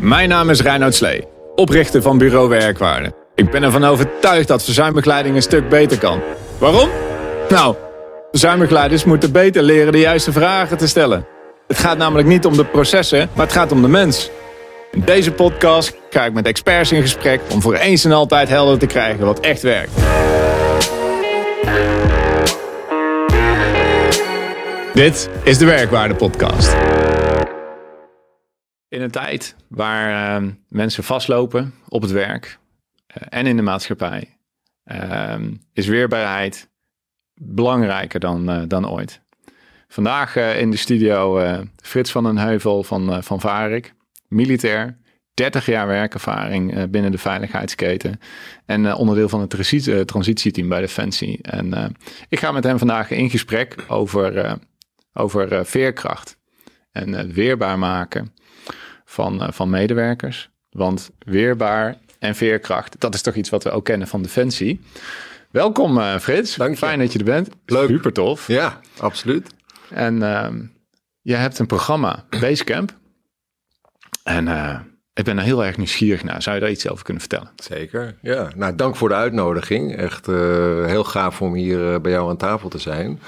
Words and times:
Mijn 0.00 0.28
naam 0.28 0.50
is 0.50 0.62
Reinoud 0.62 0.94
Slee, 0.94 1.26
oprichter 1.54 2.02
van 2.02 2.18
Bureau 2.18 2.48
Werkwaarde. 2.48 3.12
Ik 3.34 3.50
ben 3.50 3.62
ervan 3.62 3.84
overtuigd 3.84 4.48
dat 4.48 4.62
verzuimbegeleiding 4.62 5.36
een 5.36 5.42
stuk 5.42 5.68
beter 5.68 5.98
kan. 5.98 6.20
Waarom? 6.58 6.88
Nou, 7.48 7.74
verzuimbegeleiders 8.30 9.04
moeten 9.04 9.32
beter 9.32 9.62
leren 9.62 9.92
de 9.92 9.98
juiste 9.98 10.32
vragen 10.32 10.76
te 10.76 10.88
stellen. 10.88 11.26
Het 11.66 11.78
gaat 11.78 11.98
namelijk 11.98 12.28
niet 12.28 12.46
om 12.46 12.56
de 12.56 12.64
processen, 12.64 13.28
maar 13.32 13.46
het 13.46 13.54
gaat 13.54 13.72
om 13.72 13.82
de 13.82 13.88
mens. 13.88 14.30
In 14.92 15.02
deze 15.04 15.32
podcast 15.32 15.96
ga 16.10 16.24
ik 16.24 16.32
met 16.32 16.46
experts 16.46 16.92
in 16.92 17.02
gesprek 17.02 17.40
om 17.50 17.62
voor 17.62 17.74
eens 17.74 18.04
en 18.04 18.12
altijd 18.12 18.48
helder 18.48 18.78
te 18.78 18.86
krijgen 18.86 19.24
wat 19.24 19.40
echt 19.40 19.62
werkt. 19.62 19.92
Dit 24.94 25.28
is 25.42 25.58
de 25.58 25.64
Werkwaarde 25.64 26.14
Podcast. 26.14 26.89
In 28.90 29.02
een 29.02 29.10
tijd 29.10 29.56
waar 29.68 30.42
uh, 30.42 30.48
mensen 30.68 31.04
vastlopen 31.04 31.74
op 31.88 32.02
het 32.02 32.10
werk 32.10 32.58
uh, 33.16 33.26
en 33.28 33.46
in 33.46 33.56
de 33.56 33.62
maatschappij, 33.62 34.38
uh, 34.84 35.34
is 35.72 35.86
weerbaarheid 35.86 36.70
belangrijker 37.34 38.20
dan, 38.20 38.50
uh, 38.50 38.62
dan 38.66 38.88
ooit. 38.88 39.20
Vandaag 39.88 40.36
in 40.36 40.70
de 40.70 40.76
studio 40.76 41.42
Frits 41.82 42.10
van 42.10 42.24
den 42.24 42.38
Heuvel 42.38 42.82
van, 42.82 43.22
van 43.22 43.40
Varik, 43.40 43.94
militair, 44.28 44.98
30 45.34 45.66
jaar 45.66 45.86
werkervaring 45.86 46.90
binnen 46.90 47.10
de 47.10 47.18
veiligheidsketen 47.18 48.20
en 48.66 48.94
onderdeel 48.94 49.28
van 49.28 49.40
het 49.40 49.50
transitie, 49.50 50.04
transitieteam 50.04 50.68
bij 50.68 50.80
Defensie. 50.80 51.42
En 51.42 51.96
ik 52.28 52.38
ga 52.38 52.52
met 52.52 52.64
hem 52.64 52.78
vandaag 52.78 53.10
in 53.10 53.30
gesprek 53.30 53.84
over, 53.88 54.58
over 55.12 55.66
veerkracht 55.66 56.36
en 56.92 57.32
weerbaar 57.32 57.78
maken 57.78 58.32
van, 59.10 59.42
uh, 59.42 59.48
van 59.50 59.70
medewerkers. 59.70 60.50
Want 60.70 61.10
weerbaar 61.18 61.96
en 62.18 62.34
veerkracht, 62.34 63.00
dat 63.00 63.14
is 63.14 63.22
toch 63.22 63.34
iets 63.34 63.50
wat 63.50 63.64
we 63.64 63.70
ook 63.70 63.84
kennen 63.84 64.08
van 64.08 64.22
Defensie. 64.22 64.80
Welkom 65.50 65.98
uh, 65.98 66.18
Frits, 66.18 66.54
Dank 66.54 66.70
je. 66.70 66.76
fijn 66.76 66.98
dat 66.98 67.12
je 67.12 67.18
er 67.18 67.24
bent. 67.24 67.48
Leuk. 67.66 67.88
Super 67.88 68.12
tof. 68.12 68.46
Ja, 68.46 68.80
absoluut. 68.98 69.54
En 69.88 70.14
uh, 70.16 70.48
je 71.20 71.34
hebt 71.34 71.58
een 71.58 71.66
programma, 71.66 72.24
Basecamp. 72.40 72.92
En 74.24 74.46
uh, 74.46 74.80
ik 75.14 75.24
ben 75.24 75.38
er 75.38 75.44
heel 75.44 75.64
erg 75.64 75.76
nieuwsgierig 75.76 76.24
naar. 76.24 76.42
Zou 76.42 76.54
je 76.56 76.62
daar 76.62 76.70
iets 76.70 76.88
over 76.88 77.04
kunnen 77.04 77.22
vertellen? 77.22 77.50
Zeker, 77.56 78.16
ja. 78.22 78.50
Nou, 78.56 78.74
dank 78.74 78.96
voor 78.96 79.08
de 79.08 79.14
uitnodiging. 79.14 79.96
Echt 79.96 80.26
heel 80.26 81.04
gaaf 81.04 81.42
om 81.42 81.54
hier 81.54 82.00
bij 82.00 82.12
jou 82.12 82.30
aan 82.30 82.36
tafel 82.36 82.68
te 82.68 82.78
zijn. 82.78 83.20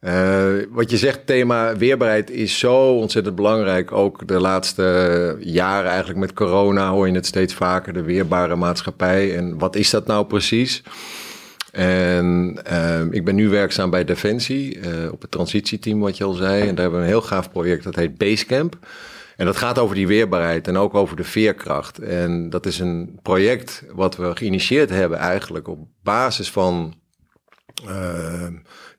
Uh, 0.00 0.52
wat 0.70 0.90
je 0.90 0.96
zegt, 0.96 1.26
thema 1.26 1.76
weerbaarheid 1.76 2.30
is 2.30 2.58
zo 2.58 2.76
ontzettend 2.76 3.34
belangrijk. 3.34 3.92
Ook 3.92 4.26
de 4.28 4.40
laatste 4.40 5.36
jaren 5.40 5.90
eigenlijk 5.90 6.18
met 6.18 6.32
corona 6.32 6.90
hoor 6.90 7.08
je 7.08 7.14
het 7.14 7.26
steeds 7.26 7.54
vaker, 7.54 7.92
de 7.92 8.02
weerbare 8.02 8.56
maatschappij. 8.56 9.36
En 9.36 9.58
wat 9.58 9.76
is 9.76 9.90
dat 9.90 10.06
nou 10.06 10.26
precies? 10.26 10.82
En 11.72 12.58
uh, 12.72 13.00
ik 13.10 13.24
ben 13.24 13.34
nu 13.34 13.48
werkzaam 13.48 13.90
bij 13.90 14.04
Defensie 14.04 14.78
op 15.12 15.20
het 15.20 15.30
transitieteam, 15.30 16.00
wat 16.00 16.16
je 16.16 16.24
al 16.24 16.32
zei. 16.32 16.60
En 16.60 16.74
daar 16.74 16.82
hebben 16.82 17.00
we 17.00 17.06
een 17.06 17.12
heel 17.12 17.22
gaaf 17.22 17.50
project, 17.50 17.84
dat 17.84 17.96
heet 17.96 18.18
Basecamp. 18.18 18.78
En 19.36 19.46
dat 19.46 19.56
gaat 19.56 19.78
over 19.78 19.94
die 19.94 20.06
weerbaarheid 20.06 20.68
en 20.68 20.76
ook 20.76 20.94
over 20.94 21.16
de 21.16 21.24
veerkracht. 21.24 21.98
En 21.98 22.50
dat 22.50 22.66
is 22.66 22.78
een 22.78 23.18
project 23.22 23.84
wat 23.94 24.16
we 24.16 24.36
geïnitieerd 24.36 24.90
hebben 24.90 25.18
eigenlijk 25.18 25.68
op 25.68 25.78
basis 26.02 26.50
van 26.50 26.94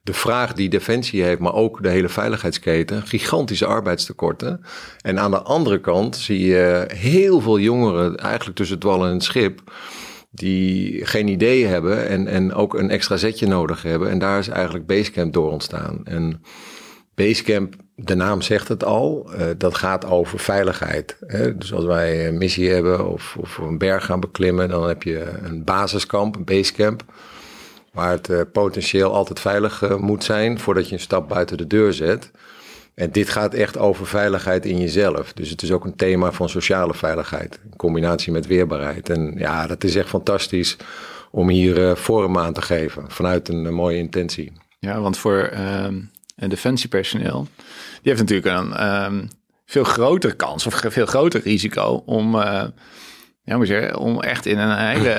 de 0.02 0.12
vraag 0.12 0.52
die 0.52 0.68
Defensie 0.68 1.22
heeft, 1.22 1.40
maar 1.40 1.54
ook 1.54 1.82
de 1.82 1.88
hele 1.88 2.08
veiligheidsketen, 2.08 3.06
gigantische 3.06 3.66
arbeidstekorten. 3.66 4.60
En 5.00 5.18
aan 5.18 5.30
de 5.30 5.42
andere 5.42 5.80
kant 5.80 6.16
zie 6.16 6.46
je 6.46 6.84
heel 6.94 7.40
veel 7.40 7.58
jongeren 7.58 8.16
eigenlijk 8.16 8.56
tussen 8.56 8.76
het 8.76 8.84
wal 8.84 9.06
en 9.06 9.12
het 9.12 9.24
schip, 9.24 9.72
die 10.30 11.06
geen 11.06 11.28
idee 11.28 11.66
hebben 11.66 12.08
en, 12.08 12.26
en 12.26 12.54
ook 12.54 12.74
een 12.74 12.90
extra 12.90 13.16
zetje 13.16 13.46
nodig 13.46 13.82
hebben. 13.82 14.10
En 14.10 14.18
daar 14.18 14.38
is 14.38 14.48
eigenlijk 14.48 14.86
Basecamp 14.86 15.32
door 15.32 15.50
ontstaan. 15.50 16.00
En 16.04 16.42
Basecamp, 17.14 17.74
de 17.94 18.14
naam 18.14 18.40
zegt 18.40 18.68
het 18.68 18.84
al, 18.84 19.30
uh, 19.34 19.46
dat 19.58 19.74
gaat 19.74 20.04
over 20.04 20.38
veiligheid. 20.38 21.16
Hè? 21.26 21.56
Dus 21.56 21.72
als 21.72 21.84
wij 21.84 22.28
een 22.28 22.38
missie 22.38 22.70
hebben 22.70 23.08
of, 23.08 23.36
of 23.40 23.58
een 23.58 23.78
berg 23.78 24.04
gaan 24.04 24.20
beklimmen, 24.20 24.68
dan 24.68 24.88
heb 24.88 25.02
je 25.02 25.32
een 25.42 25.64
basiskamp, 25.64 26.36
een 26.36 26.44
basecamp 26.44 27.04
waar 27.92 28.10
het 28.10 28.28
uh, 28.28 28.40
potentieel 28.52 29.12
altijd 29.14 29.40
veilig 29.40 29.82
uh, 29.82 29.96
moet 29.96 30.24
zijn 30.24 30.58
voordat 30.58 30.88
je 30.88 30.94
een 30.94 31.00
stap 31.00 31.28
buiten 31.28 31.56
de 31.56 31.66
deur 31.66 31.92
zet. 31.92 32.30
En 32.94 33.10
dit 33.10 33.28
gaat 33.28 33.54
echt 33.54 33.78
over 33.78 34.06
veiligheid 34.06 34.66
in 34.66 34.78
jezelf. 34.78 35.32
Dus 35.32 35.50
het 35.50 35.62
is 35.62 35.72
ook 35.72 35.84
een 35.84 35.96
thema 35.96 36.32
van 36.32 36.48
sociale 36.48 36.94
veiligheid, 36.94 37.60
in 37.64 37.76
combinatie 37.76 38.32
met 38.32 38.46
weerbaarheid. 38.46 39.08
En 39.08 39.34
ja, 39.36 39.66
dat 39.66 39.84
is 39.84 39.96
echt 39.96 40.08
fantastisch 40.08 40.76
om 41.30 41.48
hier 41.48 41.78
uh, 41.78 41.94
vorm 41.94 42.38
aan 42.38 42.52
te 42.52 42.62
geven 42.62 43.04
vanuit 43.10 43.48
een 43.48 43.74
mooie 43.74 43.98
intentie. 43.98 44.52
Ja, 44.78 45.00
want 45.00 45.18
voor 45.18 45.50
een 46.36 46.48
defensiepersoneel, 46.48 47.46
die 48.02 48.12
heeft 48.12 48.20
natuurlijk 48.20 48.56
een 48.56 49.04
um, 49.04 49.28
veel 49.66 49.84
grotere 49.84 50.34
kans 50.34 50.66
of 50.66 50.82
veel 50.88 51.06
groter 51.06 51.40
risico 51.40 52.02
om 52.06 52.36
ja, 53.44 53.56
moet 53.56 53.68
je, 53.68 53.98
om 53.98 54.20
echt 54.20 54.46
in 54.46 54.58
een 54.58 54.78
hele 54.78 55.14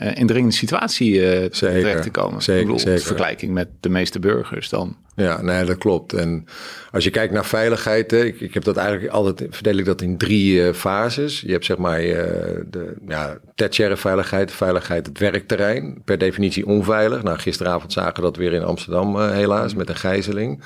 uh, 0.00 0.16
indringende 0.16 0.54
situatie 0.54 1.14
uh, 1.14 1.24
zeker, 1.24 1.50
terecht 1.50 2.02
te 2.02 2.10
komen. 2.10 2.42
Zeker, 2.42 2.62
bedoel, 2.62 2.78
zeker. 2.78 3.00
vergelijking 3.00 3.52
met 3.52 3.68
de 3.80 3.88
meeste 3.88 4.18
burgers 4.18 4.68
dan. 4.68 4.96
Ja, 5.16 5.42
nee, 5.42 5.64
dat 5.64 5.78
klopt. 5.78 6.12
En 6.12 6.44
als 6.90 7.04
je 7.04 7.10
kijkt 7.10 7.32
naar 7.32 7.44
veiligheid, 7.44 8.12
ik, 8.12 8.40
ik 8.40 8.54
heb 8.54 8.64
dat 8.64 8.76
eigenlijk 8.76 9.12
altijd, 9.12 9.46
verdeel 9.50 9.76
ik 9.76 9.84
dat 9.84 10.02
in 10.02 10.16
drie 10.16 10.54
uh, 10.54 10.72
fases. 10.72 11.40
Je 11.40 11.52
hebt 11.52 11.64
zeg 11.64 11.76
maar 11.76 11.98
de 11.98 12.94
ja, 13.08 13.38
tertiaire 13.54 13.96
veiligheid, 13.96 14.52
veiligheid 14.52 15.06
het 15.06 15.18
werkterrein, 15.18 16.02
per 16.04 16.18
definitie 16.18 16.66
onveilig. 16.66 17.22
Nou, 17.22 17.38
gisteravond 17.38 17.92
zagen 17.92 18.14
we 18.14 18.20
dat 18.20 18.36
weer 18.36 18.52
in 18.52 18.64
Amsterdam 18.64 19.20
helaas, 19.20 19.74
met 19.74 19.88
een 19.88 19.96
gijzeling. 19.96 20.62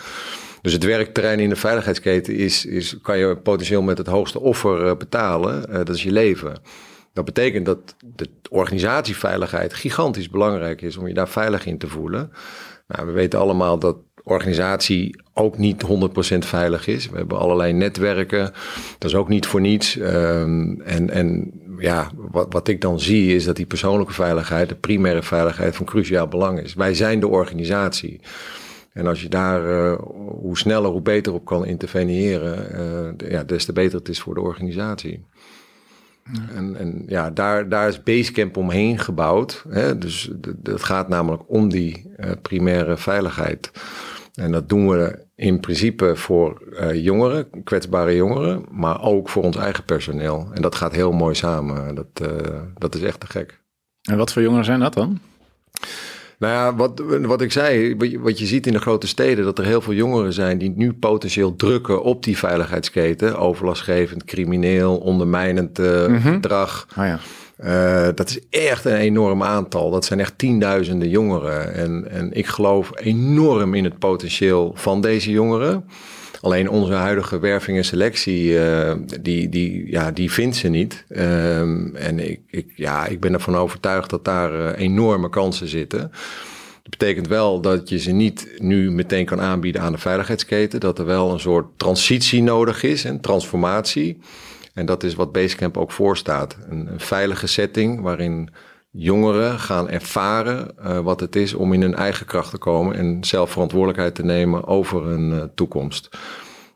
Dus 0.66 0.74
het 0.74 0.84
werkterrein 0.84 1.40
in 1.40 1.48
de 1.48 1.56
veiligheidsketen 1.56 2.34
is, 2.34 2.64
is, 2.64 2.96
kan 3.02 3.18
je 3.18 3.36
potentieel 3.36 3.82
met 3.82 3.98
het 3.98 4.06
hoogste 4.06 4.40
offer 4.40 4.96
betalen. 4.96 5.66
Uh, 5.68 5.74
dat 5.74 5.88
is 5.88 6.02
je 6.02 6.12
leven. 6.12 6.58
Dat 7.12 7.24
betekent 7.24 7.66
dat 7.66 7.96
de 8.16 8.28
organisatieveiligheid 8.50 9.74
gigantisch 9.74 10.30
belangrijk 10.30 10.82
is 10.82 10.96
om 10.96 11.06
je 11.06 11.14
daar 11.14 11.28
veilig 11.28 11.66
in 11.66 11.78
te 11.78 11.88
voelen. 11.88 12.32
Nou, 12.86 13.06
we 13.06 13.12
weten 13.12 13.38
allemaal 13.38 13.78
dat 13.78 13.96
organisatie 14.22 15.22
ook 15.34 15.58
niet 15.58 15.82
100% 16.34 16.38
veilig 16.38 16.86
is. 16.86 17.10
We 17.10 17.16
hebben 17.16 17.38
allerlei 17.38 17.72
netwerken. 17.72 18.52
Dat 18.98 19.10
is 19.10 19.16
ook 19.16 19.28
niet 19.28 19.46
voor 19.46 19.60
niets. 19.60 19.96
Um, 19.96 20.80
en, 20.80 21.10
en 21.10 21.52
ja, 21.78 22.10
wat, 22.16 22.46
wat 22.52 22.68
ik 22.68 22.80
dan 22.80 23.00
zie 23.00 23.34
is 23.34 23.44
dat 23.44 23.56
die 23.56 23.66
persoonlijke 23.66 24.12
veiligheid, 24.12 24.68
de 24.68 24.74
primaire 24.74 25.22
veiligheid 25.22 25.76
van 25.76 25.86
cruciaal 25.86 26.28
belang 26.28 26.60
is. 26.60 26.74
Wij 26.74 26.94
zijn 26.94 27.20
de 27.20 27.28
organisatie. 27.28 28.20
En 28.96 29.06
als 29.06 29.22
je 29.22 29.28
daar 29.28 29.70
uh, 29.70 29.98
hoe 30.40 30.58
sneller, 30.58 30.90
hoe 30.90 31.00
beter 31.00 31.32
op 31.32 31.44
kan 31.44 31.66
interveneren, 31.66 32.68
uh, 33.20 33.30
ja, 33.30 33.44
des 33.44 33.64
te 33.64 33.72
beter 33.72 33.98
het 33.98 34.08
is 34.08 34.20
voor 34.20 34.34
de 34.34 34.40
organisatie. 34.40 35.24
Ja. 36.32 36.54
En, 36.54 36.76
en 36.76 37.02
ja, 37.06 37.30
daar, 37.30 37.68
daar 37.68 37.88
is 37.88 38.02
Basecamp 38.02 38.56
omheen 38.56 38.98
gebouwd. 38.98 39.64
Hè? 39.68 39.98
Dus 39.98 40.30
het 40.62 40.82
gaat 40.82 41.08
namelijk 41.08 41.42
om 41.46 41.68
die 41.68 42.10
uh, 42.16 42.30
primaire 42.42 42.96
veiligheid. 42.96 43.70
En 44.34 44.52
dat 44.52 44.68
doen 44.68 44.88
we 44.88 45.18
in 45.34 45.60
principe 45.60 46.16
voor 46.16 46.62
jongeren, 46.94 47.62
kwetsbare 47.64 48.14
jongeren, 48.14 48.64
maar 48.70 49.02
ook 49.02 49.28
voor 49.28 49.42
ons 49.42 49.56
eigen 49.56 49.84
personeel. 49.84 50.48
En 50.52 50.62
dat 50.62 50.74
gaat 50.74 50.92
heel 50.92 51.12
mooi 51.12 51.34
samen. 51.34 51.94
Dat, 51.94 52.30
dat 52.74 52.94
is 52.94 53.02
echt 53.02 53.20
te 53.20 53.26
gek. 53.26 53.60
En 54.02 54.16
wat 54.16 54.32
voor 54.32 54.42
jongeren 54.42 54.64
zijn 54.64 54.80
dat 54.80 54.94
dan? 54.94 55.20
Nou 56.38 56.52
ja, 56.52 56.74
wat, 56.74 57.02
wat 57.20 57.40
ik 57.40 57.52
zei, 57.52 57.96
wat 58.20 58.38
je 58.38 58.46
ziet 58.46 58.66
in 58.66 58.72
de 58.72 58.78
grote 58.78 59.06
steden, 59.06 59.44
dat 59.44 59.58
er 59.58 59.64
heel 59.64 59.80
veel 59.80 59.92
jongeren 59.92 60.32
zijn 60.32 60.58
die 60.58 60.72
nu 60.76 60.92
potentieel 60.92 61.56
drukken 61.56 62.02
op 62.02 62.24
die 62.24 62.38
veiligheidsketen. 62.38 63.38
Overlastgevend, 63.38 64.24
crimineel, 64.24 64.96
ondermijnend 64.96 65.78
uh, 65.78 66.06
mm 66.06 66.16
-hmm. 66.16 66.32
gedrag. 66.32 66.86
Oh 66.98 67.04
ja. 67.04 67.18
Uh, 67.64 68.08
dat 68.14 68.28
is 68.28 68.40
echt 68.50 68.84
een 68.84 68.96
enorm 68.96 69.42
aantal. 69.42 69.90
Dat 69.90 70.04
zijn 70.04 70.20
echt 70.20 70.38
tienduizenden 70.38 71.08
jongeren. 71.08 71.74
En, 71.74 72.10
en 72.10 72.32
ik 72.32 72.46
geloof 72.46 72.90
enorm 72.94 73.74
in 73.74 73.84
het 73.84 73.98
potentieel 73.98 74.72
van 74.74 75.00
deze 75.00 75.30
jongeren. 75.30 75.84
Alleen 76.40 76.70
onze 76.70 76.92
huidige 76.92 77.38
werving 77.38 77.76
en 77.76 77.84
selectie, 77.84 78.52
uh, 78.52 78.92
die, 79.20 79.48
die, 79.48 79.90
ja, 79.90 80.10
die 80.10 80.32
vindt 80.32 80.56
ze 80.56 80.68
niet. 80.68 81.04
Um, 81.08 81.96
en 81.96 82.30
ik, 82.30 82.40
ik, 82.50 82.72
ja, 82.74 83.06
ik 83.06 83.20
ben 83.20 83.32
ervan 83.32 83.56
overtuigd 83.56 84.10
dat 84.10 84.24
daar 84.24 84.52
uh, 84.52 84.78
enorme 84.78 85.28
kansen 85.28 85.68
zitten. 85.68 86.00
Dat 86.82 86.98
betekent 86.98 87.28
wel 87.28 87.60
dat 87.60 87.88
je 87.88 87.98
ze 87.98 88.10
niet 88.10 88.48
nu 88.58 88.90
meteen 88.90 89.24
kan 89.24 89.40
aanbieden 89.40 89.82
aan 89.82 89.92
de 89.92 89.98
veiligheidsketen. 89.98 90.80
Dat 90.80 90.98
er 90.98 91.06
wel 91.06 91.32
een 91.32 91.40
soort 91.40 91.66
transitie 91.76 92.42
nodig 92.42 92.82
is, 92.82 93.04
een 93.04 93.20
transformatie. 93.20 94.18
En 94.74 94.86
dat 94.86 95.02
is 95.02 95.14
wat 95.14 95.32
Basecamp 95.32 95.76
ook 95.76 95.92
voorstaat. 95.92 96.56
Een 96.68 96.88
veilige 96.96 97.46
setting 97.46 98.00
waarin 98.00 98.50
jongeren 98.96 99.58
gaan 99.58 99.88
ervaren 99.88 100.70
uh, 100.80 100.98
wat 100.98 101.20
het 101.20 101.36
is 101.36 101.54
om 101.54 101.72
in 101.72 101.80
hun 101.80 101.94
eigen 101.94 102.26
kracht 102.26 102.50
te 102.50 102.58
komen 102.58 102.96
en 102.96 103.24
zelf 103.24 103.50
verantwoordelijkheid 103.50 104.14
te 104.14 104.24
nemen 104.24 104.66
over 104.66 105.04
hun 105.04 105.30
uh, 105.30 105.42
toekomst. 105.54 106.08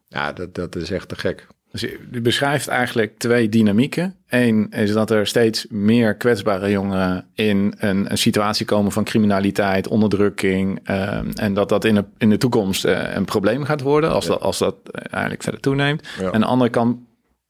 Ja, 0.09 0.33
dat, 0.33 0.55
dat 0.55 0.77
is 0.77 0.91
echt 0.91 1.09
te 1.09 1.17
gek. 1.17 1.47
Dus 1.73 1.81
je 2.11 2.21
beschrijft 2.21 2.69
eigenlijk 2.69 3.19
twee 3.19 3.49
dynamieken. 3.49 4.15
Eén 4.29 4.71
is 4.71 4.93
dat 4.93 5.11
er 5.11 5.27
steeds 5.27 5.67
meer 5.69 6.15
kwetsbare 6.15 6.71
jongeren 6.71 7.27
in 7.35 7.75
een, 7.79 8.11
een 8.11 8.19
situatie 8.19 8.67
komen 8.67 8.93
van 8.93 9.05
criminaliteit, 9.05 9.89
onderdrukking. 9.89 10.89
Um, 10.91 11.31
en 11.35 11.55
dat 11.55 11.69
dat 11.69 11.85
in 11.85 11.95
de, 11.95 12.05
in 12.19 12.31
de 12.31 12.39
toekomst 12.39 12.87
uh, 12.87 13.15
een 13.15 13.25
probleem 13.25 13.65
gaat 13.65 13.81
worden 13.81 14.11
als, 14.11 14.27
dat, 14.27 14.41
als 14.41 14.59
dat 14.59 14.75
eigenlijk 14.93 15.43
verder 15.43 15.61
toeneemt. 15.61 16.09
Ja. 16.19 16.25
En 16.25 16.33
aan 16.33 16.41
de 16.41 16.47
andere 16.47 16.71
kant 16.71 16.97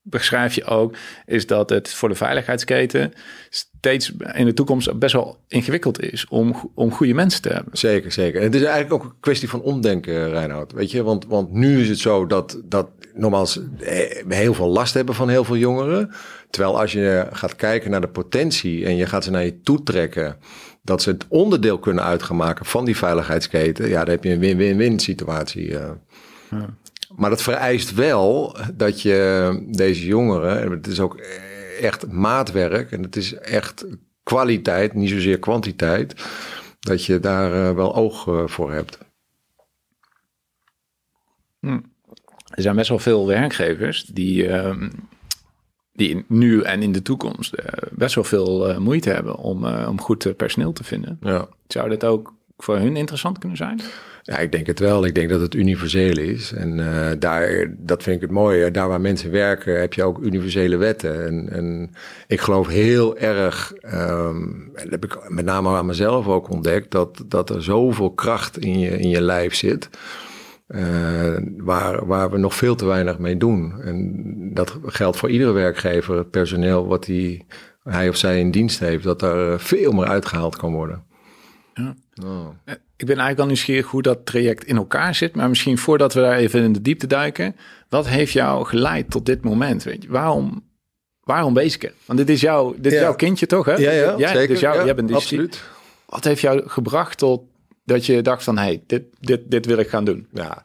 beschrijf 0.02 0.55
je 0.55 0.64
ook, 0.64 0.94
is 1.26 1.47
dat 1.47 1.70
het 1.70 1.94
voor 1.94 2.08
de 2.08 2.14
veiligheidsketen 2.14 3.12
steeds 3.49 4.12
in 4.35 4.44
de 4.44 4.55
toekomst 4.55 4.99
best 4.99 5.12
wel 5.12 5.38
ingewikkeld 5.49 6.02
is 6.02 6.26
om, 6.29 6.70
om 6.75 6.93
goede 6.93 7.14
mensen 7.14 7.43
te 7.43 7.49
hebben. 7.49 7.79
Zeker, 7.79 8.12
zeker. 8.12 8.38
En 8.38 8.47
het 8.47 8.55
is 8.55 8.62
eigenlijk 8.62 8.93
ook 8.93 9.05
een 9.05 9.20
kwestie 9.20 9.49
van 9.49 9.62
omdenken, 9.62 10.31
Reinhard. 10.31 10.73
Weet 10.73 10.91
je, 10.91 11.02
want, 11.02 11.26
want 11.26 11.52
nu 11.52 11.81
is 11.81 11.88
het 11.88 11.99
zo 11.99 12.26
dat, 12.26 12.61
dat 12.64 12.88
nogmaals 13.14 13.61
we 14.26 14.35
heel 14.35 14.55
veel 14.55 14.69
last 14.69 14.94
hebben 14.94 15.14
van 15.14 15.29
heel 15.29 15.44
veel 15.44 15.56
jongeren. 15.56 16.11
Terwijl 16.50 16.81
als 16.81 16.93
je 16.93 17.26
gaat 17.32 17.56
kijken 17.56 17.91
naar 17.91 18.00
de 18.00 18.08
potentie 18.08 18.85
en 18.85 18.97
je 18.97 19.06
gaat 19.06 19.25
ze 19.25 19.31
naar 19.31 19.44
je 19.44 19.61
toe 19.61 19.82
trekken, 19.82 20.37
dat 20.82 21.02
ze 21.02 21.11
het 21.11 21.26
onderdeel 21.29 21.79
kunnen 21.79 22.05
uitgemaken 22.05 22.64
van 22.64 22.85
die 22.85 22.97
veiligheidsketen, 22.97 23.88
ja, 23.88 24.05
dan 24.05 24.14
heb 24.14 24.25
je 24.25 24.31
een 24.31 24.38
win-win-win 24.38 24.99
situatie. 24.99 25.70
Ja. 25.70 25.99
Maar 27.17 27.31
dat 27.31 27.43
vereist 27.43 27.95
wel 27.95 28.57
dat 28.75 29.03
je 29.03 29.67
deze 29.71 30.07
jongeren, 30.07 30.61
en 30.61 30.71
het 30.71 30.87
is 30.87 31.01
ook 31.01 31.17
echt 31.81 32.07
maatwerk 32.11 32.93
en 32.93 33.03
het 33.03 33.17
is 33.17 33.35
echt 33.35 33.87
kwaliteit, 34.23 34.95
niet 34.95 35.11
zozeer 35.11 35.39
kwantiteit, 35.39 36.25
dat 36.81 37.05
je 37.05 37.21
daar 37.21 37.55
uh, 37.55 37.75
wel 37.75 37.95
oog 37.95 38.27
uh, 38.27 38.47
voor 38.47 38.73
hebt. 38.73 38.99
Hm. 41.61 41.79
Er 42.45 42.62
zijn 42.62 42.77
best 42.77 42.89
wel 42.89 42.99
veel 42.99 43.27
werkgevers 43.27 44.05
die, 44.05 44.47
uh, 44.49 44.77
die 45.93 46.25
nu 46.29 46.62
en 46.62 46.83
in 46.83 46.93
de 46.93 47.03
toekomst 47.03 47.55
uh, 47.55 47.67
best 47.91 48.15
wel 48.15 48.25
veel 48.25 48.81
moeite 48.81 49.11
hebben 49.11 49.37
om, 49.37 49.65
om 49.65 50.01
goed 50.01 50.37
personeel 50.37 50.73
te 50.73 50.85
vinden. 50.85 51.19
Ja. 51.21 51.49
Zou 51.67 51.89
dit 51.89 52.05
ook 52.05 52.35
voor 52.57 52.77
hun 52.77 52.97
interessant 52.97 53.39
kunnen 53.39 53.57
zijn? 53.57 53.81
Ja, 54.31 54.38
ik 54.38 54.53
denk 54.53 54.67
het 54.67 54.79
wel. 54.79 55.05
Ik 55.05 55.15
denk 55.15 55.29
dat 55.29 55.41
het 55.41 55.55
universeel 55.55 56.19
is. 56.19 56.53
En 56.53 56.79
uh, 56.79 57.11
daar, 57.19 57.75
dat 57.79 58.03
vind 58.03 58.17
ik 58.17 58.23
het 58.23 58.31
mooie. 58.31 58.71
Daar 58.71 58.88
waar 58.88 59.00
mensen 59.00 59.31
werken, 59.31 59.81
heb 59.81 59.94
je 59.94 60.03
ook 60.03 60.19
universele 60.19 60.77
wetten. 60.77 61.27
En, 61.27 61.49
en 61.53 61.91
ik 62.27 62.41
geloof 62.41 62.69
heel 62.69 63.17
erg, 63.19 63.73
um, 63.94 64.71
dat 64.75 64.91
heb 64.91 65.05
ik 65.05 65.31
met 65.31 65.44
name 65.44 65.69
aan 65.77 65.87
mezelf 65.87 66.27
ook 66.27 66.50
ontdekt, 66.50 66.91
dat, 66.91 67.25
dat 67.27 67.50
er 67.50 67.62
zoveel 67.62 68.11
kracht 68.11 68.59
in 68.59 68.79
je, 68.79 68.99
in 68.99 69.09
je 69.09 69.21
lijf 69.21 69.55
zit. 69.55 69.88
Uh, 70.69 71.37
waar, 71.56 72.06
waar 72.06 72.31
we 72.31 72.38
nog 72.38 72.55
veel 72.55 72.75
te 72.75 72.87
weinig 72.87 73.19
mee 73.19 73.37
doen. 73.37 73.81
En 73.81 74.15
dat 74.55 74.79
geldt 74.85 75.17
voor 75.17 75.31
iedere 75.31 75.53
werkgever, 75.53 76.17
het 76.17 76.31
personeel 76.31 76.87
wat 76.87 77.06
hij, 77.06 77.47
hij 77.83 78.09
of 78.09 78.17
zij 78.17 78.41
in 78.41 78.50
dienst 78.50 78.79
heeft, 78.79 79.05
dat 79.05 79.21
daar 79.21 79.61
veel 79.61 79.93
meer 79.93 80.06
uitgehaald 80.06 80.56
kan 80.56 80.73
worden. 80.73 81.05
Ja. 81.75 81.94
Oh. 82.25 82.49
Ik 83.00 83.06
ben 83.06 83.17
eigenlijk 83.17 83.41
al 83.41 83.47
nieuwsgierig 83.47 83.87
hoe 83.87 84.02
dat 84.02 84.26
traject 84.26 84.64
in 84.64 84.76
elkaar 84.76 85.14
zit. 85.14 85.35
Maar 85.35 85.49
misschien 85.49 85.79
voordat 85.79 86.14
we 86.14 86.20
daar 86.20 86.37
even 86.37 86.62
in 86.62 86.73
de 86.73 86.82
diepte 86.82 87.06
duiken. 87.06 87.56
Wat 87.88 88.08
heeft 88.08 88.32
jou 88.32 88.64
geleid 88.64 89.11
tot 89.11 89.26
dit 89.26 89.44
moment? 89.44 89.82
Weet 89.82 90.02
je? 90.02 90.08
Waarom, 90.08 90.64
waarom 91.20 91.55
Weesken? 91.55 91.93
Want 92.05 92.19
dit 92.19 92.29
is, 92.29 92.41
jouw, 92.41 92.75
dit 92.79 92.93
is 92.93 92.99
jouw 92.99 93.14
kindje 93.14 93.47
toch? 93.47 93.64
Hè? 93.64 93.75
Ja, 93.75 93.91
ja, 93.91 94.14
ja 94.19 94.29
zeker. 94.29 94.49
Dus 94.49 94.61
jou, 94.61 94.79
ja, 94.79 94.85
jij 94.85 94.94
bent 94.94 95.12
absoluut. 95.12 95.62
Wat 96.06 96.25
heeft 96.25 96.41
jou 96.41 96.69
gebracht 96.69 97.19
tot 97.19 97.43
dat 97.85 98.06
je 98.06 98.23
dacht 98.23 98.43
van... 98.43 98.58
hey, 98.58 98.82
dit, 98.87 99.02
dit, 99.20 99.50
dit 99.50 99.67
wil 99.67 99.79
ik 99.79 99.88
gaan 99.88 100.05
doen? 100.05 100.26
Ja, 100.32 100.62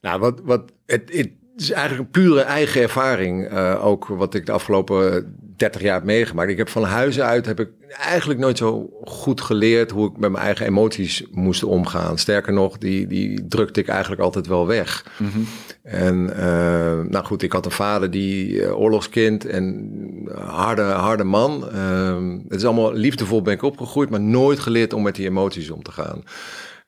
nou, 0.00 0.20
wat, 0.20 0.40
wat, 0.44 0.72
het, 0.86 1.02
het 1.12 1.30
is 1.56 1.70
eigenlijk 1.70 2.02
een 2.02 2.22
pure 2.22 2.40
eigen 2.40 2.82
ervaring. 2.82 3.52
Uh, 3.52 3.86
ook 3.86 4.06
wat 4.06 4.34
ik 4.34 4.46
de 4.46 4.52
afgelopen 4.52 5.34
30 5.60 5.80
jaar 5.80 6.04
meegemaakt. 6.04 6.50
Ik 6.50 6.56
heb 6.56 6.68
van 6.68 6.84
huis 6.84 7.20
uit 7.20 7.46
heb 7.46 7.60
ik 7.60 7.68
eigenlijk 7.88 8.40
nooit 8.40 8.58
zo 8.58 8.90
goed 9.04 9.40
geleerd 9.40 9.90
hoe 9.90 10.10
ik 10.10 10.16
met 10.16 10.30
mijn 10.30 10.44
eigen 10.44 10.66
emoties 10.66 11.24
moest 11.30 11.64
omgaan. 11.64 12.18
Sterker 12.18 12.52
nog, 12.52 12.78
die, 12.78 13.06
die 13.06 13.46
drukte 13.48 13.80
ik 13.80 13.88
eigenlijk 13.88 14.22
altijd 14.22 14.46
wel 14.46 14.66
weg. 14.66 15.04
Mm 15.16 15.30
-hmm. 15.30 15.46
En 15.82 16.30
uh, 16.36 17.10
nou 17.10 17.24
goed, 17.24 17.42
ik 17.42 17.52
had 17.52 17.64
een 17.64 17.70
vader 17.70 18.10
die 18.10 18.52
uh, 18.52 18.78
oorlogskind 18.80 19.46
en 19.46 19.90
harde, 20.34 20.82
harde 20.82 21.24
man. 21.24 21.68
Uh, 21.74 22.42
het 22.48 22.58
is 22.58 22.64
allemaal 22.64 22.92
liefdevol 22.92 23.42
ben 23.42 23.54
ik 23.54 23.62
opgegroeid, 23.62 24.10
maar 24.10 24.20
nooit 24.20 24.58
geleerd 24.58 24.92
om 24.92 25.02
met 25.02 25.14
die 25.14 25.26
emoties 25.26 25.70
om 25.70 25.82
te 25.82 25.92
gaan. 25.92 26.22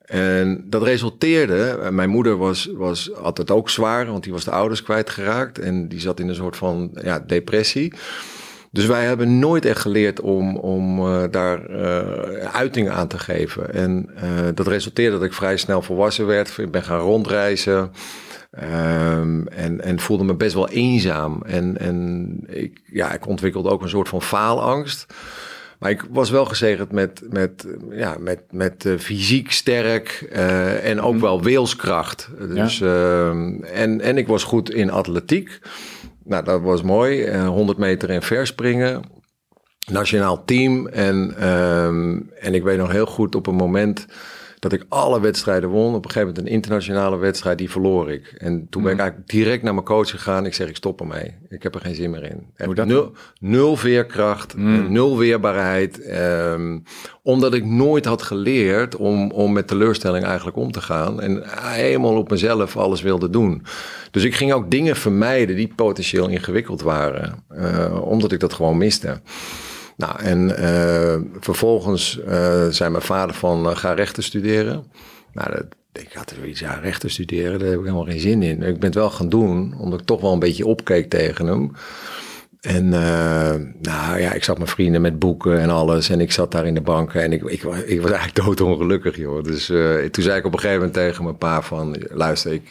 En 0.02 0.64
dat 0.66 0.82
resulteerde, 0.82 1.88
mijn 1.90 2.10
moeder 2.10 2.36
was, 2.36 2.70
was, 2.76 3.10
had 3.14 3.38
het 3.38 3.50
ook 3.50 3.70
zwaar, 3.70 4.06
want 4.06 4.22
die 4.22 4.32
was 4.32 4.44
de 4.44 4.50
ouders 4.50 4.82
kwijtgeraakt 4.82 5.58
en 5.58 5.88
die 5.88 6.00
zat 6.00 6.20
in 6.20 6.28
een 6.28 6.34
soort 6.34 6.56
van 6.56 6.90
ja, 7.02 7.18
depressie. 7.26 7.92
Dus 8.72 8.86
wij 8.86 9.04
hebben 9.04 9.38
nooit 9.38 9.64
echt 9.64 9.80
geleerd 9.80 10.20
om, 10.20 10.56
om 10.56 10.98
uh, 10.98 11.22
daar 11.30 11.70
uh, 11.70 11.98
uiting 12.52 12.90
aan 12.90 13.08
te 13.08 13.18
geven. 13.18 13.74
En 13.74 14.10
uh, 14.14 14.22
dat 14.54 14.66
resulteerde 14.66 15.16
dat 15.16 15.26
ik 15.26 15.32
vrij 15.32 15.56
snel 15.56 15.82
volwassen 15.82 16.26
werd. 16.26 16.58
Ik 16.58 16.70
ben 16.70 16.82
gaan 16.82 17.00
rondreizen. 17.00 17.90
Um, 18.62 19.48
en, 19.48 19.80
en 19.80 20.00
voelde 20.00 20.24
me 20.24 20.34
best 20.34 20.54
wel 20.54 20.68
eenzaam. 20.68 21.42
En, 21.46 21.78
en 21.78 22.28
ik, 22.46 22.80
ja, 22.92 23.12
ik 23.12 23.26
ontwikkelde 23.26 23.68
ook 23.68 23.82
een 23.82 23.88
soort 23.88 24.08
van 24.08 24.22
faalangst. 24.22 25.14
Maar 25.78 25.90
ik 25.90 26.04
was 26.10 26.30
wel 26.30 26.44
gezegend 26.44 26.92
met, 26.92 27.22
met, 27.30 27.66
ja, 27.90 28.16
met, 28.20 28.40
met 28.50 28.84
uh, 28.84 28.98
fysiek 28.98 29.52
sterk 29.52 30.28
uh, 30.32 30.88
en 30.90 31.00
ook 31.00 31.20
wel 31.20 31.42
wilskracht. 31.42 32.28
Dus, 32.54 32.78
ja. 32.78 32.86
uh, 32.86 33.80
en, 33.80 34.00
en 34.00 34.18
ik 34.18 34.26
was 34.26 34.44
goed 34.44 34.70
in 34.70 34.90
atletiek. 34.90 35.58
Nou, 36.24 36.44
dat 36.44 36.60
was 36.60 36.82
mooi. 36.82 37.26
Uh, 37.26 37.48
100 37.48 37.78
meter 37.78 38.10
en 38.10 38.22
verspringen. 38.22 39.02
Nationaal 39.90 40.44
team. 40.44 40.86
En, 40.86 41.48
um, 41.48 42.30
en 42.38 42.54
ik 42.54 42.62
weet 42.62 42.78
nog 42.78 42.92
heel 42.92 43.06
goed 43.06 43.34
op 43.34 43.46
een 43.46 43.54
moment 43.54 44.06
dat 44.62 44.72
ik 44.72 44.84
alle 44.88 45.20
wedstrijden 45.20 45.68
won. 45.68 45.94
Op 45.94 46.04
een 46.04 46.10
gegeven 46.10 46.28
moment 46.28 46.38
een 46.38 46.52
internationale 46.52 47.16
wedstrijd, 47.16 47.58
die 47.58 47.70
verloor 47.70 48.10
ik. 48.10 48.34
En 48.38 48.66
toen 48.70 48.82
ben 48.82 48.92
ik 48.92 48.98
eigenlijk 48.98 49.30
direct 49.30 49.62
naar 49.62 49.74
mijn 49.74 49.86
coach 49.86 50.10
gegaan. 50.10 50.46
Ik 50.46 50.54
zeg, 50.54 50.68
ik 50.68 50.76
stop 50.76 51.00
ermee. 51.00 51.34
Ik 51.48 51.62
heb 51.62 51.74
er 51.74 51.80
geen 51.80 51.94
zin 51.94 52.10
meer 52.10 52.24
in. 52.24 52.46
Hoe 52.64 52.74
dat 52.74 52.86
nul, 52.86 53.12
nul 53.40 53.76
veerkracht, 53.76 54.56
mm. 54.56 54.92
nul 54.92 55.18
weerbaarheid. 55.18 56.10
Um, 56.10 56.82
omdat 57.22 57.54
ik 57.54 57.64
nooit 57.64 58.04
had 58.04 58.22
geleerd 58.22 58.96
om, 58.96 59.30
om 59.30 59.52
met 59.52 59.66
teleurstelling 59.66 60.24
eigenlijk 60.24 60.56
om 60.56 60.72
te 60.72 60.80
gaan. 60.80 61.20
En 61.20 61.42
helemaal 61.46 62.16
op 62.16 62.30
mezelf 62.30 62.76
alles 62.76 63.02
wilde 63.02 63.30
doen. 63.30 63.62
Dus 64.10 64.24
ik 64.24 64.34
ging 64.34 64.52
ook 64.52 64.70
dingen 64.70 64.96
vermijden 64.96 65.56
die 65.56 65.72
potentieel 65.76 66.28
ingewikkeld 66.28 66.82
waren. 66.82 67.44
Uh, 67.50 68.02
omdat 68.02 68.32
ik 68.32 68.40
dat 68.40 68.52
gewoon 68.52 68.78
miste. 68.78 69.20
Nou, 70.02 70.20
en 70.20 70.48
uh, 70.60 71.40
vervolgens 71.40 72.20
uh, 72.28 72.66
zei 72.68 72.90
mijn 72.90 73.02
vader 73.02 73.34
van 73.34 73.68
uh, 73.68 73.76
ga 73.76 73.92
rechten 73.92 74.22
studeren. 74.22 74.84
Nou, 75.32 75.50
dat, 75.52 75.64
ik 75.92 76.12
had 76.12 76.34
zoiets, 76.38 76.60
ja, 76.60 76.74
rechten 76.74 77.10
studeren, 77.10 77.58
daar 77.58 77.68
heb 77.68 77.78
ik 77.78 77.84
helemaal 77.84 78.04
geen 78.04 78.20
zin 78.20 78.42
in. 78.42 78.62
Ik 78.62 78.78
ben 78.78 78.84
het 78.84 78.94
wel 78.94 79.10
gaan 79.10 79.28
doen, 79.28 79.74
omdat 79.78 80.00
ik 80.00 80.06
toch 80.06 80.20
wel 80.20 80.32
een 80.32 80.38
beetje 80.38 80.66
opkeek 80.66 81.10
tegen 81.10 81.46
hem. 81.46 81.72
En 82.60 82.88
nou 83.80 84.18
ja, 84.18 84.32
ik 84.32 84.44
zat 84.44 84.58
met 84.58 84.70
vrienden 84.70 85.00
met 85.00 85.18
boeken 85.18 85.60
en 85.60 85.70
alles. 85.70 86.08
En 86.08 86.20
ik 86.20 86.32
zat 86.32 86.52
daar 86.52 86.66
in 86.66 86.74
de 86.74 86.80
banken 86.80 87.22
en 87.22 87.32
ik, 87.32 87.42
ik, 87.42 87.62
ik 87.86 88.02
was 88.02 88.10
eigenlijk 88.10 88.34
doodongelukkig, 88.44 89.16
joh. 89.16 89.42
Dus 89.42 89.66
toen 90.10 90.24
zei 90.24 90.38
ik 90.38 90.44
op 90.44 90.52
een 90.52 90.58
gegeven 90.58 90.78
moment 90.78 90.94
tegen 90.94 91.24
mijn 91.24 91.38
pa 91.38 91.62
van... 91.62 91.96
luister, 92.10 92.52
ik 92.52 92.70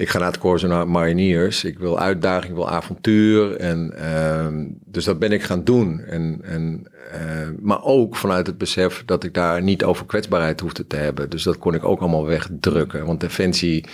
ik 0.00 0.08
ga 0.08 0.18
naar 0.18 0.26
het 0.26 0.38
Corso 0.38 0.66
naar 0.66 0.88
Mariniers. 0.88 1.64
Ik 1.64 1.78
wil 1.78 1.98
uitdaging, 1.98 2.50
ik 2.50 2.54
wil 2.54 2.68
avontuur. 2.68 3.56
En, 3.56 3.94
uh, 3.98 4.46
dus 4.84 5.04
dat 5.04 5.18
ben 5.18 5.32
ik 5.32 5.42
gaan 5.42 5.64
doen. 5.64 6.00
En, 6.00 6.40
en, 6.42 6.86
uh, 7.14 7.48
maar 7.60 7.84
ook 7.84 8.16
vanuit 8.16 8.46
het 8.46 8.58
besef 8.58 9.02
dat 9.06 9.24
ik 9.24 9.34
daar 9.34 9.62
niet 9.62 9.84
over 9.84 10.06
kwetsbaarheid 10.06 10.60
hoefde 10.60 10.86
te 10.86 10.96
hebben. 10.96 11.30
Dus 11.30 11.42
dat 11.42 11.58
kon 11.58 11.74
ik 11.74 11.84
ook 11.84 12.00
allemaal 12.00 12.26
wegdrukken. 12.26 13.06
Want 13.06 13.20
Defensie 13.20 13.84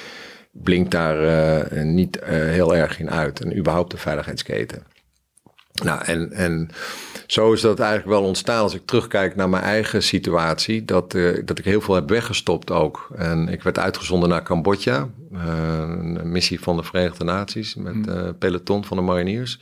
blinkt 0.53 0.91
daar 0.91 1.23
uh, 1.73 1.83
niet 1.83 2.19
heel 2.25 2.77
erg 2.77 3.01
in 3.01 3.11
uit. 3.11 3.41
En 3.41 3.59
überhaupt 3.59 3.91
de 3.91 3.97
veiligheidsketen. 3.97 4.83
Nou, 5.85 6.04
en, 6.04 6.33
en 6.33 6.68
zo 7.26 7.52
is 7.52 7.61
dat 7.61 7.78
eigenlijk 7.78 8.09
wel 8.11 8.23
ontstaan 8.23 8.62
als 8.62 8.75
ik 8.75 8.83
terugkijk 8.85 9.37
naar 9.37 9.49
mijn 9.49 9.62
eigen 9.62 10.02
situatie. 10.02 10.85
Dat, 10.85 11.14
uh, 11.14 11.38
dat 11.45 11.59
ik 11.59 11.64
heel 11.64 11.80
veel 11.80 11.95
heb 11.95 12.09
weggestopt 12.09 12.71
ook. 12.71 13.09
En 13.16 13.49
ik 13.49 13.62
werd 13.62 13.78
uitgezonden 13.78 14.28
naar 14.28 14.42
Cambodja. 14.42 15.09
Uh, 15.33 15.40
een 15.78 16.30
missie 16.33 16.61
van 16.61 16.76
de 16.76 16.83
Verenigde 16.83 17.25
Naties 17.25 17.75
met 17.75 18.06
uh, 18.09 18.28
peloton 18.38 18.85
van 18.85 18.97
de 18.97 19.02
mariniers. 19.02 19.61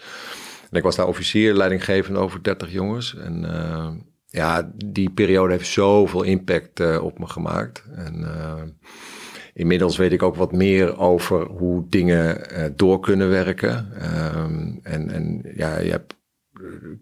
En 0.71 0.77
ik 0.77 0.83
was 0.83 0.97
daar 0.97 1.07
officier, 1.07 1.55
leidinggevend 1.55 2.17
over 2.17 2.43
30 2.43 2.73
jongens. 2.73 3.17
En 3.17 3.47
ja, 4.27 4.71
die 4.85 5.11
periode 5.11 5.53
heeft 5.53 5.69
zoveel 5.69 6.23
impact 6.23 6.99
op 6.99 7.19
me 7.19 7.27
gemaakt. 7.27 7.85
En 7.95 8.27
inmiddels 9.55 9.97
weet 9.97 10.13
ik 10.13 10.23
ook 10.23 10.37
wat 10.37 10.53
meer 10.53 10.99
over 10.99 11.47
hoe 11.47 11.87
dingen 11.89 12.47
door 12.77 13.01
kunnen 13.01 13.29
werken. 13.29 13.89
Um, 14.37 14.81
en, 14.83 15.11
en 15.11 15.53
ja, 15.55 15.79
je 15.79 15.91
hebt 15.91 16.15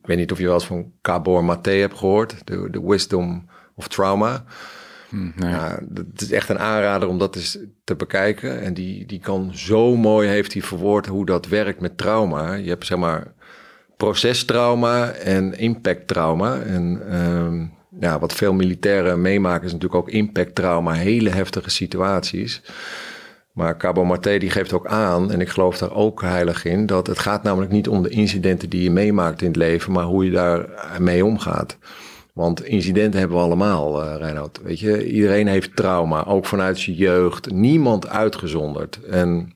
ik 0.00 0.06
weet 0.06 0.16
niet 0.16 0.32
of 0.32 0.38
je 0.38 0.44
wel 0.44 0.54
eens 0.54 0.66
van 0.66 0.92
Gabor 1.02 1.44
Mate 1.44 1.70
hebt 1.70 1.98
gehoord, 1.98 2.46
de, 2.46 2.68
de 2.70 2.82
Wisdom 2.82 3.46
of 3.74 3.88
Trauma. 3.88 4.44
Hm, 5.08 5.30
nee. 5.36 5.50
Ja, 5.50 5.80
het 5.94 6.20
is 6.20 6.30
echt 6.30 6.48
een 6.48 6.58
aanrader 6.58 7.08
om 7.08 7.18
dat 7.18 7.36
eens 7.36 7.58
te 7.84 7.96
bekijken. 7.96 8.60
En 8.60 8.74
die, 8.74 9.06
die 9.06 9.20
kan 9.20 9.50
zo 9.54 9.96
mooi, 9.96 10.28
heeft 10.28 10.52
hij 10.52 10.62
verwoord 10.62 11.06
hoe 11.06 11.26
dat 11.26 11.46
werkt 11.46 11.80
met 11.80 11.98
trauma. 11.98 12.54
Je 12.54 12.68
hebt 12.68 12.86
zeg 12.86 12.98
maar 12.98 13.34
procestrauma 13.96 15.10
en 15.10 15.58
impacttrauma. 15.58 16.60
En 16.60 17.02
ehm, 17.10 17.66
ja, 18.00 18.18
wat 18.18 18.32
veel 18.32 18.52
militairen 18.52 19.20
meemaken 19.20 19.66
is 19.66 19.72
natuurlijk 19.72 20.00
ook 20.00 20.10
impacttrauma. 20.10 20.92
Hele 20.92 21.30
heftige 21.30 21.70
situaties. 21.70 22.62
Maar 23.52 23.76
Cabo 23.76 24.04
Mate 24.04 24.38
die 24.38 24.50
geeft 24.50 24.72
ook 24.72 24.86
aan, 24.86 25.32
en 25.32 25.40
ik 25.40 25.48
geloof 25.48 25.78
daar 25.78 25.94
ook 25.94 26.22
heilig 26.22 26.64
in, 26.64 26.86
dat 26.86 27.06
het 27.06 27.18
gaat 27.18 27.42
namelijk 27.42 27.72
niet 27.72 27.88
om 27.88 28.02
de 28.02 28.08
incidenten 28.08 28.70
die 28.70 28.82
je 28.82 28.90
meemaakt 28.90 29.40
in 29.40 29.46
het 29.46 29.56
leven, 29.56 29.92
maar 29.92 30.04
hoe 30.04 30.24
je 30.24 30.30
daar 30.30 30.68
mee 30.98 31.24
omgaat. 31.24 31.78
Want 32.34 32.64
incidenten 32.64 33.18
hebben 33.18 33.36
we 33.36 33.42
allemaal, 33.42 34.04
uh, 34.04 34.14
Reinoud. 34.18 34.60
Weet 34.62 34.80
je, 34.80 35.10
iedereen 35.10 35.46
heeft 35.46 35.76
trauma, 35.76 36.24
ook 36.24 36.46
vanuit 36.46 36.78
zijn 36.78 36.96
jeugd. 36.96 37.50
Niemand 37.50 38.08
uitgezonderd. 38.08 39.00
En 39.04 39.52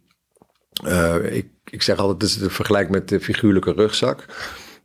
uh, 0.84 1.36
ik, 1.36 1.46
ik 1.64 1.82
zeg 1.82 1.98
altijd, 1.98 2.40
het 2.40 2.52
vergelijk 2.52 2.90
met 2.90 3.08
de 3.08 3.20
figuurlijke 3.20 3.72
rugzak. 3.72 4.24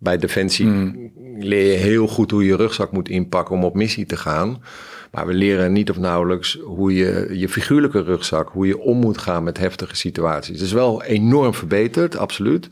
Bij 0.02 0.18
Defensie 0.18 0.66
mm. 0.66 1.12
leer 1.40 1.72
je 1.72 1.78
heel 1.78 2.08
goed 2.08 2.32
hoe 2.32 2.46
je 2.46 2.56
rugzak 2.56 2.92
moet 2.92 3.10
inpakken 3.10 3.56
om 3.56 3.64
op 3.64 3.76
missie 3.76 4.06
te 4.06 4.18
gaan. 4.18 4.64
Maar 5.12 5.28
we 5.28 5.34
leren 5.34 5.72
niet 5.72 5.90
of 5.90 5.98
nauwelijks 5.98 6.60
hoe 6.64 6.94
je 6.96 7.28
je 7.32 7.50
figuurlijke 7.50 8.02
rugzak, 8.02 8.50
hoe 8.50 8.68
je 8.68 8.80
om 8.80 8.98
moet 8.98 9.18
gaan 9.18 9.44
met 9.44 9.58
heftige 9.58 9.96
situaties. 9.96 10.56
Het 10.56 10.66
is 10.66 10.74
wel 10.74 11.04
enorm 11.04 11.54
verbeterd, 11.54 12.18
absoluut. 12.18 12.68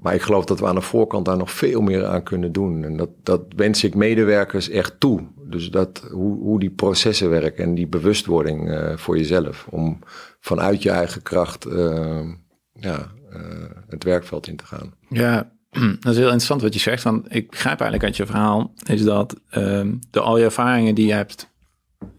Maar 0.00 0.14
ik 0.14 0.22
geloof 0.22 0.44
dat 0.44 0.60
we 0.60 0.66
aan 0.66 0.74
de 0.74 0.80
voorkant 0.80 1.24
daar 1.24 1.36
nog 1.36 1.50
veel 1.50 1.80
meer 1.80 2.06
aan 2.06 2.22
kunnen 2.22 2.52
doen. 2.52 2.84
En 2.84 2.96
dat, 2.96 3.10
dat 3.22 3.42
wens 3.56 3.84
ik 3.84 3.94
medewerkers 3.94 4.68
echt 4.68 5.00
toe. 5.00 5.20
Dus 5.48 5.70
dat, 5.70 6.08
hoe, 6.10 6.38
hoe 6.38 6.60
die 6.60 6.70
processen 6.70 7.30
werken 7.30 7.64
en 7.64 7.74
die 7.74 7.86
bewustwording 7.86 8.70
uh, 8.70 8.96
voor 8.96 9.16
jezelf. 9.16 9.66
Om 9.70 9.98
vanuit 10.40 10.82
je 10.82 10.90
eigen 10.90 11.22
kracht 11.22 11.66
uh, 11.66 12.28
ja, 12.72 13.12
uh, 13.32 13.40
het 13.88 14.04
werkveld 14.04 14.46
in 14.46 14.56
te 14.56 14.66
gaan. 14.66 14.94
Ja, 15.08 15.55
dat 16.00 16.12
is 16.12 16.18
heel 16.18 16.24
interessant 16.24 16.62
wat 16.62 16.74
je 16.74 16.80
zegt. 16.80 17.02
Want 17.02 17.34
ik 17.34 17.50
begrijp 17.50 17.80
eigenlijk 17.80 18.04
uit 18.04 18.16
je 18.16 18.32
verhaal, 18.32 18.72
is 18.90 19.02
dat 19.04 19.36
um, 19.56 19.98
door 20.10 20.22
al 20.22 20.38
je 20.38 20.44
ervaringen 20.44 20.94
die 20.94 21.06
je 21.06 21.12
hebt, 21.12 21.50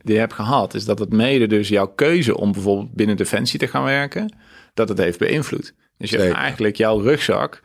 die 0.02 0.14
je 0.14 0.20
hebt 0.20 0.34
gehad, 0.34 0.74
is 0.74 0.86
dat 0.86 1.00
het 1.00 1.14
mede 1.14 1.48
dus 1.48 1.68
jouw 1.68 1.88
keuze 1.88 2.38
om 2.38 2.52
bijvoorbeeld 2.52 2.94
binnen 2.94 3.18
Defensie 3.18 3.60
te 3.60 3.68
gaan 3.68 3.84
werken, 3.84 4.36
dat 4.74 4.90
het 4.90 4.98
heeft 4.98 5.20
beïnvloed. 5.20 5.74
Dus 5.98 6.10
je 6.10 6.18
hebt 6.18 6.36
eigenlijk 6.36 6.76
jouw 6.76 7.00
rugzak 7.00 7.62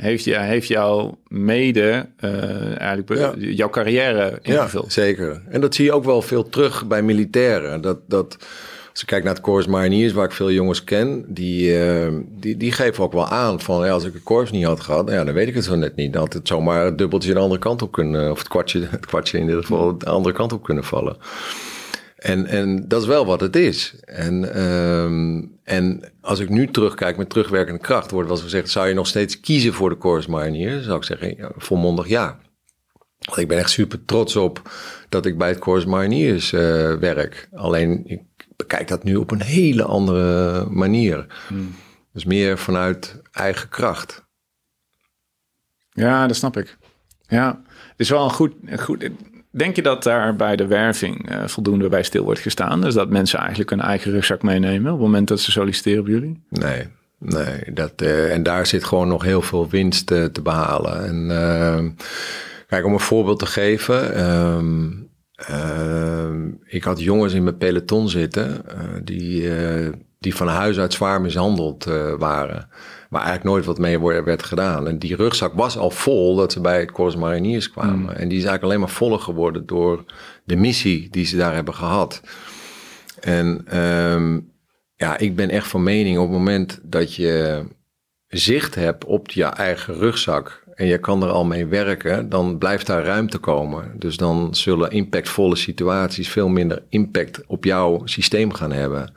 heeft, 0.00 0.24
je, 0.24 0.38
heeft 0.38 0.68
jouw 0.68 1.18
mede 1.28 2.08
uh, 2.20 2.80
eigenlijk 2.80 3.14
ja. 3.14 3.32
jouw 3.36 3.70
carrière 3.70 4.38
ingevuld. 4.42 4.84
Ja, 4.84 4.90
zeker. 4.90 5.42
En 5.48 5.60
dat 5.60 5.74
zie 5.74 5.84
je 5.84 5.92
ook 5.92 6.04
wel 6.04 6.22
veel 6.22 6.48
terug 6.48 6.86
bij 6.86 7.02
militairen. 7.02 7.80
Dat, 7.80 7.98
dat 8.08 8.36
als 9.00 9.08
ik 9.08 9.14
kijk 9.14 9.24
naar 9.24 9.34
het 9.34 9.50
Corps 9.50 9.66
Mariniers, 9.66 10.12
waar 10.12 10.24
ik 10.24 10.32
veel 10.32 10.50
jongens 10.50 10.84
ken, 10.84 11.24
die, 11.28 11.78
uh, 11.78 12.18
die, 12.28 12.56
die 12.56 12.72
geven 12.72 13.04
ook 13.04 13.12
wel 13.12 13.28
aan 13.28 13.60
van 13.60 13.84
ja, 13.84 13.92
als 13.92 14.04
ik 14.04 14.14
een 14.14 14.22
Corps 14.22 14.50
niet 14.50 14.64
had 14.64 14.80
gehad, 14.80 15.10
ja, 15.10 15.24
dan 15.24 15.34
weet 15.34 15.48
ik 15.48 15.54
het 15.54 15.64
zo 15.64 15.74
net 15.74 15.96
niet. 15.96 16.14
Had 16.14 16.32
het 16.32 16.48
zomaar 16.48 16.84
het 16.84 16.98
dubbeltje 16.98 17.32
de 17.32 17.38
andere 17.38 17.60
kant 17.60 17.82
op 17.82 17.92
kunnen, 17.92 18.30
of 18.30 18.38
het 18.38 18.48
kwartje, 18.48 18.86
het 18.90 19.06
kwartje 19.06 19.38
in 19.38 19.46
dit 19.46 19.56
geval 19.56 19.98
de 19.98 20.06
andere 20.06 20.34
kant 20.34 20.52
op 20.52 20.62
kunnen 20.62 20.84
vallen. 20.84 21.16
En, 22.16 22.46
en 22.46 22.88
dat 22.88 23.02
is 23.02 23.08
wel 23.08 23.26
wat 23.26 23.40
het 23.40 23.56
is. 23.56 23.94
En, 24.04 24.62
um, 24.62 25.58
en 25.64 26.12
als 26.20 26.38
ik 26.38 26.48
nu 26.48 26.70
terugkijk 26.70 27.16
met 27.16 27.30
terugwerkende 27.30 27.80
kracht, 27.80 28.10
wordt 28.10 28.28
wel 28.28 28.36
gezegd: 28.36 28.70
zou 28.70 28.88
je 28.88 28.94
nog 28.94 29.06
steeds 29.06 29.40
kiezen 29.40 29.72
voor 29.72 29.88
de 29.88 29.98
Corps 29.98 30.26
Mariniers? 30.26 30.84
Zou 30.84 30.96
ik 30.96 31.04
zeggen, 31.04 31.36
ja, 31.36 31.50
volmondig 31.56 32.08
ja. 32.08 32.38
Want 33.18 33.38
ik 33.38 33.48
ben 33.48 33.58
echt 33.58 33.70
super 33.70 34.04
trots 34.04 34.36
op 34.36 34.70
dat 35.08 35.26
ik 35.26 35.38
bij 35.38 35.48
het 35.48 35.58
Corps 35.58 35.84
Mariniers 35.84 36.52
uh, 36.52 36.60
werk. 36.94 37.48
Alleen 37.52 38.02
ik 38.06 38.20
bekijk 38.60 38.88
dat 38.88 39.04
nu 39.04 39.16
op 39.16 39.30
een 39.30 39.42
hele 39.42 39.82
andere 39.82 40.66
manier. 40.70 41.26
Hmm. 41.48 41.74
Dus 42.12 42.24
meer 42.24 42.58
vanuit 42.58 43.22
eigen 43.32 43.68
kracht. 43.68 44.24
Ja, 45.90 46.26
dat 46.26 46.36
snap 46.36 46.56
ik. 46.56 46.76
Ja, 47.28 47.62
het 47.66 48.00
is 48.00 48.10
wel 48.10 48.24
een 48.24 48.30
goed, 48.30 48.52
goed. 48.76 49.08
Denk 49.50 49.76
je 49.76 49.82
dat 49.82 50.02
daar 50.02 50.36
bij 50.36 50.56
de 50.56 50.66
werving 50.66 51.30
uh, 51.30 51.46
voldoende 51.46 51.88
bij 51.88 52.02
stil 52.02 52.24
wordt 52.24 52.40
gestaan? 52.40 52.80
Dus 52.80 52.94
dat 52.94 53.08
mensen 53.08 53.38
eigenlijk 53.38 53.70
hun 53.70 53.80
eigen 53.80 54.10
rugzak 54.10 54.42
meenemen 54.42 54.92
op 54.92 54.98
het 54.98 55.06
moment 55.06 55.28
dat 55.28 55.40
ze 55.40 55.50
solliciteren 55.50 56.00
op 56.00 56.06
jullie? 56.06 56.42
Nee, 56.48 56.86
nee. 57.18 57.72
Dat, 57.72 58.02
uh, 58.02 58.32
en 58.32 58.42
daar 58.42 58.66
zit 58.66 58.84
gewoon 58.84 59.08
nog 59.08 59.22
heel 59.22 59.42
veel 59.42 59.68
winst 59.68 60.10
uh, 60.10 60.24
te 60.24 60.42
behalen. 60.42 61.04
En 61.06 61.96
kijk, 62.66 62.84
om 62.84 62.92
een 62.92 63.00
voorbeeld 63.00 63.38
te 63.38 63.46
geven. 63.46 64.24
Um, 64.24 65.09
ik 66.64 66.84
had 66.84 67.00
jongens 67.00 67.32
in 67.32 67.44
mijn 67.44 67.56
peloton 67.56 68.08
zitten 68.08 68.64
die, 69.04 69.50
die 70.18 70.34
van 70.34 70.48
huis 70.48 70.78
uit 70.78 70.92
zwaar 70.92 71.20
mishandeld 71.20 71.84
waren. 72.18 72.68
Waar 73.10 73.22
eigenlijk 73.22 73.44
nooit 73.44 73.64
wat 73.64 73.78
mee 73.78 74.00
werd 74.00 74.42
gedaan. 74.42 74.88
En 74.88 74.98
die 74.98 75.16
rugzak 75.16 75.54
was 75.54 75.76
al 75.76 75.90
vol 75.90 76.36
dat 76.36 76.52
ze 76.52 76.60
bij 76.60 76.80
het 76.80 76.92
Corps 76.92 77.16
Mariniers 77.16 77.70
kwamen. 77.70 77.98
Mm. 77.98 78.08
En 78.08 78.28
die 78.28 78.38
is 78.38 78.44
eigenlijk 78.44 78.62
alleen 78.62 78.80
maar 78.80 78.88
voller 78.88 79.18
geworden 79.18 79.66
door 79.66 80.04
de 80.44 80.56
missie 80.56 81.08
die 81.10 81.24
ze 81.24 81.36
daar 81.36 81.54
hebben 81.54 81.74
gehad. 81.74 82.22
En 83.20 83.78
um, 83.78 84.52
ja, 84.96 85.18
ik 85.18 85.36
ben 85.36 85.50
echt 85.50 85.66
van 85.66 85.82
mening 85.82 86.18
op 86.18 86.28
het 86.28 86.38
moment 86.38 86.80
dat 86.82 87.14
je 87.14 87.64
zicht 88.26 88.74
hebt 88.74 89.04
op 89.04 89.30
je 89.30 89.44
eigen 89.44 89.94
rugzak 89.94 90.59
en 90.80 90.86
je 90.86 90.98
kan 90.98 91.22
er 91.22 91.28
al 91.28 91.44
mee 91.44 91.66
werken, 91.66 92.28
dan 92.28 92.58
blijft 92.58 92.86
daar 92.86 93.04
ruimte 93.04 93.38
komen. 93.38 93.92
Dus 93.98 94.16
dan 94.16 94.54
zullen 94.54 94.90
impactvolle 94.90 95.56
situaties 95.56 96.28
veel 96.28 96.48
minder 96.48 96.82
impact 96.88 97.42
op 97.46 97.64
jouw 97.64 98.00
systeem 98.04 98.52
gaan 98.52 98.72
hebben. 98.72 99.12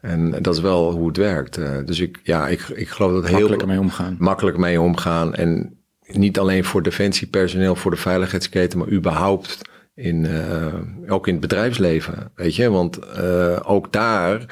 En 0.00 0.42
dat 0.42 0.54
is 0.54 0.60
wel 0.60 0.92
hoe 0.92 1.06
het 1.06 1.16
werkt. 1.16 1.58
Uh, 1.58 1.68
dus 1.84 2.00
ik, 2.00 2.20
ja, 2.22 2.48
ik, 2.48 2.60
ik 2.60 2.88
geloof 2.88 3.12
dat 3.12 3.26
heel... 3.26 3.32
Makkelijker 3.32 3.68
mee 3.68 3.78
omgaan. 3.78 4.16
Makkelijk 4.18 4.56
mee 4.56 4.80
omgaan. 4.80 5.34
En 5.34 5.78
niet 6.06 6.38
alleen 6.38 6.64
voor 6.64 6.82
defensiepersoneel, 6.82 7.76
voor 7.76 7.90
de 7.90 7.96
veiligheidsketen, 7.96 8.78
maar 8.78 8.90
überhaupt 8.90 9.60
in, 9.94 10.24
uh, 10.24 11.12
ook 11.12 11.26
in 11.26 11.32
het 11.32 11.42
bedrijfsleven. 11.42 12.30
Weet 12.34 12.56
je, 12.56 12.70
want 12.70 12.98
uh, 13.18 13.56
ook 13.62 13.92
daar... 13.92 14.46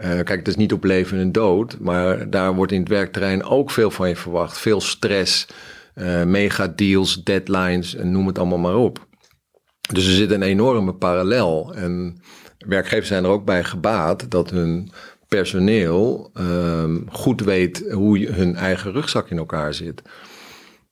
kijk, 0.00 0.28
het 0.28 0.48
is 0.48 0.56
niet 0.56 0.72
op 0.72 0.84
leven 0.84 1.18
en 1.18 1.32
dood, 1.32 1.76
maar 1.80 2.30
daar 2.30 2.54
wordt 2.54 2.72
in 2.72 2.80
het 2.80 2.88
werkterrein 2.88 3.44
ook 3.44 3.70
veel 3.70 3.90
van 3.90 4.08
je 4.08 4.16
verwacht. 4.16 4.58
Veel 4.58 4.80
stress, 4.80 5.46
mega 6.26 6.72
deals, 6.76 7.24
deadlines, 7.24 7.94
en 7.94 8.10
noem 8.10 8.26
het 8.26 8.38
allemaal 8.38 8.58
maar 8.58 8.76
op. 8.76 9.06
Dus 9.92 10.06
er 10.06 10.12
zit 10.12 10.30
een 10.30 10.42
enorme 10.42 10.94
parallel. 10.94 11.74
En 11.74 12.22
werkgevers 12.58 13.08
zijn 13.08 13.24
er 13.24 13.30
ook 13.30 13.44
bij 13.44 13.64
gebaat 13.64 14.30
dat 14.30 14.50
hun 14.50 14.90
personeel 15.28 16.30
um, 16.34 17.06
goed 17.10 17.40
weet 17.40 17.84
hoe 17.90 18.26
hun 18.26 18.56
eigen 18.56 18.92
rugzak 18.92 19.30
in 19.30 19.38
elkaar 19.38 19.74
zit. 19.74 20.02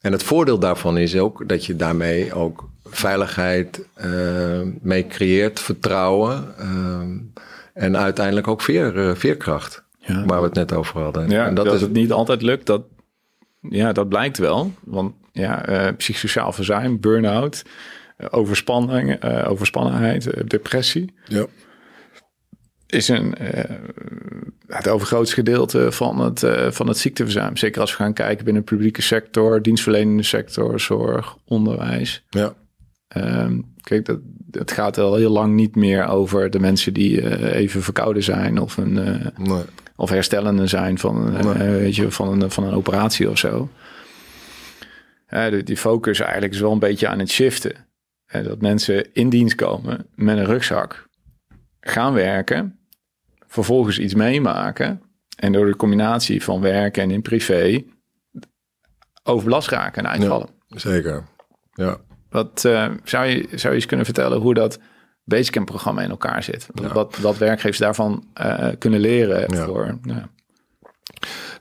En 0.00 0.12
het 0.12 0.23
voordeel 0.23 0.59
daarvan 0.59 0.99
is 0.99 1.17
ook 1.17 1.49
dat 1.49 1.65
je 1.65 1.77
daarmee 1.77 2.35
ook 2.35 2.69
veiligheid 2.85 3.87
uh, 4.05 4.61
mee 4.81 5.07
creëert, 5.07 5.61
vertrouwen 5.61 6.55
uh, 6.61 7.83
en 7.85 7.97
uiteindelijk 7.97 8.49
ook 8.49 8.62
veer, 8.62 8.97
uh, 8.97 9.15
veerkracht. 9.15 9.87
Ja. 9.99 10.25
Waar 10.25 10.41
we 10.41 10.47
het 10.47 10.55
net 10.55 10.73
over 10.73 11.00
hadden. 11.00 11.31
Ja, 11.31 11.47
en 11.47 11.55
dat, 11.55 11.65
dat 11.65 11.75
is, 11.75 11.81
het 11.81 11.93
niet 11.93 12.12
altijd 12.12 12.43
lukt, 12.43 12.67
dat, 12.67 12.83
ja, 13.61 13.93
dat 13.93 14.09
blijkt 14.09 14.38
wel. 14.38 14.73
Want 14.85 15.15
ja, 15.33 15.69
uh, 15.69 15.97
psychosociaal 15.97 16.53
verzuim, 16.53 17.00
burn-out, 17.00 17.62
overspanning, 18.31 19.25
uh, 19.25 19.50
overspannenheid, 19.50 20.50
depressie. 20.50 21.15
Ja 21.25 21.47
is 22.87 23.09
een, 23.09 23.35
het 24.67 24.88
overgrootste 24.88 25.35
gedeelte 25.35 25.93
van 25.93 26.21
het, 26.21 26.47
van 26.69 26.88
het 26.88 26.99
ziekteverzuim. 26.99 27.57
Zeker 27.57 27.81
als 27.81 27.91
we 27.91 27.97
gaan 27.97 28.12
kijken 28.12 28.45
binnen 28.45 28.65
de 28.65 28.71
publieke 28.71 29.03
sector, 29.03 29.62
dienstverlenende 29.62 30.23
sector, 30.23 30.81
zorg, 30.81 31.37
onderwijs. 31.45 32.25
Ja. 32.29 32.55
Um, 33.17 33.75
kijk, 33.81 34.05
dat, 34.05 34.19
het 34.50 34.71
gaat 34.71 34.99
al 34.99 35.15
heel 35.15 35.31
lang 35.31 35.55
niet 35.55 35.77
meer 35.77 36.07
over 36.07 36.50
de 36.50 36.59
mensen 36.59 36.95
die 36.95 37.53
even 37.55 37.83
verkouden 37.83 38.23
zijn 38.23 38.59
of, 38.59 38.77
een, 38.77 38.93
nee. 39.37 39.62
Of 39.99 40.11
herstellende 40.11 40.67
zijn 40.67 40.99
van, 40.99 41.33
nee. 41.33 41.69
weet 41.71 41.97
je, 41.97 42.11
van, 42.11 42.43
een, 42.43 42.50
van 42.50 42.64
een 42.64 42.75
operatie 42.75 43.31
of 43.31 43.38
zo. 43.38 43.69
die, 45.28 45.62
die 45.62 45.76
focus 45.76 46.21
eigenlijk 46.21 46.52
is 46.52 46.61
wel 46.61 46.73
een 46.73 46.78
beetje 46.78 47.09
aan 47.09 47.19
het 47.19 47.31
shiften. 47.31 47.87
dat 48.26 48.61
mensen 48.61 49.14
in 49.14 49.28
dienst 49.28 49.55
komen 49.55 50.07
met 50.14 50.37
een 50.37 50.45
rugzak 50.45 51.09
gaan 51.81 52.12
werken 52.12 52.78
vervolgens 53.47 53.99
iets 53.99 54.14
meemaken 54.14 55.02
en 55.37 55.52
door 55.52 55.67
de 55.67 55.76
combinatie 55.76 56.43
van 56.43 56.61
werken 56.61 57.02
en 57.02 57.11
in 57.11 57.23
privé 57.23 57.85
overbelast 59.23 59.69
raken 59.69 60.05
en 60.05 60.11
uitvallen. 60.11 60.49
Ja, 60.67 60.78
zeker, 60.78 61.25
ja. 61.73 61.97
Wat 62.31 62.64
uh, 62.67 62.90
zou, 63.05 63.26
je, 63.26 63.49
zou 63.50 63.69
je 63.69 63.75
eens 63.75 63.87
kunnen 63.87 64.07
vertellen 64.07 64.40
hoe 64.40 64.55
dat 64.55 64.78
Basecamp-programma 65.28 66.02
in 66.02 66.11
elkaar 66.11 66.42
zit? 66.42 66.66
Ja. 66.75 66.92
Wat, 66.92 67.18
wat 67.18 67.38
werkgevers 67.38 67.78
daarvan 67.78 68.25
uh, 68.40 68.68
kunnen 68.78 69.00
leren 69.00 69.54
ja. 69.54 69.66
voor... 69.66 69.99
Ja. 70.02 70.28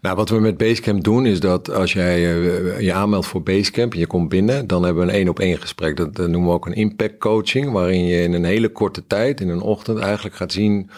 Nou, 0.01 0.15
wat 0.15 0.29
we 0.29 0.39
met 0.39 0.57
Basecamp 0.57 1.03
doen 1.03 1.25
is 1.25 1.39
dat 1.39 1.71
als 1.71 1.93
jij 1.93 2.35
uh, 2.35 2.79
je 2.79 2.93
aanmeldt 2.93 3.27
voor 3.27 3.43
Basecamp 3.43 3.93
en 3.93 3.99
je 3.99 4.07
komt 4.07 4.29
binnen, 4.29 4.67
dan 4.67 4.83
hebben 4.83 5.05
we 5.05 5.11
een 5.11 5.17
één 5.17 5.29
op 5.29 5.39
één 5.39 5.57
gesprek. 5.57 5.97
Dat, 5.97 6.15
dat, 6.15 6.29
noemen 6.29 6.49
we 6.49 6.55
ook 6.55 6.65
een 6.65 6.73
impact 6.73 7.17
coaching, 7.17 7.71
waarin 7.71 8.05
je 8.05 8.23
in 8.23 8.33
een 8.33 8.43
hele 8.43 8.69
korte 8.69 9.07
tijd, 9.07 9.41
in 9.41 9.49
een 9.49 9.61
ochtend, 9.61 9.99
eigenlijk 9.99 10.35
gaat 10.35 10.51
zien 10.51 10.89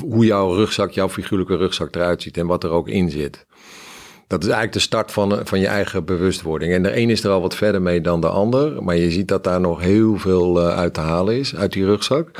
hoe 0.00 0.24
jouw 0.24 0.54
rugzak, 0.54 0.90
jouw 0.90 1.08
figuurlijke 1.08 1.56
rugzak 1.56 1.94
eruit 1.94 2.22
ziet 2.22 2.36
en 2.36 2.46
wat 2.46 2.64
er 2.64 2.70
ook 2.70 2.88
in 2.88 3.10
zit. 3.10 3.46
Dat 4.28 4.42
is 4.42 4.46
eigenlijk 4.46 4.72
de 4.72 4.78
start 4.78 5.12
van, 5.12 5.40
van 5.44 5.60
je 5.60 5.66
eigen 5.66 6.04
bewustwording. 6.04 6.72
En 6.72 6.82
de 6.82 6.96
een 6.96 7.10
is 7.10 7.24
er 7.24 7.30
al 7.30 7.40
wat 7.40 7.54
verder 7.54 7.82
mee 7.82 8.00
dan 8.00 8.20
de 8.20 8.28
ander, 8.28 8.82
maar 8.82 8.96
je 8.96 9.10
ziet 9.10 9.28
dat 9.28 9.44
daar 9.44 9.60
nog 9.60 9.80
heel 9.80 10.16
veel 10.18 10.60
uh, 10.60 10.76
uit 10.76 10.94
te 10.94 11.00
halen 11.00 11.38
is 11.38 11.56
uit 11.56 11.72
die 11.72 11.84
rugzak. 11.84 12.30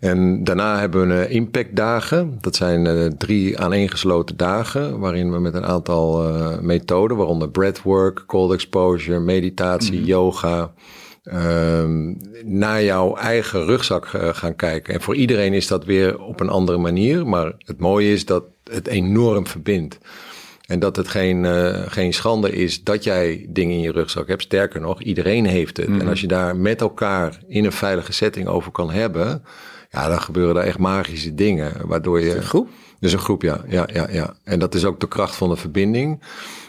En 0.00 0.44
daarna 0.44 0.78
hebben 0.78 1.08
we 1.08 1.28
impactdagen. 1.28 2.38
Dat 2.40 2.56
zijn 2.56 3.14
drie 3.18 3.58
aaneengesloten 3.58 4.36
dagen, 4.36 4.98
waarin 4.98 5.32
we 5.32 5.38
met 5.38 5.54
een 5.54 5.64
aantal 5.66 6.28
uh, 6.28 6.58
methoden, 6.58 7.16
waaronder 7.16 7.50
breathwork, 7.50 8.24
cold 8.26 8.52
exposure, 8.52 9.18
meditatie, 9.18 9.98
mm. 9.98 10.04
yoga, 10.04 10.72
um, 11.24 12.16
naar 12.44 12.82
jouw 12.82 13.16
eigen 13.16 13.64
rugzak 13.64 14.12
uh, 14.12 14.28
gaan 14.28 14.56
kijken. 14.56 14.94
En 14.94 15.00
voor 15.00 15.14
iedereen 15.14 15.52
is 15.52 15.66
dat 15.66 15.84
weer 15.84 16.20
op 16.20 16.40
een 16.40 16.48
andere 16.48 16.78
manier, 16.78 17.26
maar 17.26 17.52
het 17.58 17.80
mooie 17.80 18.12
is 18.12 18.24
dat 18.24 18.44
het 18.70 18.86
enorm 18.86 19.46
verbindt. 19.46 19.98
En 20.70 20.78
dat 20.78 20.96
het 20.96 21.08
geen, 21.08 21.44
uh, 21.44 21.82
geen 21.86 22.12
schande 22.12 22.52
is 22.52 22.84
dat 22.84 23.04
jij 23.04 23.46
dingen 23.48 23.74
in 23.74 23.80
je 23.80 23.92
rugzak 23.92 24.28
hebt. 24.28 24.42
Sterker 24.42 24.80
nog, 24.80 25.02
iedereen 25.02 25.46
heeft 25.46 25.76
het. 25.76 25.88
Mm. 25.88 26.00
En 26.00 26.08
als 26.08 26.20
je 26.20 26.26
daar 26.26 26.56
met 26.56 26.80
elkaar 26.80 27.38
in 27.46 27.64
een 27.64 27.72
veilige 27.72 28.12
setting 28.12 28.46
over 28.46 28.72
kan 28.72 28.90
hebben, 28.90 29.44
ja, 29.90 30.08
dan 30.08 30.20
gebeuren 30.20 30.56
er 30.56 30.66
echt 30.68 30.78
magische 30.78 31.34
dingen. 31.34 31.72
Waardoor 31.86 32.20
je. 32.20 32.36
Een 32.36 32.42
groep? 32.42 32.68
Dus 33.00 33.12
een 33.12 33.18
groep, 33.18 33.42
ja, 33.42 33.60
ja, 33.68 33.88
ja, 33.92 34.08
ja. 34.10 34.34
En 34.44 34.58
dat 34.58 34.74
is 34.74 34.84
ook 34.84 35.00
de 35.00 35.08
kracht 35.08 35.34
van 35.34 35.48
de 35.48 35.56
verbinding. 35.56 36.18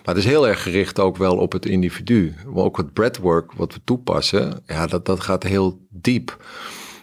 Maar 0.05 0.15
het 0.15 0.23
is 0.23 0.29
heel 0.29 0.47
erg 0.47 0.63
gericht 0.63 0.99
ook 0.99 1.17
wel 1.17 1.37
op 1.37 1.51
het 1.51 1.65
individu. 1.65 2.33
Maar 2.45 2.63
ook 2.63 2.77
het 2.77 2.93
breathwork 2.93 3.51
wat 3.51 3.73
we 3.73 3.79
toepassen, 3.83 4.63
ja, 4.65 4.87
dat, 4.87 5.05
dat 5.05 5.19
gaat 5.19 5.43
heel 5.43 5.79
diep. 5.89 6.37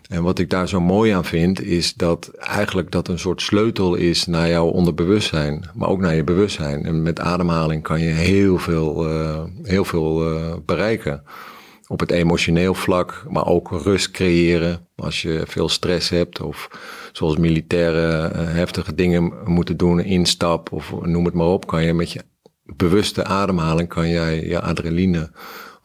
En 0.08 0.22
wat 0.22 0.38
ik 0.38 0.50
daar 0.50 0.68
zo 0.68 0.80
mooi 0.80 1.12
aan 1.12 1.24
vind, 1.24 1.62
is 1.62 1.94
dat 1.94 2.30
eigenlijk 2.38 2.90
dat 2.90 3.08
een 3.08 3.18
soort 3.18 3.42
sleutel 3.42 3.94
is 3.94 4.26
naar 4.26 4.48
jouw 4.48 4.66
onderbewustzijn, 4.66 5.70
maar 5.74 5.88
ook 5.88 6.00
naar 6.00 6.14
je 6.14 6.24
bewustzijn. 6.24 6.84
En 6.84 7.02
met 7.02 7.20
ademhaling 7.20 7.82
kan 7.82 8.00
je 8.00 8.10
heel 8.10 8.58
veel, 8.58 9.10
uh, 9.10 9.42
heel 9.62 9.84
veel 9.84 10.32
uh, 10.32 10.54
bereiken 10.64 11.22
op 11.86 12.00
het 12.00 12.10
emotioneel 12.10 12.74
vlak, 12.74 13.24
maar 13.28 13.46
ook 13.46 13.70
rust 13.70 14.10
creëren 14.10 14.86
als 14.96 15.22
je 15.22 15.42
veel 15.46 15.68
stress 15.68 16.08
hebt 16.08 16.40
of 16.40 16.68
zoals 17.12 17.36
militairen 17.36 18.32
uh, 18.36 18.52
heftige 18.52 18.94
dingen 18.94 19.32
moeten 19.44 19.76
doen, 19.76 20.00
instap 20.00 20.72
of 20.72 20.92
noem 21.02 21.24
het 21.24 21.34
maar 21.34 21.46
op, 21.46 21.66
kan 21.66 21.84
je 21.84 21.94
met 21.94 22.12
je 22.12 22.24
bewuste 22.76 23.24
ademhaling 23.24 23.88
kan 23.88 24.08
jij 24.08 24.44
je 24.46 24.60
adrenaline 24.60 25.30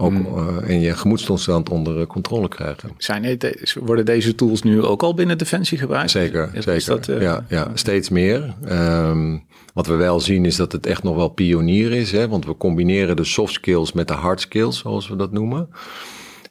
ook 0.04 0.12
mm. 0.12 0.26
uh, 0.38 0.70
en 0.70 0.80
je 0.80 0.94
gemoedstoestand 0.94 1.70
onder 1.70 2.08
controle 2.08 2.48
krijgen. 2.48 2.92
Zijn 2.98 3.40
worden 3.80 4.06
deze 4.06 4.36
tools 4.36 4.62
nu 4.62 4.84
ook 4.84 5.04
al 5.04 5.14
binnen 5.14 5.38
Defensie 5.38 5.78
gebruikt? 5.78 6.12
Zeker, 6.12 6.44
is, 6.54 6.64
zeker. 6.64 6.76
Is 6.76 6.86
dat, 6.86 7.08
uh, 7.08 7.22
ja, 7.22 7.46
ja, 7.50 7.72
steeds 7.74 8.10
meer. 8.10 8.54
Um, 8.70 9.46
wat 9.74 9.88
we 9.88 9.96
wel 9.96 10.20
zien 10.20 10.46
is 10.46 10.56
dat 10.56 10.72
het 10.72 10.86
echt 10.86 11.04
nog 11.04 11.16
wel 11.16 11.30
pionier 11.30 11.92
is, 11.92 12.12
hè, 12.12 12.28
want 12.28 12.46
we 12.46 12.58
combineren 12.58 13.16
de 13.16 13.24
soft 13.24 13.54
skills 13.54 13.94
met 13.94 14.08
de 14.08 14.14
hard 14.14 14.42
skills, 14.42 14.78
zoals 14.78 15.08
we 15.08 15.16
dat 15.16 15.32
noemen. 15.32 15.70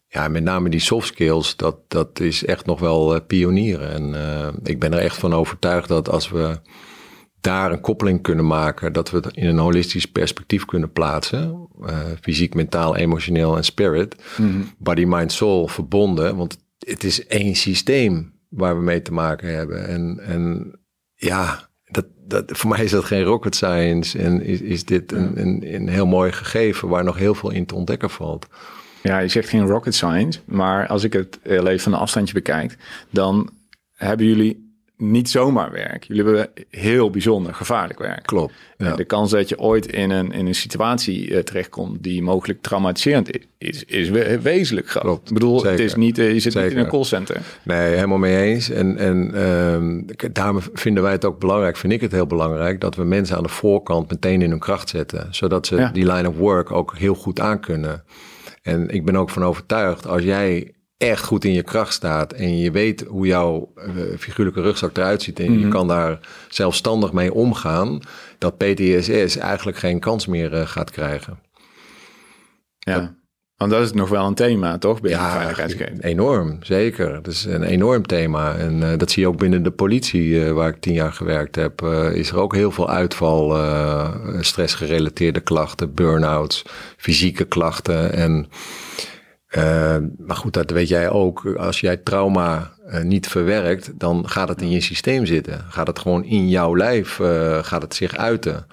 Ja, 0.09 0.29
met 0.29 0.43
name 0.43 0.69
die 0.69 0.81
soft 0.81 1.07
skills, 1.07 1.57
dat, 1.57 1.77
dat 1.89 2.21
is 2.21 2.45
echt 2.45 2.67
nog 2.67 2.81
wel 2.81 3.21
pionieren. 3.21 3.91
En 3.93 4.09
uh, 4.09 4.49
ik 4.63 4.81
ben 4.81 4.93
er 4.93 4.99
echt 4.99 5.17
van 5.17 5.35
overtuigd 5.35 5.89
dat 5.89 6.09
als 6.11 6.31
we 6.31 6.59
daar 7.43 7.73
een 7.73 7.81
koppeling 7.81 8.23
kunnen 8.23 8.47
maken, 8.47 8.93
dat 8.93 9.11
we 9.11 9.17
het 9.17 9.37
in 9.37 9.47
een 9.47 9.59
holistisch 9.59 10.07
perspectief 10.07 10.65
kunnen 10.65 10.93
plaatsen. 10.93 11.69
Uh, 11.81 11.97
fysiek, 12.21 12.55
mentaal, 12.55 12.97
emotioneel 12.97 13.57
en 13.57 13.65
spirit. 13.65 14.17
Mm 14.37 14.51
-hmm. 14.51 14.71
Body, 14.79 15.05
mind, 15.05 15.33
soul 15.33 15.69
verbonden. 15.69 16.37
Want 16.37 16.59
het 16.79 17.05
is 17.05 17.27
één 17.27 17.55
systeem 17.55 18.33
waar 18.49 18.77
we 18.77 18.83
mee 18.83 19.03
te 19.03 19.13
maken 19.13 19.55
hebben. 19.55 19.89
En, 19.89 20.21
en 20.27 20.73
ja, 21.15 21.69
dat, 21.85 22.07
dat, 22.27 22.45
voor 22.47 22.71
mij 22.71 22.85
is 22.85 22.91
dat 22.91 23.05
geen 23.05 23.23
rocket 23.23 23.55
science. 23.55 24.19
En 24.19 24.43
is, 24.43 24.61
is 24.61 24.85
dit 24.85 25.13
een, 25.13 25.41
een, 25.41 25.75
een 25.75 25.89
heel 25.89 26.07
mooi 26.07 26.33
gegeven 26.33 26.89
waar 26.89 27.05
nog 27.05 27.17
heel 27.17 27.35
veel 27.35 27.51
in 27.51 27.67
te 27.67 27.75
ontdekken 27.75 28.11
valt. 28.11 28.47
Ja, 29.03 29.19
je 29.19 29.29
zegt 29.29 29.49
geen 29.49 29.67
rocket 29.67 29.95
science, 29.95 30.41
maar 30.45 30.87
als 30.87 31.05
ik 31.05 31.13
het 31.13 31.39
even 31.43 31.81
van 31.81 31.93
een 31.93 31.99
afstandje 31.99 32.35
bekijk, 32.35 32.77
dan 33.11 33.51
hebben 33.93 34.27
jullie 34.27 34.72
niet 35.03 35.31
zomaar 35.31 35.71
werk. 35.71 36.05
Jullie 36.05 36.25
hebben 36.25 36.49
heel 36.71 37.11
bijzonder 37.11 37.55
gevaarlijk 37.55 37.99
werk. 37.99 38.23
Klopt. 38.23 38.55
Ja. 38.77 38.97
De 38.97 39.05
kans 39.05 39.31
dat 39.31 39.49
je 39.49 39.59
ooit 39.59 39.87
in 39.87 40.11
een, 40.11 40.33
in 40.33 40.47
een 40.47 40.55
situatie 40.55 41.29
uh, 41.29 41.39
terechtkomt 41.39 42.03
die 42.03 42.23
mogelijk 42.23 42.63
traumatiserend 42.63 43.31
is, 43.59 43.85
is 43.85 44.09
we 44.09 44.41
wezenlijk 44.41 44.89
groot. 44.89 45.03
Klopt. 45.03 45.29
Ik 45.29 45.35
bedoel, 45.35 45.59
Zeker. 45.59 45.71
het 45.71 45.81
is 45.81 45.95
niet, 45.95 46.19
uh, 46.19 46.33
je 46.33 46.41
zit 46.41 46.53
Zeker. 46.53 46.69
niet 46.69 46.79
in 46.79 46.85
een 46.85 46.91
callcenter. 46.91 47.41
Nee, 47.63 47.95
helemaal 47.95 48.19
mee 48.19 48.37
eens. 48.37 48.71
En, 48.71 48.97
en 48.97 49.43
um, 49.43 50.07
daarom 50.33 50.61
vinden 50.73 51.03
wij 51.03 51.13
het 51.13 51.25
ook 51.25 51.39
belangrijk, 51.39 51.77
vind 51.77 51.93
ik 51.93 52.01
het 52.01 52.13
heel 52.13 52.27
belangrijk, 52.27 52.81
dat 52.81 52.95
we 52.95 53.05
mensen 53.05 53.37
aan 53.37 53.43
de 53.43 53.49
voorkant 53.49 54.11
meteen 54.11 54.43
in 54.43 54.51
hun 54.51 54.59
kracht 54.59 54.89
zetten. 54.89 55.27
Zodat 55.31 55.67
ze 55.67 55.77
ja. 55.77 55.89
die 55.89 56.13
line 56.13 56.29
of 56.29 56.37
work 56.37 56.71
ook 56.71 56.97
heel 56.97 57.15
goed 57.15 57.41
aankunnen. 57.41 58.05
En 58.63 58.89
ik 58.89 59.05
ben 59.05 59.17
ook 59.17 59.31
van 59.31 59.45
overtuigd, 59.45 60.07
als 60.07 60.23
jij 60.23 60.73
echt 61.03 61.25
goed 61.25 61.45
in 61.45 61.53
je 61.53 61.63
kracht 61.63 61.93
staat 61.93 62.33
en 62.33 62.59
je 62.59 62.71
weet 62.71 63.05
hoe 63.09 63.27
jouw 63.27 63.73
uh, 63.77 63.85
figuurlijke 64.19 64.61
rugzak 64.61 64.97
eruit 64.97 65.23
ziet 65.23 65.39
en 65.39 65.47
mm 65.47 65.55
-hmm. 65.55 65.65
je 65.65 65.69
kan 65.69 65.89
daar 65.89 66.19
zelfstandig 66.49 67.13
mee 67.13 67.35
omgaan, 67.35 68.01
dat 68.39 68.57
PTSS 68.57 69.37
eigenlijk 69.37 69.79
geen 69.79 70.01
kans 70.01 70.27
meer 70.27 70.53
uh, 70.53 70.67
gaat 70.67 70.91
krijgen. 70.91 71.39
Ja. 72.79 73.01
Dat, 73.01 73.11
want 73.57 73.71
dat 73.71 73.83
is 73.83 73.93
nog 73.93 74.09
wel 74.09 74.27
een 74.27 74.35
thema, 74.35 74.79
toch? 74.79 75.01
Binnen 75.01 75.21
ja, 75.21 75.55
enorm, 76.01 76.59
zeker. 76.63 77.13
Dat 77.13 77.27
is 77.27 77.45
een 77.45 77.63
enorm 77.63 78.07
thema. 78.07 78.57
En 78.57 78.81
uh, 78.81 78.89
dat 78.97 79.11
zie 79.11 79.23
je 79.23 79.29
ook 79.29 79.39
binnen 79.39 79.63
de 79.63 79.71
politie, 79.71 80.29
uh, 80.29 80.53
waar 80.53 80.69
ik 80.69 80.81
tien 80.81 80.95
jaar 80.95 81.13
gewerkt 81.13 81.57
heb. 81.57 81.83
Uh, 81.83 82.15
is 82.15 82.31
er 82.31 82.39
ook 82.39 82.55
heel 82.55 82.71
veel 82.71 82.89
uitval, 82.89 83.57
stressgerelateerde 84.41 85.41
klachten, 85.41 85.95
burn-outs, 85.95 86.63
fysieke 86.97 87.45
klachten. 87.45 88.13
En 88.13 88.47
uh, 89.57 89.97
maar 90.19 90.37
goed, 90.37 90.53
dat 90.53 90.71
weet 90.71 90.89
jij 90.89 91.11
ook. 91.11 91.47
Als 91.57 91.81
jij 91.81 91.97
trauma 91.97 92.73
uh, 92.87 93.03
niet 93.03 93.29
verwerkt, 93.29 93.93
dan 93.99 94.29
gaat 94.29 94.49
het 94.49 94.63
in 94.63 94.71
je 94.71 94.81
systeem 94.81 95.27
zitten. 95.27 95.65
Gaat 95.69 95.87
het 95.87 95.99
gewoon 95.99 96.25
in 96.25 96.49
jouw 96.49 96.77
lijf, 96.77 97.19
uh, 97.19 97.59
gaat 97.63 97.83
het 97.83 97.95
zich 97.95 98.17
uiten. 98.17 98.67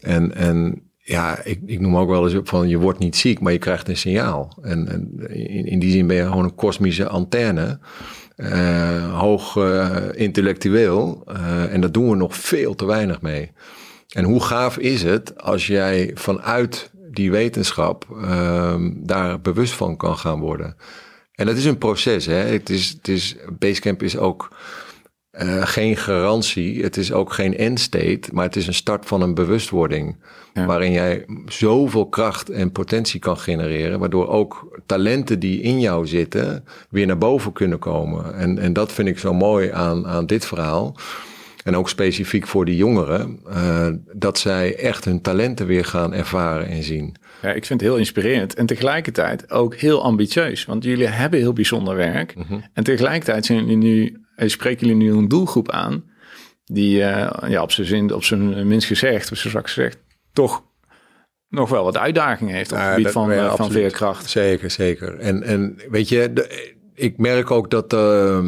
En, 0.00 0.34
en 0.34 0.82
ja, 0.96 1.38
ik, 1.44 1.60
ik 1.66 1.80
noem 1.80 1.96
ook 1.96 2.08
wel 2.08 2.24
eens 2.24 2.34
op 2.34 2.48
van 2.48 2.68
je 2.68 2.78
wordt 2.78 2.98
niet 2.98 3.16
ziek, 3.16 3.40
maar 3.40 3.52
je 3.52 3.58
krijgt 3.58 3.88
een 3.88 3.96
signaal. 3.96 4.58
En, 4.62 4.88
en 4.88 5.28
in, 5.28 5.66
in 5.66 5.78
die 5.78 5.90
zin 5.90 6.06
ben 6.06 6.16
je 6.16 6.26
gewoon 6.26 6.44
een 6.44 6.54
kosmische 6.54 7.08
antenne. 7.08 7.78
hoog 9.12 9.56
intellectueel. 10.12 11.24
en 11.70 11.80
daar 11.80 11.92
doen 11.92 12.10
we 12.10 12.16
nog 12.16 12.36
veel 12.36 12.74
te 12.74 12.86
weinig 12.86 13.20
mee. 13.20 13.50
En 14.08 14.24
hoe 14.24 14.42
gaaf 14.42 14.78
is 14.78 15.02
het 15.02 15.42
als 15.42 15.66
jij 15.66 16.10
vanuit 16.14 16.90
die 17.16 17.30
wetenschap 17.30 18.06
um, 18.10 19.00
daar 19.06 19.40
bewust 19.40 19.72
van 19.72 19.96
kan 19.96 20.16
gaan 20.16 20.40
worden. 20.40 20.76
En 21.32 21.46
dat 21.46 21.56
is 21.56 21.64
een 21.64 21.78
proces. 21.78 22.26
Hè? 22.26 22.34
Het 22.34 22.70
is, 22.70 22.88
het 22.88 23.08
is, 23.08 23.36
Basecamp 23.58 24.02
is 24.02 24.16
ook 24.16 24.56
uh, 25.42 25.66
geen 25.66 25.96
garantie. 25.96 26.82
Het 26.82 26.96
is 26.96 27.12
ook 27.12 27.32
geen 27.32 27.56
end 27.56 27.80
state, 27.80 28.22
maar 28.32 28.44
het 28.44 28.56
is 28.56 28.66
een 28.66 28.74
start 28.74 29.06
van 29.06 29.20
een 29.20 29.34
bewustwording. 29.34 30.16
Ja. 30.54 30.66
Waarin 30.66 30.92
jij 30.92 31.24
zoveel 31.46 32.08
kracht 32.08 32.50
en 32.50 32.72
potentie 32.72 33.20
kan 33.20 33.38
genereren. 33.38 33.98
Waardoor 33.98 34.28
ook 34.28 34.80
talenten 34.86 35.38
die 35.38 35.60
in 35.60 35.80
jou 35.80 36.06
zitten 36.06 36.64
weer 36.90 37.06
naar 37.06 37.18
boven 37.18 37.52
kunnen 37.52 37.78
komen. 37.78 38.34
En, 38.34 38.58
en 38.58 38.72
dat 38.72 38.92
vind 38.92 39.08
ik 39.08 39.18
zo 39.18 39.34
mooi 39.34 39.70
aan, 39.70 40.06
aan 40.06 40.26
dit 40.26 40.46
verhaal 40.46 40.96
en 41.66 41.76
ook 41.76 41.88
specifiek 41.88 42.46
voor 42.46 42.64
die 42.64 42.76
jongeren, 42.76 43.40
uh, 43.48 43.88
dat 44.12 44.38
zij 44.38 44.76
echt 44.76 45.04
hun 45.04 45.20
talenten 45.20 45.66
weer 45.66 45.84
gaan 45.84 46.14
ervaren 46.14 46.68
en 46.68 46.82
zien. 46.82 47.14
Ja, 47.42 47.48
ik 47.48 47.64
vind 47.64 47.80
het 47.80 47.88
heel 47.90 47.98
inspirerend 47.98 48.54
en 48.54 48.66
tegelijkertijd 48.66 49.50
ook 49.50 49.74
heel 49.74 50.02
ambitieus, 50.02 50.64
want 50.64 50.84
jullie 50.84 51.06
hebben 51.06 51.40
heel 51.40 51.52
bijzonder 51.52 51.96
werk. 51.96 52.34
Mm 52.36 52.44
-hmm. 52.48 52.64
En 52.72 52.84
tegelijkertijd 52.84 53.46
zijn 53.46 53.58
jullie 53.58 53.76
nu, 53.76 54.20
eh, 54.36 54.48
spreken 54.48 54.86
jullie 54.86 55.04
nu 55.04 55.12
een 55.12 55.28
doelgroep 55.28 55.70
aan 55.70 56.04
die 56.64 56.98
uh, 56.98 57.28
ja, 57.48 57.62
op 57.62 57.72
zijn 57.72 57.86
zin, 57.86 58.12
op 58.12 58.24
zijn 58.24 58.66
minst 58.66 58.86
gezegd, 58.86 59.30
op 59.30 59.36
zijn 59.36 59.50
zwak 59.50 59.66
gezegd, 59.66 59.98
toch 60.32 60.64
nog 61.48 61.68
wel 61.68 61.84
wat 61.84 61.96
uitdagingen 61.96 62.54
heeft 62.54 62.72
op 62.72 62.78
het 62.78 62.86
gebied 62.86 63.10
van, 63.10 63.56
van 63.56 63.70
veerkracht. 63.70 64.30
Zeker, 64.30 64.70
zeker. 64.70 65.18
En, 65.18 65.42
en 65.42 65.78
weet 65.90 66.08
je, 66.08 66.32
de, 66.32 66.74
ik 66.94 67.18
merk 67.18 67.50
ook 67.50 67.70
dat 67.70 67.92
uh, 67.92 68.38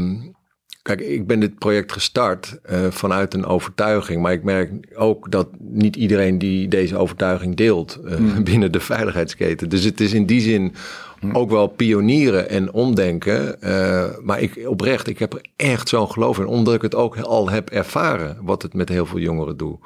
Kijk, 0.88 1.00
ik 1.00 1.26
ben 1.26 1.40
dit 1.40 1.58
project 1.58 1.92
gestart 1.92 2.58
uh, 2.70 2.78
vanuit 2.90 3.34
een 3.34 3.46
overtuiging. 3.46 4.22
Maar 4.22 4.32
ik 4.32 4.42
merk 4.42 4.70
ook 4.94 5.30
dat 5.30 5.48
niet 5.58 5.96
iedereen 5.96 6.38
die 6.38 6.68
deze 6.68 6.96
overtuiging 6.96 7.56
deelt 7.56 7.98
uh, 8.04 8.16
mm. 8.16 8.44
binnen 8.50 8.72
de 8.72 8.80
veiligheidsketen. 8.80 9.68
Dus 9.68 9.84
het 9.84 10.00
is 10.00 10.12
in 10.12 10.26
die 10.26 10.40
zin 10.40 10.74
mm. 11.20 11.36
ook 11.36 11.50
wel 11.50 11.66
pionieren 11.66 12.48
en 12.48 12.72
omdenken. 12.72 13.56
Uh, 13.60 14.04
maar 14.22 14.40
ik 14.40 14.60
oprecht, 14.66 15.08
ik 15.08 15.18
heb 15.18 15.32
er 15.32 15.44
echt 15.56 15.88
zo'n 15.88 16.10
geloof 16.10 16.38
in. 16.38 16.46
Omdat 16.46 16.74
ik 16.74 16.82
het 16.82 16.94
ook 16.94 17.18
al 17.18 17.50
heb 17.50 17.70
ervaren 17.70 18.36
wat 18.42 18.62
het 18.62 18.74
met 18.74 18.88
heel 18.88 19.06
veel 19.06 19.18
jongeren 19.18 19.56
doet. 19.56 19.78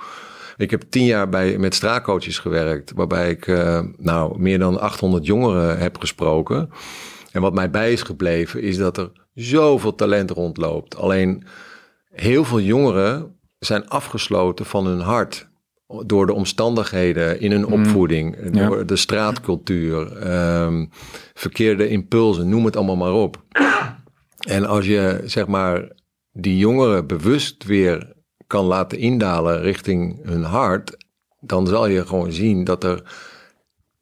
Ik 0.56 0.70
heb 0.70 0.82
tien 0.88 1.04
jaar 1.04 1.28
bij, 1.28 1.58
met 1.58 1.74
straatcoaches 1.74 2.38
gewerkt, 2.38 2.92
waarbij 2.94 3.30
ik 3.30 3.46
nou, 3.98 4.40
meer 4.40 4.58
dan 4.58 4.80
800 4.80 5.26
jongeren 5.26 5.78
heb 5.78 5.98
gesproken. 5.98 6.70
En 7.32 7.40
wat 7.40 7.54
mij 7.54 7.70
bij 7.70 7.92
is 7.92 8.02
gebleven, 8.02 8.62
is 8.62 8.76
dat 8.76 8.96
er 8.96 9.10
zoveel 9.34 9.94
talent 9.94 10.30
rondloopt. 10.30 10.96
Alleen 10.96 11.44
heel 12.10 12.44
veel 12.44 12.60
jongeren 12.60 13.36
zijn 13.58 13.88
afgesloten 13.88 14.66
van 14.66 14.86
hun 14.86 15.00
hart 15.00 15.50
door 16.06 16.26
de 16.26 16.32
omstandigheden 16.32 17.40
in 17.40 17.50
hun 17.50 17.64
mm. 17.66 17.72
opvoeding, 17.72 18.50
door 18.50 18.86
de 18.86 18.96
straatcultuur, 18.96 20.30
um, 20.62 20.88
verkeerde 21.34 21.88
impulsen, 21.88 22.48
noem 22.48 22.64
het 22.64 22.76
allemaal 22.76 22.96
maar 22.96 23.12
op. 23.12 23.42
En 24.48 24.64
als 24.64 24.86
je 24.86 25.22
zeg 25.24 25.46
maar 25.46 25.88
die 26.32 26.58
jongeren 26.58 27.06
bewust 27.06 27.64
weer 27.64 28.12
kan 28.46 28.64
laten 28.64 28.98
indalen 28.98 29.60
richting 29.60 30.24
hun 30.24 30.42
hart, 30.42 30.96
dan 31.40 31.66
zal 31.66 31.86
je 31.86 32.06
gewoon 32.06 32.32
zien 32.32 32.64
dat 32.64 32.84
er 32.84 33.02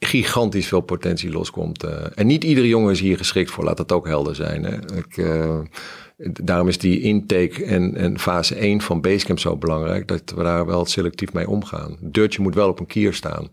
gigantisch 0.06 0.68
veel 0.68 0.80
potentie 0.80 1.30
loskomt. 1.30 1.84
Uh, 1.84 2.06
en 2.14 2.26
niet 2.26 2.44
iedere 2.44 2.68
jongen 2.68 2.90
is 2.90 3.00
hier 3.00 3.16
geschikt 3.16 3.50
voor, 3.50 3.64
laat 3.64 3.76
dat 3.76 3.92
ook 3.92 4.06
helder 4.06 4.34
zijn. 4.34 4.64
Hè. 4.64 4.96
Ik, 4.96 5.16
uh, 5.16 5.60
daarom 6.16 6.68
is 6.68 6.78
die 6.78 7.00
intake 7.00 7.64
en, 7.64 7.96
en 7.96 8.18
fase 8.18 8.54
1 8.54 8.80
van 8.80 9.00
Basecamp 9.00 9.38
zo 9.38 9.56
belangrijk, 9.56 10.08
dat 10.08 10.32
we 10.36 10.42
daar 10.42 10.66
wel 10.66 10.84
selectief 10.84 11.32
mee 11.32 11.48
omgaan. 11.48 11.96
Het 12.00 12.14
deurtje 12.14 12.42
moet 12.42 12.54
wel 12.54 12.68
op 12.68 12.80
een 12.80 12.86
kier 12.86 13.14
staan. 13.14 13.50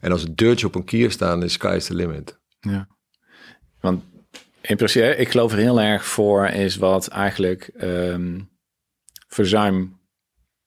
En 0.00 0.12
als 0.12 0.22
het 0.22 0.36
deurtje 0.36 0.66
op 0.66 0.74
een 0.74 0.84
kier 0.84 1.10
staat, 1.10 1.42
is 1.42 1.52
sky's 1.52 1.86
the 1.86 1.94
limit. 1.94 2.38
Ja, 2.60 2.88
want 3.80 4.02
in 4.60 4.76
principe, 4.76 5.16
ik 5.16 5.28
geloof 5.28 5.52
er 5.52 5.58
heel 5.58 5.80
erg 5.80 6.04
voor, 6.04 6.46
is 6.46 6.76
wat 6.76 7.08
eigenlijk 7.08 7.70
um, 7.82 8.50
verzuim 9.28 9.98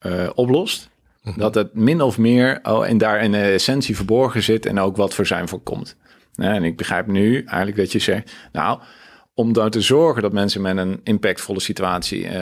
uh, 0.06 0.30
oplost. 0.36 0.90
Mhm. 1.24 1.40
Dat 1.40 1.56
het 1.56 1.74
min 1.74 2.02
of 2.02 2.18
meer 2.18 2.60
oh, 2.64 2.88
en 2.88 2.98
daar 2.98 3.24
in 3.24 3.32
de 3.32 3.42
essentie 3.42 3.96
verborgen 3.96 4.44
zit 4.44 4.66
en 4.66 4.80
ook 4.80 4.98
wat 4.98 5.14
verzuim 5.14 5.48
voorkomt. 5.48 5.96
Ja, 6.34 6.54
en 6.54 6.64
ik 6.64 6.78
begrijp 6.78 7.08
nu 7.08 7.44
eigenlijk 7.44 7.78
dat 7.78 7.92
je 7.92 8.00
zegt, 8.00 8.32
nou, 8.52 8.80
om 9.34 9.54
dan 9.54 9.70
te 9.70 9.82
zorgen 9.82 10.22
dat 10.22 10.34
mensen 10.34 10.62
met 10.62 10.78
een 10.78 11.00
impactvolle 11.04 11.60
situatie, 11.60 12.24
uh, 12.24 12.42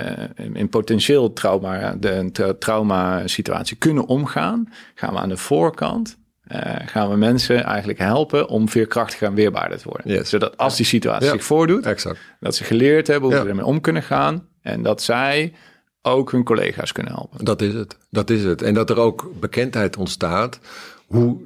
in 0.53 0.69
potentieel 0.69 1.33
trauma, 1.33 1.95
de 1.99 2.55
trauma 2.59 3.27
situatie 3.27 3.77
kunnen 3.77 4.05
omgaan, 4.05 4.73
gaan 4.95 5.13
we 5.13 5.19
aan 5.19 5.29
de 5.29 5.37
voorkant 5.37 6.19
uh, 6.55 6.61
gaan 6.85 7.09
we 7.09 7.15
mensen 7.15 7.63
eigenlijk 7.63 7.99
helpen 7.99 8.47
om 8.47 8.69
veerkrachtiger 8.69 9.27
en 9.27 9.33
weerbaarder 9.33 9.77
te 9.77 9.89
worden. 9.89 10.25
Zodat 10.25 10.57
als 10.57 10.77
die 10.77 10.85
situatie 10.85 11.29
zich 11.29 11.43
voordoet, 11.43 11.85
exact. 11.85 12.19
dat 12.39 12.55
ze 12.55 12.63
geleerd 12.63 13.07
hebben 13.07 13.29
hoe 13.29 13.39
ze 13.39 13.47
ermee 13.47 13.65
om 13.65 13.81
kunnen 13.81 14.03
gaan 14.03 14.47
en 14.61 14.81
dat 14.81 15.01
zij 15.01 15.53
ook 16.01 16.31
hun 16.31 16.43
collega's 16.43 16.91
kunnen 16.91 17.13
helpen. 17.13 17.45
Dat 17.45 17.61
is 17.61 17.73
het. 17.73 17.97
Dat 18.09 18.29
is 18.29 18.43
het. 18.43 18.61
En 18.61 18.73
dat 18.73 18.89
er 18.89 18.97
ook 18.97 19.31
bekendheid 19.39 19.97
ontstaat 19.97 20.59
hoe 21.07 21.37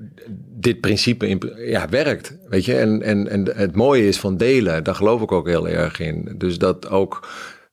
dit 0.58 0.82
principe 0.82 1.28
in, 1.28 1.54
ja, 1.58 1.90
werkt. 1.90 2.38
Weet 2.50 2.66
je, 2.66 2.76
en, 2.76 3.02
en, 3.02 3.28
en 3.28 3.56
het 3.56 3.76
mooie 3.76 4.08
is 4.08 4.20
van 4.20 4.38
delen, 4.38 4.84
daar 4.84 4.96
geloof 4.96 5.22
ik 5.22 5.32
ook 5.32 5.48
heel 5.48 5.68
erg 5.68 6.00
in. 6.00 6.36
Dus 6.38 6.58
dat 6.58 6.90
ook 6.90 7.28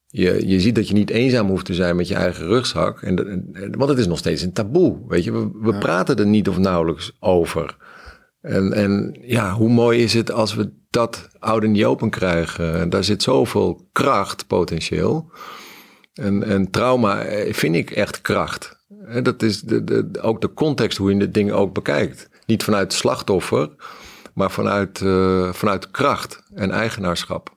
je, 0.07 0.49
je 0.49 0.61
ziet 0.61 0.75
dat 0.75 0.88
je 0.88 0.95
niet 0.95 1.11
eenzaam 1.11 1.49
hoeft 1.49 1.64
te 1.64 1.75
zijn 1.75 1.97
met 1.97 2.09
je 2.09 2.14
eigen 2.14 2.47
rugzak. 2.47 3.03
En, 3.03 3.18
en 3.53 3.77
want 3.77 3.90
het 3.90 3.99
is 3.99 4.07
nog 4.07 4.18
steeds 4.18 4.42
een 4.42 4.53
taboe. 4.53 4.99
Weet 5.09 5.25
je, 5.25 5.33
we, 5.33 5.51
we 5.61 5.75
praten 5.79 6.16
er 6.16 6.27
niet 6.27 6.49
of 6.49 6.59
nauwelijks 6.59 7.16
over. 7.21 7.77
En, 8.40 8.73
en 8.73 9.18
ja, 9.21 9.53
hoe 9.53 9.68
mooi 9.68 10.03
is 10.03 10.14
het 10.14 10.33
als 10.33 10.55
we 10.55 10.73
dat 10.90 11.29
oude 11.38 11.66
niet 11.66 11.85
open 11.85 12.11
krijgen? 12.11 12.90
Daar 12.90 13.05
zit 13.05 13.23
zoveel 13.23 13.88
kracht 13.92 14.47
potentieel. 14.47 15.31
En, 16.14 16.44
en 16.44 16.70
trauma 16.70 17.22
eh, 17.22 17.53
vind 17.55 17.75
ik 17.75 17.90
echt 17.90 18.20
kracht. 18.20 18.81
Dat 19.22 19.42
is 19.42 19.61
de, 19.61 19.85
de, 19.85 20.20
ook 20.20 20.40
de 20.40 20.55
context 20.55 20.98
hoe 20.98 21.12
je 21.12 21.18
dit 21.18 21.35
ding 21.35 21.53
ook 21.53 21.75
bekijkt. 21.75 22.29
Niet 22.46 22.64
vanuit 22.64 22.92
slachtoffer, 22.92 23.70
maar 24.35 24.51
vanuit, 24.51 25.01
uh, 25.01 25.53
vanuit 25.53 25.90
kracht 25.90 26.42
en 26.55 26.70
eigenaarschap. 26.70 27.55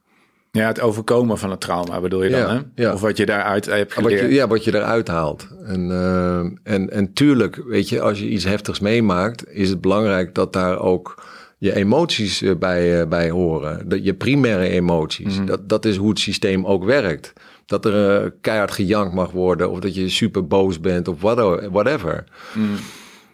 Ja, 0.52 0.68
het 0.68 0.80
overkomen 0.80 1.38
van 1.38 1.50
het 1.50 1.62
trauma 1.62 2.02
bedoel 2.02 2.24
je 2.24 2.30
dan, 2.30 2.50
hè? 2.50 2.60
Ja. 2.76 2.94
Of 2.94 3.02
wat 3.02 3.18
je 3.18 3.26
daaruit 3.26 3.66
hebt 3.66 3.94
geleerd. 3.94 4.22
Wat 4.22 4.30
je, 4.30 4.36
ja, 4.36 4.48
wat 4.48 4.64
je 4.64 4.76
eruit 4.76 5.08
haalt. 5.08 5.48
En, 5.66 5.90
uh, 5.90 6.40
en, 6.64 6.90
en 6.90 7.14
tuurlijk, 7.14 7.62
weet 7.66 7.90
je, 7.90 8.02
als 8.02 8.20
je 8.20 8.28
iets 8.28 8.44
heftigs 8.44 8.80
meemaakt... 8.80 9.54
is 9.54 9.70
het 9.70 9.82
belangrijk 9.82 10.36
dat 10.36 10.54
daar 10.54 10.80
ook 10.80 11.24
je 11.58 11.76
emoties 11.76 12.44
bij, 12.60 13.08
bij 13.08 13.30
horen. 13.30 13.90
De, 13.90 14.04
je 14.04 14.14
primaire 14.14 14.70
emoties. 14.70 15.40
Mm 15.40 15.46
dat, 15.46 15.70
dat 15.70 15.86
is 15.86 15.96
hoe 15.96 16.10
het 16.10 16.20
systeem 16.20 16.66
ook 16.66 16.84
werkt 16.84 17.34
dat 17.66 17.86
er 17.86 18.24
uh, 18.24 18.32
keihard 18.42 18.72
gejankt 18.72 19.14
mag 19.14 19.32
worden 19.32 19.72
of 19.72 19.80
dat 19.80 19.96
je 19.96 20.10
super 20.10 20.48
boos 20.48 20.80
bent 20.80 21.08
of 21.08 21.22
whatever. 21.72 22.24
Mm. 22.54 22.76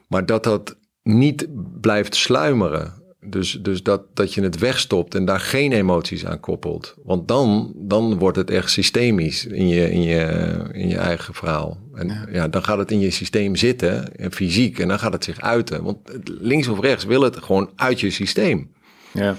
Maar 0.07 0.25
dat 0.25 0.43
dat 0.43 0.77
niet 1.03 1.47
blijft 1.81 2.15
sluimeren. 2.15 2.99
Dus, 3.25 3.59
dus 3.61 3.83
dat, 3.83 4.15
dat 4.15 4.33
je 4.33 4.41
het 4.41 4.57
wegstopt 4.57 5.15
en 5.15 5.25
daar 5.25 5.39
geen 5.39 5.71
emoties 5.71 6.25
aan 6.25 6.39
koppelt. 6.39 6.95
Want 7.03 7.27
dan, 7.27 7.73
dan 7.75 8.17
wordt 8.17 8.37
het 8.37 8.49
echt 8.49 8.71
systemisch 8.71 9.45
in 9.45 9.67
je, 9.67 9.91
in 9.91 10.01
je, 10.01 10.63
in 10.71 10.87
je 10.87 10.97
eigen 10.97 11.33
verhaal. 11.33 11.77
En 11.93 12.27
ja. 12.31 12.47
dan 12.47 12.63
gaat 12.63 12.77
het 12.77 12.91
in 12.91 12.99
je 12.99 13.11
systeem 13.11 13.55
zitten, 13.55 14.15
en 14.15 14.31
fysiek, 14.31 14.79
en 14.79 14.87
dan 14.87 14.99
gaat 14.99 15.13
het 15.13 15.23
zich 15.23 15.41
uiten. 15.41 15.83
Want 15.83 15.97
links 16.23 16.67
of 16.67 16.79
rechts 16.79 17.05
wil 17.05 17.21
het 17.21 17.37
gewoon 17.37 17.69
uit 17.75 17.99
je 17.99 18.09
systeem. 18.09 18.71
Ja. 19.13 19.35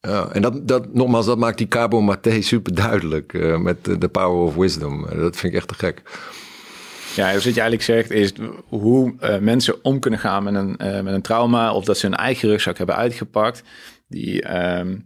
Ja, 0.00 0.28
en 0.32 0.42
dat, 0.42 0.68
dat, 0.68 0.94
nogmaals, 0.94 1.26
dat 1.26 1.38
maakt 1.38 1.58
die 1.58 1.68
Cabo 1.68 2.00
Mate 2.00 2.42
super 2.42 2.74
duidelijk 2.74 3.32
uh, 3.32 3.56
met 3.56 3.84
de 4.00 4.08
power 4.08 4.46
of 4.46 4.54
wisdom. 4.54 5.02
Dat 5.02 5.36
vind 5.36 5.52
ik 5.52 5.58
echt 5.58 5.68
te 5.68 5.74
gek. 5.74 6.02
Ja, 7.14 7.32
dus 7.32 7.44
wat 7.44 7.54
je 7.54 7.60
eigenlijk 7.60 7.82
zegt 7.82 8.10
is 8.10 8.32
hoe 8.68 9.14
uh, 9.20 9.38
mensen 9.38 9.84
om 9.84 9.98
kunnen 9.98 10.20
gaan 10.20 10.42
met 10.42 10.54
een, 10.54 10.76
met 11.04 11.14
een 11.14 11.22
trauma 11.22 11.72
of 11.72 11.84
dat 11.84 11.98
ze 11.98 12.06
hun 12.06 12.14
eigen 12.14 12.48
rugzak 12.48 12.78
hebben 12.78 12.96
uitgepakt. 12.96 13.62
Die, 14.08 14.56
um, 14.78 15.04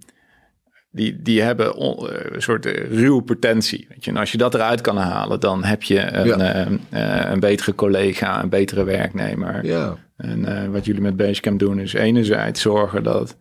die, 0.90 1.22
die 1.22 1.42
hebben 1.42 1.74
on, 1.74 2.08
een 2.10 2.42
soort 2.42 2.66
ruwe 2.90 3.22
potentie. 3.22 3.86
Weet 3.88 4.04
je? 4.04 4.10
En 4.10 4.16
als 4.16 4.32
je 4.32 4.38
dat 4.38 4.54
eruit 4.54 4.80
kan 4.80 4.96
halen, 4.96 5.40
dan 5.40 5.64
heb 5.64 5.82
je 5.82 6.00
een, 6.00 6.26
ja. 6.26 7.30
een 7.30 7.40
betere 7.40 7.74
collega, 7.74 8.42
een 8.42 8.48
betere 8.48 8.84
werknemer. 8.84 9.66
Ja. 9.66 9.96
En 10.16 10.72
wat 10.72 10.84
jullie 10.84 11.02
met 11.02 11.16
Basecamp 11.16 11.58
doen 11.58 11.78
is 11.78 11.92
enerzijds 11.92 12.60
zorgen 12.60 13.02
dat 13.02 13.36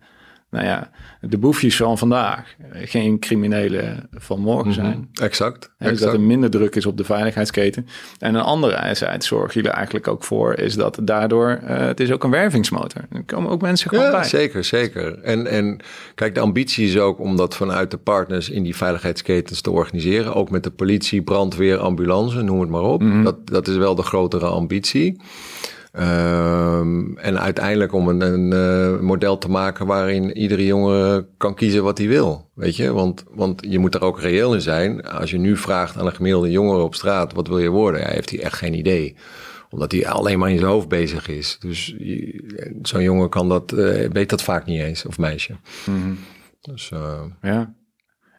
nou 0.52 0.66
ja, 0.66 0.90
de 1.20 1.38
boefjes 1.38 1.76
van 1.76 1.98
vandaag 1.98 2.54
geen 2.72 3.18
criminelen 3.18 4.08
van 4.12 4.40
morgen 4.40 4.70
mhm. 4.70 4.80
zijn. 4.80 5.08
Exact. 5.12 5.70
En 5.78 5.96
dat 5.96 6.12
er 6.12 6.20
minder 6.20 6.50
druk 6.50 6.74
is 6.74 6.86
op 6.86 6.96
de 6.96 7.04
veiligheidsketen. 7.04 7.86
En 8.18 8.34
een 8.34 8.42
andere 8.42 8.94
zijde 8.94 9.24
zorgen 9.24 9.54
jullie 9.54 9.70
eigenlijk 9.70 10.08
ook 10.08 10.24
voor, 10.24 10.54
is 10.54 10.74
dat 10.74 10.98
daardoor, 11.02 11.60
uh, 11.62 11.78
het 11.78 12.00
is 12.00 12.12
ook 12.12 12.24
een 12.24 12.30
wervingsmotor. 12.30 13.00
Er 13.12 13.24
komen 13.24 13.50
ook 13.50 13.60
mensen 13.60 13.88
gewoon 13.88 14.04
ja, 14.04 14.10
bij. 14.10 14.24
Zeker, 14.24 14.64
zeker. 14.64 15.18
En, 15.18 15.46
en 15.46 15.80
kijk, 16.14 16.34
de 16.34 16.40
ambitie 16.40 16.86
is 16.86 16.98
ook 16.98 17.18
om 17.18 17.36
dat 17.36 17.56
vanuit 17.56 17.90
de 17.90 17.98
partners 17.98 18.50
in 18.50 18.62
die 18.62 18.76
veiligheidsketens 18.76 19.60
te 19.60 19.70
organiseren. 19.70 20.34
Ook 20.34 20.50
met 20.50 20.64
de 20.64 20.70
politie, 20.70 21.22
brandweer, 21.22 21.78
ambulance, 21.78 22.42
noem 22.42 22.60
het 22.60 22.70
maar 22.70 22.82
op. 22.82 23.02
Mhm. 23.02 23.22
dat, 23.22 23.46
dat 23.46 23.68
is 23.68 23.76
wel 23.76 23.94
de 23.94 24.02
grotere 24.02 24.46
ambitie. 24.46 25.20
Um, 25.98 27.18
en 27.18 27.40
uiteindelijk 27.40 27.92
om 27.92 28.08
een, 28.08 28.20
een 28.20 28.52
uh, 28.52 29.00
model 29.00 29.38
te 29.38 29.50
maken 29.50 29.86
waarin 29.86 30.36
iedere 30.36 30.66
jongen 30.66 31.26
kan 31.36 31.54
kiezen 31.54 31.82
wat 31.82 31.98
hij 31.98 32.08
wil. 32.08 32.50
Weet 32.54 32.76
je, 32.76 32.92
want, 32.92 33.24
want 33.30 33.62
je 33.68 33.78
moet 33.78 33.94
er 33.94 34.02
ook 34.02 34.20
reëel 34.20 34.54
in 34.54 34.60
zijn. 34.60 35.02
Als 35.04 35.30
je 35.30 35.38
nu 35.38 35.56
vraagt 35.56 35.98
aan 35.98 36.06
een 36.06 36.14
gemiddelde 36.14 36.50
jongere 36.50 36.82
op 36.82 36.94
straat: 36.94 37.32
wat 37.32 37.48
wil 37.48 37.58
je 37.58 37.68
worden? 37.68 38.00
Ja, 38.00 38.08
heeft 38.08 38.30
hij 38.30 38.42
echt 38.42 38.56
geen 38.56 38.74
idee 38.74 39.16
omdat 39.70 39.92
hij 39.92 40.08
alleen 40.08 40.38
maar 40.38 40.50
in 40.50 40.58
zijn 40.58 40.70
hoofd 40.70 40.88
bezig 40.88 41.28
is. 41.28 41.56
Dus 41.60 41.96
zo'n 42.82 43.02
jongen 43.02 43.28
kan 43.28 43.48
dat, 43.48 43.72
uh, 43.72 44.08
weet 44.10 44.30
dat 44.30 44.42
vaak 44.42 44.66
niet 44.66 44.80
eens, 44.80 45.06
of 45.06 45.18
meisje. 45.18 45.52
Mm 45.86 46.02
-hmm. 46.02 46.18
Dus, 46.60 46.90
uh, 46.94 47.20
ja. 47.42 47.74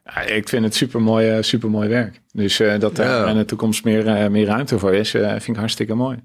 ja. 0.03 0.21
Ik 0.21 0.49
vind 0.49 0.63
het 0.63 0.75
super 0.75 1.01
mooi, 1.01 1.43
super 1.43 1.69
mooi 1.69 1.89
werk. 1.89 2.21
Dus 2.31 2.59
uh, 2.59 2.79
dat 2.79 2.97
er 2.97 3.05
ja. 3.05 3.27
in 3.27 3.37
de 3.37 3.45
toekomst 3.45 3.83
meer, 3.83 4.31
meer 4.31 4.45
ruimte 4.45 4.79
voor 4.79 4.93
is, 4.93 5.09
vind 5.09 5.47
ik 5.47 5.55
hartstikke 5.55 5.93
mooi. 5.93 6.19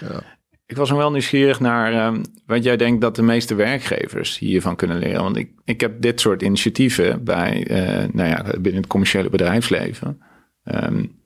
Ja. 0.00 0.38
Ik 0.70 0.76
was 0.76 0.88
nog 0.88 0.98
wel 0.98 1.10
nieuwsgierig 1.10 1.60
naar 1.60 2.06
um, 2.06 2.22
wat 2.46 2.64
jij 2.64 2.76
denkt 2.76 3.00
dat 3.00 3.16
de 3.16 3.22
meeste 3.22 3.54
werkgevers 3.54 4.38
hiervan 4.38 4.76
kunnen 4.76 4.98
leren. 4.98 5.22
Want 5.22 5.36
ik, 5.36 5.50
ik 5.64 5.80
heb 5.80 6.00
dit 6.00 6.20
soort 6.20 6.42
initiatieven 6.42 7.24
bij, 7.24 7.70
uh, 7.70 8.08
nou 8.12 8.28
ja, 8.28 8.42
binnen 8.42 8.80
het 8.80 8.86
commerciële 8.86 9.28
bedrijfsleven. 9.28 10.20
Um, 10.64 11.18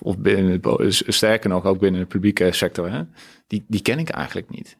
of 0.00 0.18
binnen 0.18 0.60
het, 0.62 1.02
sterker 1.06 1.50
nog, 1.50 1.64
ook 1.64 1.78
binnen 1.78 2.00
de 2.00 2.06
publieke 2.06 2.52
sector. 2.52 2.90
Hè? 2.90 3.02
Die, 3.46 3.64
die 3.68 3.82
ken 3.82 3.98
ik 3.98 4.08
eigenlijk 4.08 4.50
niet. 4.50 4.78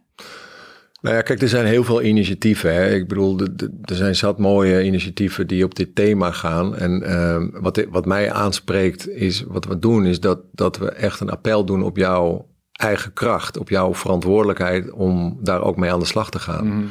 Nou 1.00 1.16
ja, 1.16 1.22
kijk, 1.22 1.42
er 1.42 1.48
zijn 1.48 1.66
heel 1.66 1.84
veel 1.84 2.02
initiatieven. 2.02 2.74
Hè. 2.74 2.94
Ik 2.94 3.08
bedoel, 3.08 3.40
er 3.82 3.94
zijn 3.94 4.16
zat 4.16 4.38
mooie 4.38 4.84
initiatieven 4.84 5.46
die 5.46 5.64
op 5.64 5.74
dit 5.74 5.94
thema 5.94 6.30
gaan. 6.30 6.76
En 6.76 7.02
uh, 7.02 7.60
wat, 7.62 7.86
wat 7.90 8.06
mij 8.06 8.32
aanspreekt 8.32 9.08
is, 9.08 9.42
wat 9.42 9.64
we 9.64 9.78
doen, 9.78 10.06
is 10.06 10.20
dat, 10.20 10.40
dat 10.52 10.78
we 10.78 10.90
echt 10.90 11.20
een 11.20 11.30
appel 11.30 11.64
doen 11.64 11.82
op 11.82 11.96
jouw 11.96 12.50
eigen 12.72 13.12
kracht, 13.12 13.58
op 13.58 13.68
jouw 13.68 13.94
verantwoordelijkheid 13.94 14.90
om 14.90 15.38
daar 15.40 15.62
ook 15.62 15.76
mee 15.76 15.92
aan 15.92 16.00
de 16.00 16.06
slag 16.06 16.30
te 16.30 16.38
gaan. 16.38 16.66
Mm. 16.66 16.88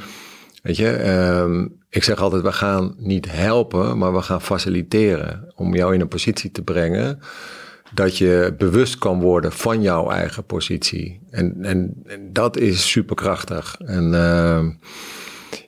Weet 0.62 0.78
je, 0.78 1.10
um, 1.39 1.80
ik 1.89 2.04
zeg 2.04 2.20
altijd, 2.20 2.41
we 2.41 2.52
gaan 2.52 2.96
niet 2.98 3.32
helpen, 3.32 3.98
maar 3.98 4.13
we 4.13 4.22
gaan 4.22 4.41
faciliteren 4.41 5.52
om 5.56 5.76
jou 5.76 5.94
in 5.94 6.02
een 6.02 6.08
positie 6.08 6.52
te 6.52 6.62
brengen 6.62 7.20
dat 7.94 8.17
je 8.17 8.54
bewust 8.58 8.98
kan 8.98 9.20
worden 9.20 9.52
van 9.52 9.82
jouw 9.82 10.10
eigen 10.10 10.44
positie. 10.44 11.20
En, 11.30 11.56
en, 11.62 12.04
dat 12.32 12.58
is 12.58 12.89
superkrachtig. 12.89 13.76
En 13.86 14.12
uh, 14.13 14.65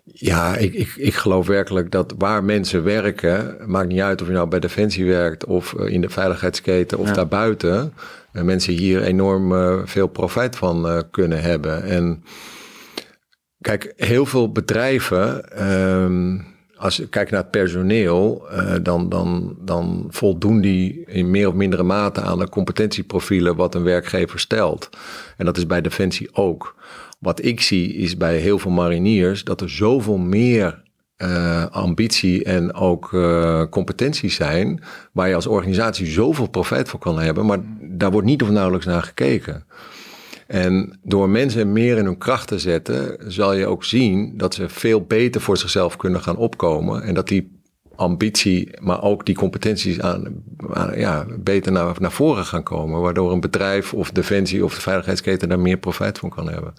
ja, 0.04 0.56
ik, 0.56 0.74
ik, 0.74 0.94
ik 0.96 1.14
geloof 1.14 1.48
werkelijk 1.48 1.92
dat 1.92 2.14
waar 2.18 2.44
mensen 2.44 2.84
werken, 2.84 3.56
maakt 3.66 3.88
niet 3.88 4.02
uit 4.02 4.22
of 4.22 4.28
je 4.28 4.34
nou 4.34 4.48
bij 4.48 4.60
Defensie 4.60 5.06
werkt 5.06 5.46
of 5.46 5.74
in 5.74 6.02
de 6.02 6.10
veiligheidsketen 6.10 6.98
of 6.98 7.12
daarbuiten, 7.12 7.94
mensen 8.34 8.74
hier 8.74 9.04
enorm 9.04 9.52
uh, 9.52 9.82
veel 9.84 10.08
profijt 10.08 10.56
van 10.56 10.88
uh, 10.88 11.00
kunnen 11.12 11.42
hebben. 11.42 11.84
En 11.84 12.24
kijk, 13.62 13.94
heel 13.96 14.26
veel 14.26 14.52
bedrijven. 14.52 15.44
Um, 15.72 16.52
als 16.76 16.98
je 16.98 17.08
kijkt 17.08 17.32
naar 17.32 17.42
het 17.42 17.52
personeel, 17.52 18.48
dan, 18.82 19.10
dan, 19.10 19.58
dan 19.60 20.08
voldoen 20.10 20.62
die 20.62 21.06
in 21.06 21.32
meer 21.32 21.48
of 21.48 21.54
mindere 21.54 21.84
mate 21.84 22.22
aan 22.22 22.40
de 22.40 22.50
competentieprofielen 22.50 23.56
wat 23.56 23.76
een 23.76 23.84
werkgever 23.84 24.40
stelt. 24.40 24.90
En 25.38 25.46
dat 25.46 25.58
is 25.58 25.66
bij 25.66 25.82
Defensie 25.82 26.30
ook. 26.32 26.76
Wat 27.20 27.46
ik 27.46 27.62
zie 27.62 27.94
is 27.94 28.18
bij 28.18 28.38
heel 28.38 28.60
veel 28.60 28.72
mariniers 28.72 29.44
dat 29.44 29.62
er 29.62 29.70
zoveel 29.70 30.18
meer 30.18 30.82
uh, 31.24 31.66
ambitie 31.66 32.44
en 32.44 32.74
ook 32.74 33.12
uh, 33.12 33.64
competenties 33.70 34.36
zijn, 34.36 34.84
waar 35.12 35.28
je 35.28 35.36
als 35.36 35.48
organisatie 35.48 36.06
zoveel 36.06 36.48
profijt 36.48 36.90
voor 36.90 37.00
kan 37.00 37.20
hebben, 37.20 37.46
maar 37.46 37.60
daar 37.82 38.12
wordt 38.12 38.28
niet 38.28 38.42
of 38.42 38.50
nauwelijks 38.50 38.86
naar 38.86 39.04
gekeken. 39.04 39.66
En 40.48 41.00
door 41.04 41.30
mensen 41.30 41.74
meer 41.74 41.98
in 41.98 42.06
hun 42.06 42.18
kracht 42.18 42.48
te 42.48 42.60
zetten, 42.60 43.18
zal 43.32 43.54
je 43.54 43.68
ook 43.68 43.84
zien 43.84 44.38
dat 44.38 44.54
ze 44.54 44.70
veel 44.70 45.02
beter 45.02 45.42
voor 45.42 45.58
zichzelf 45.58 45.98
kunnen 45.98 46.22
gaan 46.22 46.38
opkomen. 46.38 47.04
En 47.04 47.14
dat 47.14 47.28
die 47.28 47.62
ambitie, 47.96 48.70
maar 48.82 49.02
ook 49.02 49.26
die 49.26 49.36
competenties 49.36 50.00
aan, 50.00 50.44
ja, 50.96 51.26
beter 51.40 51.72
naar, 51.72 51.96
naar 52.00 52.12
voren 52.12 52.46
gaan 52.46 52.64
komen. 52.64 53.02
Waardoor 53.02 53.32
een 53.32 53.40
bedrijf 53.40 53.94
of 53.94 54.12
defensie 54.12 54.64
of 54.64 54.76
de 54.76 54.82
veiligheidsketen 54.82 55.50
daar 55.50 55.60
meer 55.60 55.78
profijt 55.78 56.20
van 56.20 56.30
kan 56.30 56.50
hebben. 56.50 56.74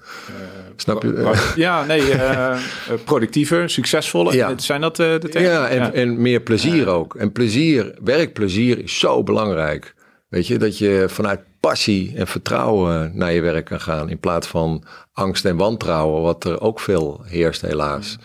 Snap 0.77 1.03
je? 1.03 1.53
Ja, 1.57 1.85
nee, 1.85 2.15
uh, 2.15 2.59
productiever, 3.05 3.71
succesvoller. 3.71 4.35
Ja. 4.35 4.53
Zijn 4.57 4.81
dat 4.81 4.99
uh, 4.99 5.07
de 5.07 5.29
termen? 5.29 5.51
Ja, 5.51 5.69
en, 5.69 5.79
ja. 5.79 5.93
en 5.93 6.23
meer 6.23 6.41
plezier 6.41 6.89
ook. 6.89 7.15
En 7.15 7.33
plezier, 7.33 7.95
werkplezier 8.05 8.83
is 8.83 8.99
zo 8.99 9.23
belangrijk. 9.23 9.95
Weet 10.29 10.47
je, 10.47 10.59
dat 10.59 10.79
je 10.79 11.05
vanuit 11.09 11.41
passie 11.61 12.13
en 12.17 12.27
vertrouwen 12.27 13.11
naar 13.15 13.33
je 13.33 13.41
werk 13.41 13.65
kan 13.65 13.81
gaan. 13.81 14.09
In 14.11 14.19
plaats 14.19 14.47
van 14.47 14.85
angst 15.13 15.45
en 15.45 15.57
wantrouwen, 15.57 16.23
wat 16.23 16.45
er 16.45 16.61
ook 16.61 16.81
veel 16.81 17.23
heerst 17.25 17.61
helaas. 17.61 18.19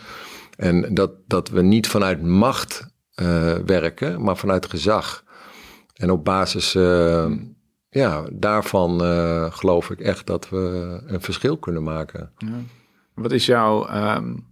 En 0.56 0.94
dat, 0.94 1.10
dat 1.26 1.48
we 1.48 1.62
niet 1.62 1.88
vanuit 1.88 2.22
macht 2.22 2.86
uh, 3.22 3.52
werken, 3.66 4.22
maar 4.22 4.36
vanuit 4.36 4.66
gezag. 4.66 5.24
En 5.94 6.10
op 6.10 6.24
basis 6.24 6.74
uh, 6.74 7.24
ja, 7.90 8.24
daarvan 8.32 9.04
uh, 9.04 9.52
geloof 9.52 9.90
ik 9.90 10.00
echt 10.00 10.26
dat 10.26 10.48
we 10.48 10.98
een 11.06 11.20
verschil 11.20 11.56
kunnen 11.56 11.82
maken. 11.82 12.30
Ja. 12.36 12.48
Wat, 13.14 13.32
is 13.32 13.46
jouw, 13.46 13.88
um, 14.16 14.46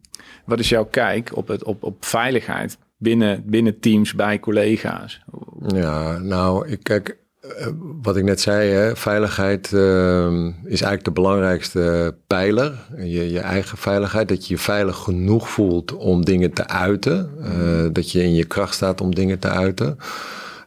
wat 0.44 0.58
is 0.58 0.68
jouw 0.68 0.84
kijk 0.84 1.36
op, 1.36 1.48
het, 1.48 1.64
op, 1.64 1.82
op 1.82 2.04
veiligheid 2.04 2.78
binnen, 2.96 3.42
binnen 3.46 3.80
teams, 3.80 4.14
bij 4.14 4.40
collega's? 4.40 5.20
Ja, 5.66 6.18
nou, 6.18 6.68
ik 6.68 6.82
kijk 6.82 7.18
eh, 7.56 7.66
wat 8.02 8.16
ik 8.16 8.24
net 8.24 8.40
zei, 8.40 8.70
hè, 8.70 8.96
veiligheid 8.96 9.72
uh, 9.72 10.44
is 10.64 10.80
eigenlijk 10.80 11.04
de 11.04 11.10
belangrijkste 11.10 12.16
pijler. 12.26 12.86
Je, 12.96 13.30
je, 13.30 13.40
eigen 13.40 13.78
veiligheid, 13.78 14.28
dat 14.28 14.46
je 14.46 14.54
je 14.54 14.60
veilig 14.60 14.96
genoeg 14.96 15.50
voelt 15.50 15.96
om 15.96 16.24
dingen 16.24 16.52
te 16.52 16.68
uiten. 16.68 17.30
Uh, 17.40 17.88
dat 17.92 18.12
je 18.12 18.22
in 18.22 18.34
je 18.34 18.44
kracht 18.44 18.74
staat 18.74 19.00
om 19.00 19.14
dingen 19.14 19.38
te 19.38 19.48
uiten. 19.48 19.96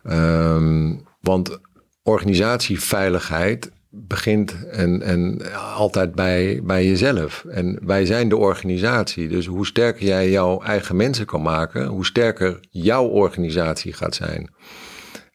Um, 0.03 1.03
want 1.21 1.59
organisatieveiligheid 2.03 3.71
begint 3.89 4.67
en, 4.67 5.01
en 5.01 5.41
altijd 5.75 6.15
bij, 6.15 6.61
bij 6.63 6.85
jezelf. 6.85 7.45
En 7.49 7.79
wij 7.81 8.05
zijn 8.05 8.29
de 8.29 8.37
organisatie. 8.37 9.27
Dus 9.27 9.45
hoe 9.45 9.65
sterker 9.65 10.05
jij 10.05 10.29
jouw 10.29 10.61
eigen 10.61 10.95
mensen 10.95 11.25
kan 11.25 11.41
maken, 11.41 11.85
hoe 11.85 12.05
sterker 12.05 12.59
jouw 12.69 13.05
organisatie 13.05 13.93
gaat 13.93 14.15
zijn. 14.15 14.49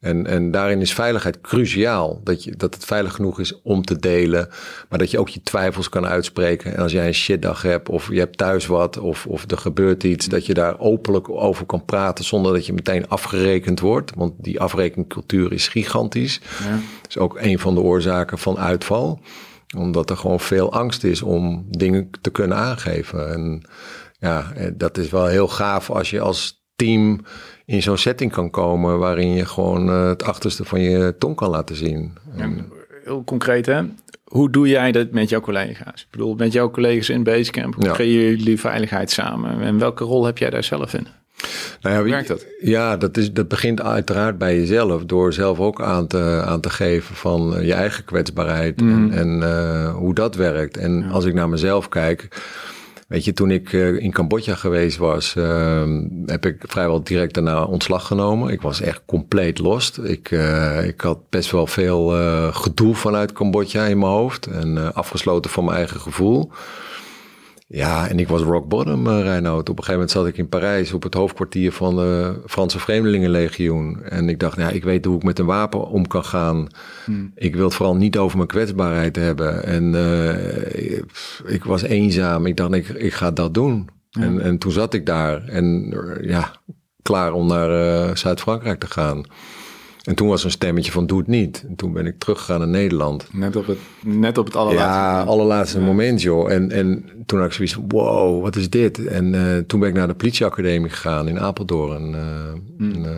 En, 0.06 0.26
en 0.26 0.50
daarin 0.50 0.80
is 0.80 0.94
veiligheid 0.94 1.40
cruciaal. 1.40 2.20
Dat, 2.24 2.44
je, 2.44 2.56
dat 2.56 2.74
het 2.74 2.84
veilig 2.84 3.14
genoeg 3.14 3.40
is 3.40 3.62
om 3.62 3.84
te 3.84 3.98
delen. 3.98 4.48
Maar 4.88 4.98
dat 4.98 5.10
je 5.10 5.18
ook 5.18 5.28
je 5.28 5.42
twijfels 5.42 5.88
kan 5.88 6.06
uitspreken. 6.06 6.74
En 6.74 6.82
als 6.82 6.92
jij 6.92 7.06
een 7.06 7.14
shitdag 7.14 7.62
hebt 7.62 7.88
of 7.88 8.08
je 8.10 8.18
hebt 8.18 8.38
thuis 8.38 8.66
wat 8.66 8.98
of, 8.98 9.26
of 9.26 9.50
er 9.50 9.58
gebeurt 9.58 10.04
iets. 10.04 10.26
Dat 10.26 10.46
je 10.46 10.54
daar 10.54 10.78
openlijk 10.78 11.30
over 11.30 11.66
kan 11.66 11.84
praten 11.84 12.24
zonder 12.24 12.52
dat 12.52 12.66
je 12.66 12.72
meteen 12.72 13.08
afgerekend 13.08 13.80
wordt. 13.80 14.12
Want 14.14 14.32
die 14.36 14.60
afrekencultuur 14.60 15.52
is 15.52 15.68
gigantisch. 15.68 16.40
Ja. 16.64 16.70
Dat 16.70 17.08
is 17.08 17.18
ook 17.18 17.38
een 17.40 17.58
van 17.58 17.74
de 17.74 17.80
oorzaken 17.80 18.38
van 18.38 18.58
uitval. 18.58 19.20
Omdat 19.76 20.10
er 20.10 20.16
gewoon 20.16 20.40
veel 20.40 20.72
angst 20.72 21.04
is 21.04 21.22
om 21.22 21.66
dingen 21.68 22.10
te 22.20 22.30
kunnen 22.30 22.56
aangeven. 22.56 23.32
En 23.32 23.62
ja, 24.18 24.52
dat 24.74 24.98
is 24.98 25.10
wel 25.10 25.26
heel 25.26 25.48
gaaf 25.48 25.90
als 25.90 26.10
je 26.10 26.20
als 26.20 26.65
team 26.76 27.20
in 27.64 27.82
zo'n 27.82 27.98
setting 27.98 28.32
kan 28.32 28.50
komen 28.50 28.98
waarin 28.98 29.34
je 29.34 29.44
gewoon 29.44 29.88
uh, 29.88 30.08
het 30.08 30.22
achterste 30.22 30.64
van 30.64 30.80
je 30.80 31.14
tong 31.18 31.36
kan 31.36 31.50
laten 31.50 31.76
zien. 31.76 32.12
Ja, 32.36 32.50
heel 33.04 33.24
concreet 33.24 33.66
hè, 33.66 33.82
hoe 34.24 34.50
doe 34.50 34.68
jij 34.68 34.92
dat 34.92 35.10
met 35.10 35.28
jouw 35.28 35.40
collega's? 35.40 36.00
Ik 36.00 36.06
bedoel, 36.10 36.34
met 36.34 36.52
jouw 36.52 36.70
collega's 36.70 37.08
in 37.08 37.22
Basecamp, 37.22 37.74
hoe 37.74 37.84
ja. 37.84 37.92
creëren 37.92 38.36
jullie 38.36 38.60
veiligheid 38.60 39.10
samen? 39.10 39.60
En 39.60 39.78
welke 39.78 40.04
rol 40.04 40.24
heb 40.24 40.38
jij 40.38 40.50
daar 40.50 40.64
zelf 40.64 40.94
in? 40.94 41.06
Nou 41.80 41.94
ja, 41.94 42.00
Hoe 42.00 42.10
werkt 42.10 42.28
dat? 42.28 42.46
Ja, 42.60 42.96
dat, 42.96 43.16
is, 43.16 43.32
dat 43.32 43.48
begint 43.48 43.82
uiteraard 43.82 44.38
bij 44.38 44.56
jezelf. 44.56 45.04
Door 45.04 45.32
zelf 45.32 45.58
ook 45.58 45.82
aan 45.82 46.06
te, 46.06 46.42
aan 46.44 46.60
te 46.60 46.70
geven 46.70 47.14
van 47.14 47.56
je 47.60 47.72
eigen 47.72 48.04
kwetsbaarheid. 48.04 48.80
Mm. 48.80 49.12
En, 49.12 49.18
en 49.18 49.40
uh, 49.48 49.94
hoe 49.94 50.14
dat 50.14 50.34
werkt. 50.34 50.76
En 50.76 50.98
ja. 50.98 51.08
als 51.08 51.24
ik 51.24 51.34
naar 51.34 51.48
mezelf 51.48 51.88
kijk 51.88 52.28
Weet 53.06 53.24
je, 53.24 53.32
toen 53.32 53.50
ik 53.50 53.72
uh, 53.72 54.02
in 54.02 54.12
Cambodja 54.12 54.54
geweest 54.54 54.96
was, 54.96 55.34
uh, 55.34 56.00
heb 56.26 56.46
ik 56.46 56.56
vrijwel 56.66 57.02
direct 57.02 57.34
daarna 57.34 57.64
ontslag 57.64 58.06
genomen. 58.06 58.52
Ik 58.52 58.60
was 58.60 58.80
echt 58.80 59.02
compleet 59.06 59.58
lost. 59.58 59.98
Ik, 59.98 60.30
uh, 60.30 60.86
ik 60.86 61.00
had 61.00 61.18
best 61.28 61.50
wel 61.50 61.66
veel 61.66 62.20
uh, 62.20 62.54
gedoe 62.54 62.94
vanuit 62.94 63.32
Cambodja 63.32 63.84
in 63.84 63.98
mijn 63.98 64.12
hoofd 64.12 64.46
en 64.46 64.94
afgesloten 64.94 65.50
van 65.50 65.64
mijn 65.64 65.76
eigen 65.76 66.00
gevoel. 66.00 66.50
Ja, 67.68 68.08
en 68.08 68.18
ik 68.18 68.28
was 68.28 68.42
rock 68.42 68.68
bottom, 68.68 69.06
uh, 69.06 69.20
Reinoud. 69.20 69.68
Op 69.68 69.78
een 69.78 69.84
gegeven 69.84 69.92
moment 69.92 70.10
zat 70.10 70.26
ik 70.26 70.38
in 70.38 70.48
Parijs 70.48 70.92
op 70.92 71.02
het 71.02 71.14
hoofdkwartier 71.14 71.72
van 71.72 71.96
de 71.96 72.40
Franse 72.46 72.78
Vreemdelingenlegioen. 72.78 74.02
En 74.02 74.28
ik 74.28 74.38
dacht, 74.38 74.56
ja, 74.56 74.68
ik 74.68 74.84
weet 74.84 75.04
hoe 75.04 75.16
ik 75.16 75.22
met 75.22 75.38
een 75.38 75.46
wapen 75.46 75.88
om 75.88 76.06
kan 76.06 76.24
gaan. 76.24 76.68
Hmm. 77.04 77.32
Ik 77.34 77.54
wil 77.54 77.64
het 77.64 77.74
vooral 77.74 77.96
niet 77.96 78.18
over 78.18 78.36
mijn 78.36 78.48
kwetsbaarheid 78.48 79.16
hebben. 79.16 79.64
En 79.64 79.94
uh, 79.94 80.96
ik 81.54 81.64
was 81.64 81.82
eenzaam. 81.82 82.46
Ik 82.46 82.56
dacht, 82.56 82.72
ik, 82.72 82.88
ik 82.88 83.12
ga 83.12 83.30
dat 83.30 83.54
doen. 83.54 83.88
Ja. 84.10 84.22
En, 84.22 84.40
en 84.40 84.58
toen 84.58 84.72
zat 84.72 84.94
ik 84.94 85.06
daar 85.06 85.44
en 85.44 85.94
ja, 86.22 86.50
klaar 87.02 87.32
om 87.32 87.46
naar 87.46 87.70
uh, 87.70 88.14
Zuid-Frankrijk 88.14 88.80
te 88.80 88.86
gaan. 88.86 89.24
En 90.06 90.14
toen 90.14 90.28
was 90.28 90.44
een 90.44 90.50
stemmetje 90.50 90.92
van 90.92 91.06
doe 91.06 91.18
het 91.18 91.26
niet. 91.26 91.64
En 91.68 91.76
toen 91.76 91.92
ben 91.92 92.06
ik 92.06 92.18
teruggegaan 92.18 92.58
naar 92.58 92.68
Nederland. 92.68 93.28
Net 93.32 93.56
op 93.56 93.66
het, 93.66 93.78
net 94.04 94.38
op 94.38 94.46
het 94.46 94.56
allerlaatste 94.56 95.00
ja, 95.00 95.10
moment. 95.10 95.28
allerlaatste 95.28 95.78
ja. 95.78 95.84
moment, 95.84 96.22
joh. 96.22 96.52
En, 96.52 96.70
en 96.70 97.04
toen 97.26 97.38
had 97.38 97.48
ik 97.48 97.54
zoiets 97.54 97.74
van, 97.74 97.84
wow, 97.88 98.42
wat 98.42 98.56
is 98.56 98.70
dit? 98.70 99.06
En 99.06 99.34
uh, 99.34 99.58
toen 99.58 99.80
ben 99.80 99.88
ik 99.88 99.94
naar 99.94 100.06
de 100.06 100.14
politieacademie 100.14 100.90
gegaan 100.90 101.28
in 101.28 101.40
Apeldoorn. 101.40 102.12
Uh, 102.12 102.20
hmm. 102.78 102.92
en, 102.92 103.00
uh, 103.04 103.12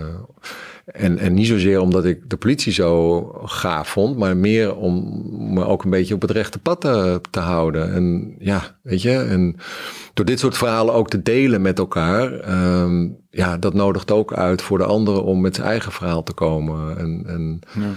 en, 0.92 1.18
en 1.18 1.34
niet 1.34 1.46
zozeer 1.46 1.80
omdat 1.80 2.04
ik 2.04 2.30
de 2.30 2.36
politie 2.36 2.72
zo 2.72 3.20
gaaf 3.44 3.88
vond, 3.88 4.16
maar 4.18 4.36
meer 4.36 4.76
om 4.76 5.22
me 5.54 5.64
ook 5.64 5.84
een 5.84 5.90
beetje 5.90 6.14
op 6.14 6.20
het 6.20 6.30
rechte 6.30 6.58
pad 6.58 6.80
te, 6.80 7.20
te 7.30 7.40
houden. 7.40 7.92
En 7.92 8.34
ja, 8.38 8.76
weet 8.82 9.02
je, 9.02 9.12
en 9.12 9.56
door 10.14 10.24
dit 10.24 10.38
soort 10.38 10.56
verhalen 10.56 10.94
ook 10.94 11.08
te 11.08 11.22
delen 11.22 11.62
met 11.62 11.78
elkaar, 11.78 12.50
um, 12.82 13.16
ja, 13.30 13.56
dat 13.56 13.74
nodigt 13.74 14.10
ook 14.10 14.32
uit 14.32 14.62
voor 14.62 14.78
de 14.78 14.84
anderen 14.84 15.24
om 15.24 15.40
met 15.40 15.54
zijn 15.54 15.68
eigen 15.68 15.92
verhaal 15.92 16.22
te 16.22 16.32
komen. 16.32 16.98
En, 16.98 17.22
en, 17.26 17.60
ja. 17.74 17.90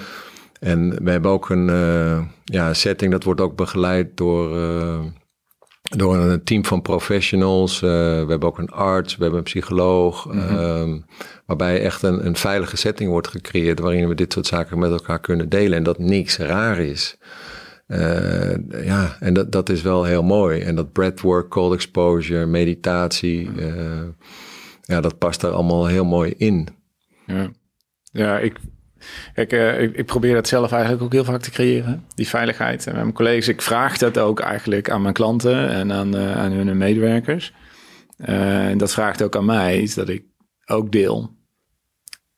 en 0.60 1.04
we 1.04 1.12
hebben 1.12 1.32
ook 1.32 1.50
een 1.50 1.68
uh, 1.68 2.22
ja, 2.44 2.74
setting, 2.74 3.12
dat 3.12 3.24
wordt 3.24 3.42
ook 3.42 3.56
begeleid 3.56 4.18
door. 4.18 4.58
Uh, 4.58 5.00
door 5.98 6.16
een 6.16 6.44
team 6.44 6.66
van 6.66 6.82
professionals. 6.82 7.76
Uh, 7.76 7.90
we 7.90 8.26
hebben 8.28 8.44
ook 8.44 8.58
een 8.58 8.70
arts, 8.70 9.16
we 9.16 9.22
hebben 9.22 9.40
een 9.40 9.46
psycholoog. 9.46 10.26
Mm 10.26 10.40
-hmm. 10.40 10.58
um, 10.58 11.06
waarbij 11.46 11.82
echt 11.82 12.04
een, 12.04 12.26
een 12.26 12.36
veilige 12.36 12.78
setting 12.78 13.10
wordt 13.10 13.28
gecreëerd. 13.28 13.80
waarin 13.80 14.08
we 14.08 14.16
dit 14.16 14.34
soort 14.34 14.48
zaken 14.48 14.80
met 14.80 14.92
elkaar 14.92 15.20
kunnen 15.20 15.50
delen. 15.50 15.78
En 15.78 15.84
dat 15.84 16.00
niks 16.00 16.38
raar 16.38 16.80
is. 16.80 17.18
Uh, 17.88 18.86
ja, 18.86 19.18
en 19.20 19.34
dat, 19.34 19.52
dat 19.52 19.70
is 19.70 19.82
wel 19.82 20.04
heel 20.04 20.24
mooi. 20.24 20.62
En 20.62 20.76
dat 20.76 20.92
breathwork, 20.92 21.50
cold 21.50 21.74
exposure, 21.74 22.46
meditatie. 22.46 23.50
Uh, 23.56 24.02
ja, 24.82 25.02
dat 25.02 25.18
past 25.18 25.44
er 25.44 25.52
allemaal 25.52 25.86
heel 25.86 26.06
mooi 26.06 26.34
in. 26.38 26.68
Ja, 27.26 27.50
ja 28.12 28.40
ik, 28.40 28.56
Kijk, 29.34 29.54
uh, 29.54 29.82
ik, 29.82 29.96
ik, 29.96 30.06
probeer 30.06 30.34
dat 30.34 30.48
zelf 30.48 30.72
eigenlijk 30.72 31.04
ook 31.04 31.12
heel 31.12 31.24
vaak 31.24 31.42
te 31.42 31.52
creëren, 31.52 32.06
die 32.16 32.28
veiligheid. 32.28 32.86
En 32.86 32.94
met 32.94 33.02
mijn 33.02 33.16
collega's, 33.16 33.48
ik 33.48 33.62
vraag 33.62 33.98
dat 33.98 34.18
ook 34.18 34.40
eigenlijk 34.40 34.90
aan 34.90 35.02
mijn 35.02 35.14
klanten 35.14 35.70
en 35.70 35.92
aan, 35.92 36.16
uh, 36.16 36.38
aan 36.38 36.52
hun 36.52 36.78
medewerkers. 36.78 37.54
Uh, 38.18 38.68
en 38.68 38.78
dat 38.78 38.94
vraagt 38.94 39.24
ook 39.24 39.36
aan 39.36 39.46
mij, 39.46 39.82
is 39.82 39.94
dat 39.94 40.10
ik 40.10 40.24
ook 40.66 40.92
deel. 40.92 41.40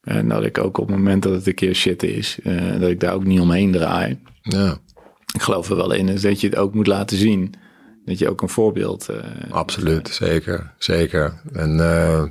En 0.02 0.28
dat 0.28 0.44
ik 0.44 0.58
ook 0.58 0.78
op 0.78 0.88
het 0.88 0.98
moment 0.98 1.24
dat 1.24 1.34
het 1.34 1.48
een 1.48 1.54
keer 1.54 1.76
shit 1.76 2.04
is, 2.04 2.40
dat 2.80 2.90
ik 2.90 3.00
daar 3.00 3.14
ook 3.14 3.24
niet 3.24 3.40
omheen 3.40 3.72
draai. 3.72 4.20
Ja. 4.42 4.78
Ik 5.34 5.42
geloof 5.42 5.70
er 5.70 5.76
wel 5.76 5.94
in, 5.94 6.10
is 6.10 6.22
dat 6.22 6.42
je 6.42 6.48
het 6.48 6.56
ook 6.56 6.74
moet 6.74 6.88
laten 6.88 7.18
zien. 7.18 7.54
Dat 8.06 8.20
je 8.20 8.30
ook 8.30 8.42
een 8.42 8.50
voorbeeld. 8.50 9.08
Uh, 9.10 9.52
Absoluut, 9.52 10.08
zeker, 10.08 10.74
zeker. 10.78 11.34
En 11.54 11.78
uh, 11.78 12.24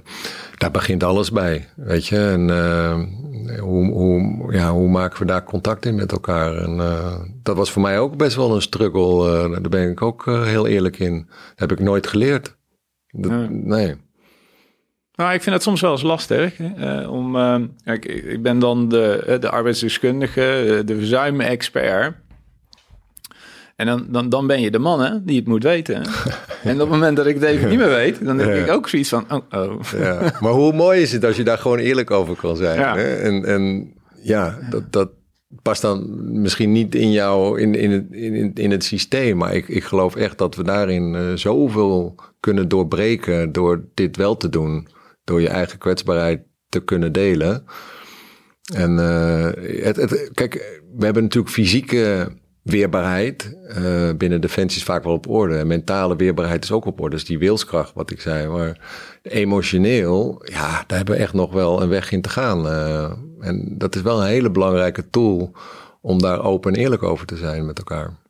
daar 0.57 0.71
begint 0.71 1.03
alles 1.03 1.33
bij, 1.33 1.69
weet 1.77 2.07
je. 2.07 2.19
En 2.19 2.51
hoe, 3.59 3.93
hoe, 3.93 4.53
ja, 4.53 4.73
hoe 4.73 4.89
maken 4.89 5.19
we 5.19 5.25
daar 5.25 5.45
contact 5.45 5.87
in 5.87 5.95
met 5.95 6.13
elkaar? 6.13 6.57
En 6.57 6.77
dat 7.43 7.57
was 7.57 7.71
voor 7.71 7.83
mij 7.83 7.99
ook 7.99 8.17
best 8.17 8.37
wel 8.37 8.55
een 8.55 8.63
struggle. 8.63 9.49
daar 9.51 9.71
ben 9.71 9.91
ik 9.91 10.03
ook 10.03 10.25
heel 10.25 10.67
eerlijk 10.67 10.99
in. 10.99 11.27
Dat 11.27 11.69
heb 11.69 11.73
ik 11.73 11.81
nooit 11.81 12.07
geleerd. 12.07 12.57
Dat, 13.07 13.51
Nee. 13.51 13.97
Nou, 15.15 15.35
ik 15.35 15.43
vind 15.43 15.55
het 15.55 15.65
soms 15.65 15.81
wel 15.81 15.93
eens 15.93 16.03
lastig. 16.03 16.59
Uh, 16.59 17.13
om, 17.13 17.33
kijk, 17.85 18.05
ik 18.05 18.43
ben 18.43 18.59
dan 18.59 18.89
de, 18.89 19.37
de 19.41 19.51
arbeidsdeskundige, 19.51 20.83
de 20.85 20.97
verzuimexpert. 20.97 22.15
En 23.83 23.89
dan, 23.89 24.07
dan, 24.09 24.29
dan 24.29 24.47
ben 24.47 24.61
je 24.61 24.71
de 24.71 24.79
man 24.79 25.01
hè, 25.01 25.25
die 25.25 25.37
het 25.37 25.47
moet 25.47 25.63
weten. 25.63 25.97
en 26.63 26.75
op 26.75 26.79
het 26.81 26.89
moment 26.89 27.17
dat 27.17 27.27
ik 27.27 27.35
het 27.35 27.45
even 27.45 27.69
niet 27.69 27.79
meer 27.79 27.89
weet, 27.89 28.25
dan 28.25 28.37
denk 28.37 28.67
ik 28.67 28.71
ook 28.71 28.89
zoiets 28.89 29.09
van, 29.09 29.25
oh, 29.31 29.43
oh. 29.51 29.81
Ja. 29.99 30.33
Maar 30.41 30.53
hoe 30.53 30.73
mooi 30.73 31.01
is 31.01 31.13
het 31.13 31.25
als 31.25 31.37
je 31.37 31.45
daar 31.45 31.59
gewoon 31.59 31.79
eerlijk 31.79 32.11
over 32.11 32.37
kan 32.37 32.57
zijn? 32.57 32.79
Ja. 32.79 32.97
Hè? 32.97 33.15
En, 33.15 33.45
en 33.45 33.93
ja, 34.23 34.59
dat, 34.71 34.93
dat 34.93 35.11
past 35.63 35.83
dan 35.83 36.09
misschien 36.41 36.73
niet 36.73 36.95
in 36.95 37.13
jou, 37.13 37.61
in, 37.61 37.75
in, 37.75 37.91
het, 37.91 38.05
in, 38.11 38.55
in 38.55 38.71
het 38.71 38.85
systeem. 38.85 39.37
Maar 39.37 39.55
ik, 39.55 39.69
ik 39.69 39.85
geloof 39.85 40.17
echt 40.17 40.39
dat 40.39 40.55
we 40.55 40.65
daarin 40.65 41.15
uh, 41.15 41.33
zoveel 41.35 42.15
kunnen 42.41 42.69
doorbreken 42.69 43.53
door 43.53 43.85
dit 43.95 44.17
wel 44.17 44.37
te 44.37 44.49
doen 44.49 44.89
door 45.25 45.41
je 45.41 45.49
eigen 45.49 45.79
kwetsbaarheid 45.79 46.43
te 46.69 46.85
kunnen 46.85 47.13
delen. 47.13 47.65
En 48.75 48.93
uh, 48.93 49.49
het, 49.85 49.97
het, 49.97 50.31
kijk, 50.35 50.81
we 50.97 51.05
hebben 51.05 51.23
natuurlijk 51.23 51.53
fysieke 51.53 52.33
weerbaarheid. 52.63 53.57
Uh, 53.79 54.11
binnen 54.17 54.41
Defensie 54.41 54.79
is 54.79 54.85
vaak 54.85 55.05
wel 55.05 55.13
op 55.13 55.29
orde. 55.29 55.57
En 55.57 55.67
mentale 55.67 56.17
weerbaarheid 56.17 56.65
is 56.65 56.73
ook 56.73 56.85
op 56.85 57.01
orde. 57.01 57.17
Dus 57.17 57.25
die 57.25 57.39
wilskracht, 57.39 57.95
wat 57.95 58.11
ik 58.11 58.21
zei. 58.21 58.49
Maar 58.49 58.81
emotioneel, 59.23 60.43
ja, 60.45 60.85
daar 60.87 60.97
hebben 60.97 61.15
we 61.15 61.21
echt 61.21 61.33
nog 61.33 61.53
wel 61.53 61.83
een 61.83 61.89
weg 61.89 62.13
in 62.13 62.23
te 62.23 62.29
gaan. 62.29 62.67
Uh, 62.67 63.13
en 63.41 63.75
dat 63.79 63.95
is 63.95 64.03
wel 64.03 64.21
een 64.21 64.29
hele 64.29 64.51
belangrijke 64.51 65.11
tool 65.11 65.53
om 66.01 66.19
daar 66.19 66.45
open 66.45 66.73
en 66.73 66.81
eerlijk 66.81 67.03
over 67.03 67.27
te 67.27 67.37
zijn 67.37 67.67
met 67.67 67.79
elkaar. 67.79 68.21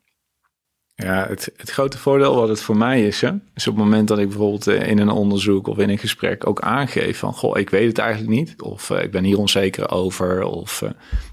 Ja, 0.95 1.27
het, 1.27 1.51
het 1.57 1.69
grote 1.69 1.97
voordeel 1.97 2.35
wat 2.35 2.49
het 2.49 2.61
voor 2.61 2.77
mij 2.77 3.05
is, 3.05 3.21
hè, 3.21 3.31
is 3.53 3.67
op 3.67 3.75
het 3.75 3.83
moment 3.83 4.07
dat 4.07 4.19
ik 4.19 4.27
bijvoorbeeld 4.27 4.67
eh, 4.67 4.87
in 4.87 4.99
een 4.99 5.09
onderzoek 5.09 5.67
of 5.67 5.77
in 5.77 5.89
een 5.89 5.97
gesprek 5.97 6.47
ook 6.47 6.61
aangeef 6.61 7.17
van, 7.17 7.33
goh, 7.33 7.59
ik 7.59 7.69
weet 7.69 7.87
het 7.87 7.97
eigenlijk 7.97 8.31
niet, 8.31 8.61
of 8.61 8.89
uh, 8.89 9.03
ik 9.03 9.11
ben 9.11 9.23
hier 9.23 9.37
onzeker 9.37 9.91
over, 9.91 10.43
of 10.43 10.81
uh, 10.81 10.89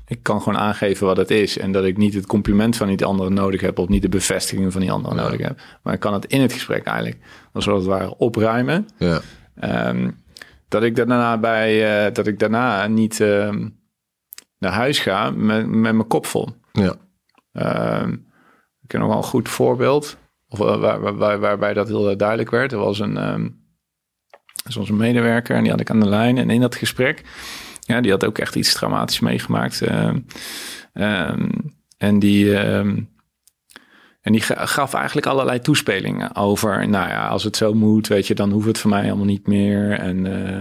ik 0.07 0.23
kan 0.23 0.43
gewoon 0.43 0.59
aangeven 0.59 1.07
wat 1.07 1.17
het 1.17 1.31
is 1.31 1.59
en 1.59 1.73
dat 1.73 1.85
ik 1.85 1.97
niet 1.97 2.15
het 2.15 2.27
compliment 2.27 2.77
van 2.77 2.87
die 2.87 3.05
andere 3.05 3.31
nodig 3.31 3.61
heb 3.61 3.79
of 3.79 3.89
niet 3.89 4.03
de 4.03 4.09
bevestiging 4.09 4.73
van 4.73 4.81
die 4.81 4.93
andere 4.93 5.15
ja. 5.15 5.23
nodig 5.23 5.41
heb, 5.41 5.61
maar 5.83 5.95
ik 5.95 6.01
kan 6.01 6.13
het 6.13 6.25
in 6.25 6.41
het 6.41 6.53
gesprek 6.53 6.85
eigenlijk, 6.85 7.19
als 7.53 7.67
het 7.67 7.85
ware, 7.85 8.17
opruimen. 8.17 8.89
Ja. 8.99 9.21
Um, 9.89 10.23
dat 10.69 10.83
ik 10.83 10.97
daarna 10.97 11.39
bij, 11.39 12.07
uh, 12.07 12.15
dat 12.15 12.27
ik 12.27 12.39
daarna 12.39 12.87
niet 12.87 13.19
uh, 13.19 13.55
naar 14.59 14.73
huis 14.73 14.99
ga 14.99 15.31
met, 15.31 15.67
met 15.67 15.95
mijn 15.95 16.07
kop 16.07 16.27
vol. 16.27 16.49
Ja. 16.73 16.95
Um, 18.03 18.29
ik 18.91 18.97
heb 18.97 19.01
nog 19.01 19.11
wel 19.11 19.23
een 19.23 19.29
goed 19.29 19.49
voorbeeld. 19.49 20.17
Of 20.49 20.59
waar, 20.59 21.01
waar, 21.01 21.17
waar, 21.17 21.41
waarbij 21.41 21.75
dat 21.75 21.89
heel 21.89 22.17
duidelijk 22.17 22.51
werd. 22.51 22.73
Er 22.73 22.79
was 22.79 22.99
een, 22.99 23.33
um, 23.33 23.65
was 24.75 24.89
een 24.89 24.97
medewerker 24.97 25.57
en 25.57 25.63
die 25.63 25.71
had 25.71 25.81
ik 25.81 25.91
aan 25.91 26.01
de 26.01 26.09
lijn. 26.09 26.39
En 26.39 26.51
in 26.51 26.61
dat 26.61 26.75
gesprek, 26.75 27.23
ja, 27.81 28.01
die 28.01 28.11
had 28.11 28.25
ook 28.25 28.39
echt 28.39 28.55
iets 28.55 28.73
traumatisch 28.73 29.21
meegemaakt. 29.21 29.83
Uh, 29.83 30.15
um, 30.95 31.51
en 31.97 32.19
die, 32.19 32.57
en 34.21 34.33
die 34.33 34.41
gaf 34.57 34.95
eigenlijk 34.95 35.27
allerlei 35.27 35.61
toespelingen 35.61 36.37
over, 36.37 36.89
nou 36.89 37.09
ja, 37.09 37.29
als 37.29 37.45
het 37.45 37.57
zo 37.57 37.75
moet, 37.75 38.09
weet 38.09 38.27
je, 38.27 38.35
dan 38.35 38.51
hoeft 38.51 38.67
het 38.67 38.79
voor 38.79 38.91
mij 38.91 39.07
allemaal 39.07 39.25
niet 39.25 39.47
meer. 39.47 39.93
En, 39.93 40.25
uh, 40.25 40.57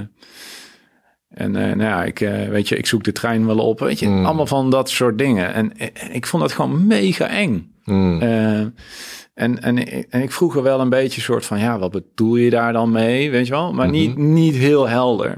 en 1.30 1.56
uh, 1.56 1.76
nou 1.76 1.82
ja, 1.82 2.04
ik, 2.04 2.20
uh, 2.20 2.48
weet 2.48 2.68
je, 2.68 2.78
ik 2.78 2.86
zoek 2.86 3.04
de 3.04 3.12
trein 3.12 3.46
wel 3.46 3.60
op, 3.60 3.80
weet 3.80 4.00
je, 4.00 4.08
mm. 4.08 4.26
allemaal 4.26 4.48
van 4.48 4.70
dat 4.70 4.90
soort 4.90 5.18
dingen. 5.18 5.54
En, 5.54 5.78
en 5.78 6.14
ik 6.14 6.26
vond 6.26 6.42
dat 6.42 6.52
gewoon 6.52 6.88
mega 6.88 7.28
eng. 7.28 7.74
Mm. 7.90 8.22
Uh, 8.22 8.60
en, 8.60 9.62
en, 9.62 9.78
en 10.10 10.22
ik 10.22 10.32
vroeg 10.32 10.56
er 10.56 10.64
wel 10.64 10.80
een 10.80 10.90
beetje 10.90 11.22
soort 11.22 11.46
van, 11.46 11.60
ja, 11.60 11.80
wat 11.80 11.92
bedoel 11.92 12.36
je 12.36 12.50
daar 12.50 12.74
dan 12.74 12.92
mee, 12.92 13.32
weet 13.32 13.46
je 13.46 13.52
wel? 13.52 13.74
Maar 13.74 13.88
mm-hmm. 13.88 14.02
niet, 14.02 14.18
niet 14.18 14.56
heel 14.56 14.88
helder. 14.88 15.38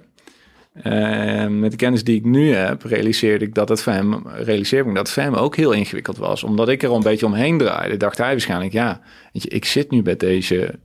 Uh, 0.83 1.47
met 1.47 1.71
de 1.71 1.77
kennis 1.77 2.03
die 2.03 2.15
ik 2.15 2.25
nu 2.25 2.53
heb, 2.53 2.83
realiseerde 2.83 3.45
ik 3.45 3.53
dat 3.53 3.69
het 3.69 3.81
voor 3.81 3.93
hem, 3.93 4.27
realiseerde 4.27 4.89
ik 4.89 4.95
dat 4.95 5.05
het 5.05 5.15
voor 5.15 5.23
hem 5.23 5.33
ook 5.33 5.55
heel 5.55 5.71
ingewikkeld 5.71 6.17
was. 6.17 6.43
Omdat 6.43 6.69
ik 6.69 6.83
er 6.83 6.89
al 6.89 6.95
een 6.95 7.03
beetje 7.03 7.25
omheen 7.25 7.57
draaide, 7.57 7.97
dacht 7.97 8.17
hij 8.17 8.31
waarschijnlijk, 8.31 8.73
ja, 8.73 9.01
weet 9.33 9.43
je, 9.43 9.49
ik 9.49 9.65
zit 9.65 9.91
nu 9.91 10.01
met 10.01 10.19
deze 10.19 10.79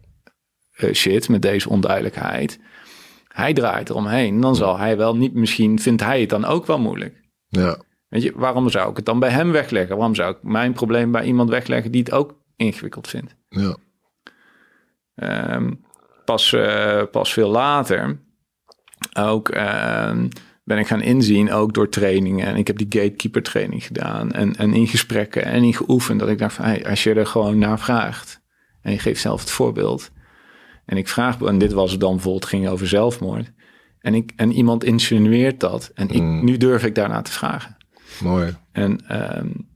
uh, 0.76 0.92
shit, 0.92 1.28
met 1.28 1.42
deze 1.42 1.68
onduidelijkheid. 1.68 2.58
Hij 3.28 3.52
draait 3.52 3.90
eromheen, 3.90 4.40
dan 4.40 4.56
zal 4.56 4.78
hij 4.78 4.96
wel 4.96 5.16
niet, 5.16 5.34
misschien 5.34 5.78
vindt 5.80 6.02
hij 6.02 6.20
het 6.20 6.28
dan 6.28 6.44
ook 6.44 6.66
wel 6.66 6.78
moeilijk. 6.78 7.14
Ja. 7.48 7.78
Weet 8.16 8.24
je, 8.24 8.32
waarom 8.34 8.70
zou 8.70 8.90
ik 8.90 8.96
het 8.96 9.04
dan 9.04 9.18
bij 9.18 9.30
hem 9.30 9.52
wegleggen? 9.52 9.96
Waarom 9.96 10.14
zou 10.14 10.34
ik 10.34 10.42
mijn 10.42 10.72
probleem 10.72 11.12
bij 11.12 11.24
iemand 11.24 11.50
wegleggen 11.50 11.92
die 11.92 12.00
het 12.00 12.12
ook 12.12 12.34
ingewikkeld 12.56 13.08
vindt? 13.08 13.36
Ja. 13.48 13.76
Um, 15.54 15.84
pas, 16.24 16.52
uh, 16.52 17.02
pas 17.10 17.32
veel 17.32 17.50
later 17.50 18.20
ook 19.18 19.48
um, 19.48 20.28
ben 20.64 20.78
ik 20.78 20.86
gaan 20.86 21.00
inzien, 21.00 21.52
ook 21.52 21.74
door 21.74 21.88
trainingen. 21.88 22.46
En 22.46 22.56
ik 22.56 22.66
heb 22.66 22.78
die 22.78 23.00
gatekeeper 23.00 23.42
training 23.42 23.84
gedaan. 23.84 24.32
En, 24.32 24.56
en 24.56 24.74
in 24.74 24.86
gesprekken 24.86 25.44
en 25.44 25.62
in 25.62 25.74
geoefend. 25.74 26.20
Dat 26.20 26.28
ik 26.28 26.38
dacht 26.38 26.54
van, 26.54 26.64
hey, 26.64 26.86
als 26.86 27.02
je 27.02 27.14
er 27.14 27.26
gewoon 27.26 27.58
naar 27.58 27.78
vraagt. 27.78 28.42
En 28.82 28.92
je 28.92 28.98
geeft 28.98 29.20
zelf 29.20 29.40
het 29.40 29.50
voorbeeld. 29.50 30.10
En 30.84 30.96
ik 30.96 31.08
vraag, 31.08 31.40
en 31.40 31.58
dit 31.58 31.72
was 31.72 31.98
dan 31.98 32.14
bijvoorbeeld, 32.14 32.46
ging 32.46 32.68
over 32.68 32.88
zelfmoord. 32.88 33.52
En, 34.00 34.14
ik, 34.14 34.32
en 34.36 34.52
iemand 34.52 34.84
insinueert 34.84 35.60
dat. 35.60 35.90
En 35.94 36.08
ik, 36.08 36.22
mm. 36.22 36.44
nu 36.44 36.56
durf 36.56 36.84
ik 36.84 36.94
daarna 36.94 37.22
te 37.22 37.32
vragen. 37.32 37.75
Mooi. 38.22 38.54
En 38.72 39.00
um, 39.38 39.68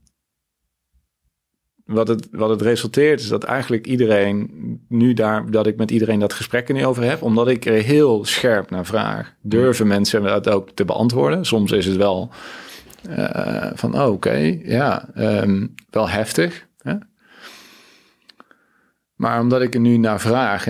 wat, 1.84 2.08
het, 2.08 2.28
wat 2.30 2.50
het 2.50 2.62
resulteert 2.62 3.20
is 3.20 3.28
dat 3.28 3.44
eigenlijk 3.44 3.86
iedereen, 3.86 4.50
nu 4.88 5.12
daar, 5.12 5.50
dat 5.50 5.66
ik 5.66 5.76
met 5.76 5.90
iedereen 5.90 6.18
dat 6.18 6.32
gesprek 6.32 6.68
er 6.68 6.74
nu 6.74 6.86
over 6.86 7.02
heb, 7.02 7.22
omdat 7.22 7.48
ik 7.48 7.66
er 7.66 7.82
heel 7.82 8.24
scherp 8.24 8.70
naar 8.70 8.86
vraag, 8.86 9.34
durven 9.40 9.86
mensen 9.86 10.22
dat 10.22 10.48
ook 10.48 10.70
te 10.70 10.84
beantwoorden. 10.84 11.44
Soms 11.44 11.72
is 11.72 11.86
het 11.86 11.96
wel 11.96 12.30
uh, 13.08 13.70
van, 13.74 13.94
oh, 13.94 14.00
oké, 14.00 14.10
okay, 14.10 14.60
ja, 14.64 15.08
um, 15.16 15.74
wel 15.90 16.08
heftig. 16.08 16.68
Maar 19.20 19.40
omdat 19.40 19.62
ik 19.62 19.74
er 19.74 19.80
nu 19.80 19.96
naar 19.96 20.20
vraag, 20.20 20.64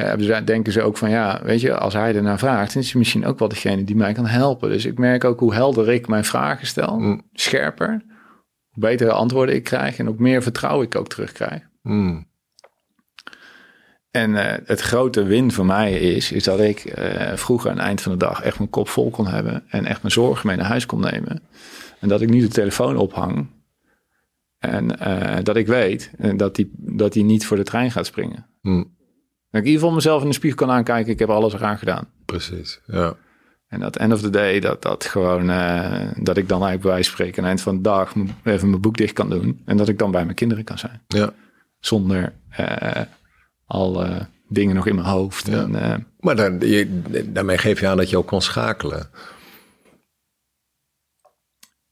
denken 0.44 0.72
ze 0.72 0.82
ook 0.82 0.96
van 0.96 1.10
ja, 1.10 1.40
weet 1.42 1.60
je, 1.60 1.76
als 1.76 1.94
hij 1.94 2.14
er 2.14 2.22
naar 2.22 2.38
vraagt, 2.38 2.76
is 2.76 2.90
hij 2.90 2.98
misschien 2.98 3.26
ook 3.26 3.38
wel 3.38 3.48
degene 3.48 3.84
die 3.84 3.96
mij 3.96 4.12
kan 4.12 4.26
helpen. 4.26 4.68
Dus 4.68 4.84
ik 4.84 4.98
merk 4.98 5.24
ook 5.24 5.40
hoe 5.40 5.54
helder 5.54 5.88
ik 5.88 6.08
mijn 6.08 6.24
vragen 6.24 6.66
stel, 6.66 6.98
mm. 6.98 7.22
scherper, 7.32 8.02
hoe 8.68 8.82
betere 8.82 9.12
antwoorden 9.12 9.54
ik 9.54 9.64
krijg 9.64 9.98
en 9.98 10.08
ook 10.08 10.18
meer 10.18 10.42
vertrouwen 10.42 10.86
ik 10.86 10.94
ook 10.94 11.08
terugkrijg. 11.08 11.62
Mm. 11.82 12.28
En 14.10 14.30
uh, 14.30 14.52
het 14.64 14.80
grote 14.80 15.22
win 15.22 15.52
voor 15.52 15.66
mij 15.66 15.92
is, 15.92 16.32
is 16.32 16.44
dat 16.44 16.60
ik 16.60 16.98
uh, 16.98 17.32
vroeger 17.34 17.70
aan 17.70 17.76
het 17.76 17.86
eind 17.86 18.00
van 18.00 18.12
de 18.12 18.18
dag 18.18 18.42
echt 18.42 18.58
mijn 18.58 18.70
kop 18.70 18.88
vol 18.88 19.10
kon 19.10 19.26
hebben 19.26 19.64
en 19.68 19.84
echt 19.84 20.02
mijn 20.02 20.14
zorgen 20.14 20.46
mee 20.46 20.56
naar 20.56 20.66
huis 20.66 20.86
kon 20.86 21.00
nemen. 21.00 21.42
En 22.00 22.08
dat 22.08 22.20
ik 22.20 22.30
nu 22.30 22.40
de 22.40 22.48
telefoon 22.48 22.96
ophang 22.96 23.46
en 24.60 24.90
uh, 25.02 25.36
dat 25.42 25.56
ik 25.56 25.66
weet 25.66 26.10
eh, 26.18 26.36
dat 26.36 26.56
hij 26.56 26.68
dat 26.72 27.12
die 27.12 27.24
niet 27.24 27.46
voor 27.46 27.56
de 27.56 27.62
trein 27.62 27.90
gaat 27.90 28.06
springen. 28.06 28.46
Hmm. 28.60 28.96
Dat 29.50 29.60
ik 29.60 29.66
in 29.66 29.66
ieder 29.66 29.80
geval 29.80 29.94
mezelf 29.94 30.22
in 30.22 30.28
de 30.28 30.34
spiegel 30.34 30.58
kan 30.58 30.70
aankijken. 30.70 31.12
Ik 31.12 31.18
heb 31.18 31.28
alles 31.28 31.52
eraan 31.52 31.78
gedaan. 31.78 32.08
Precies, 32.24 32.80
ja. 32.86 33.16
En 33.68 33.82
at 33.82 33.96
end 33.96 34.12
of 34.12 34.20
the 34.20 34.30
day, 34.30 34.60
dat, 34.60 34.82
dat 34.82 35.04
gewoon, 35.04 35.50
uh, 35.50 36.10
dat 36.16 36.36
ik 36.36 36.48
dan 36.48 36.62
eigenlijk 36.62 36.80
bij 36.80 36.90
wijze 36.90 37.10
van 37.10 37.18
spreken 37.18 37.42
aan 37.42 37.48
het 37.48 37.48
eind 37.48 37.60
van 37.60 37.76
de 37.76 37.82
dag 37.82 38.14
even 38.44 38.70
mijn 38.70 38.82
boek 38.82 38.96
dicht 38.96 39.12
kan 39.12 39.30
doen. 39.30 39.62
En 39.64 39.76
dat 39.76 39.88
ik 39.88 39.98
dan 39.98 40.10
bij 40.10 40.24
mijn 40.24 40.36
kinderen 40.36 40.64
kan 40.64 40.78
zijn. 40.78 41.02
Ja. 41.06 41.32
Zonder 41.78 42.32
uh, 42.60 43.02
al 43.66 44.06
uh, 44.06 44.20
dingen 44.48 44.74
nog 44.74 44.86
in 44.86 44.94
mijn 44.94 45.06
hoofd. 45.06 45.46
Ja. 45.46 45.62
En, 45.62 46.06
maar 46.18 46.64
je, 46.66 47.00
daarmee 47.26 47.58
geef 47.58 47.80
je 47.80 47.88
aan 47.88 47.96
dat 47.96 48.10
je 48.10 48.18
ook 48.18 48.26
kon 48.26 48.42
schakelen. 48.42 49.10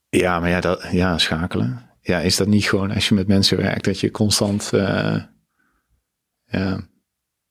Ja, 0.09 0.39
maar 0.39 0.49
ja, 0.49 0.59
dat, 0.59 0.87
ja 0.91 1.17
schakelen 1.17 1.88
ja, 2.09 2.19
is 2.19 2.37
dat 2.37 2.47
niet 2.47 2.65
gewoon 2.65 2.91
als 2.91 3.09
je 3.09 3.15
met 3.15 3.27
mensen 3.27 3.57
werkt, 3.57 3.85
dat 3.85 3.99
je 3.99 4.11
constant, 4.11 4.71
uh, 4.73 5.15
ja, 6.45 6.79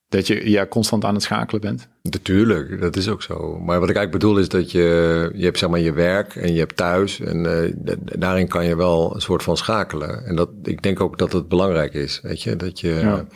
dat 0.08 0.26
je 0.26 0.50
ja, 0.50 0.66
constant 0.66 1.04
aan 1.04 1.14
het 1.14 1.22
schakelen 1.22 1.60
bent? 1.60 1.88
Natuurlijk, 2.02 2.80
dat 2.80 2.96
is 2.96 3.08
ook 3.08 3.22
zo. 3.22 3.58
Maar 3.58 3.80
wat 3.80 3.88
ik 3.88 3.96
eigenlijk 3.96 4.24
bedoel 4.24 4.38
is 4.38 4.48
dat 4.48 4.70
je, 4.70 5.30
je 5.34 5.44
hebt 5.44 5.58
zeg 5.58 5.68
maar 5.68 5.80
je 5.80 5.92
werk 5.92 6.34
en 6.36 6.52
je 6.52 6.58
hebt 6.58 6.76
thuis 6.76 7.20
en 7.20 7.44
uh, 7.44 7.72
daarin 8.18 8.48
kan 8.48 8.64
je 8.64 8.76
wel 8.76 9.14
een 9.14 9.20
soort 9.20 9.42
van 9.42 9.56
schakelen. 9.56 10.24
En 10.24 10.36
dat, 10.36 10.50
ik 10.62 10.82
denk 10.82 11.00
ook 11.00 11.18
dat 11.18 11.32
het 11.32 11.48
belangrijk 11.48 11.94
is, 11.94 12.20
weet 12.22 12.42
je, 12.42 12.56
dat 12.56 12.80
je 12.80 12.88
ja. 12.88 13.26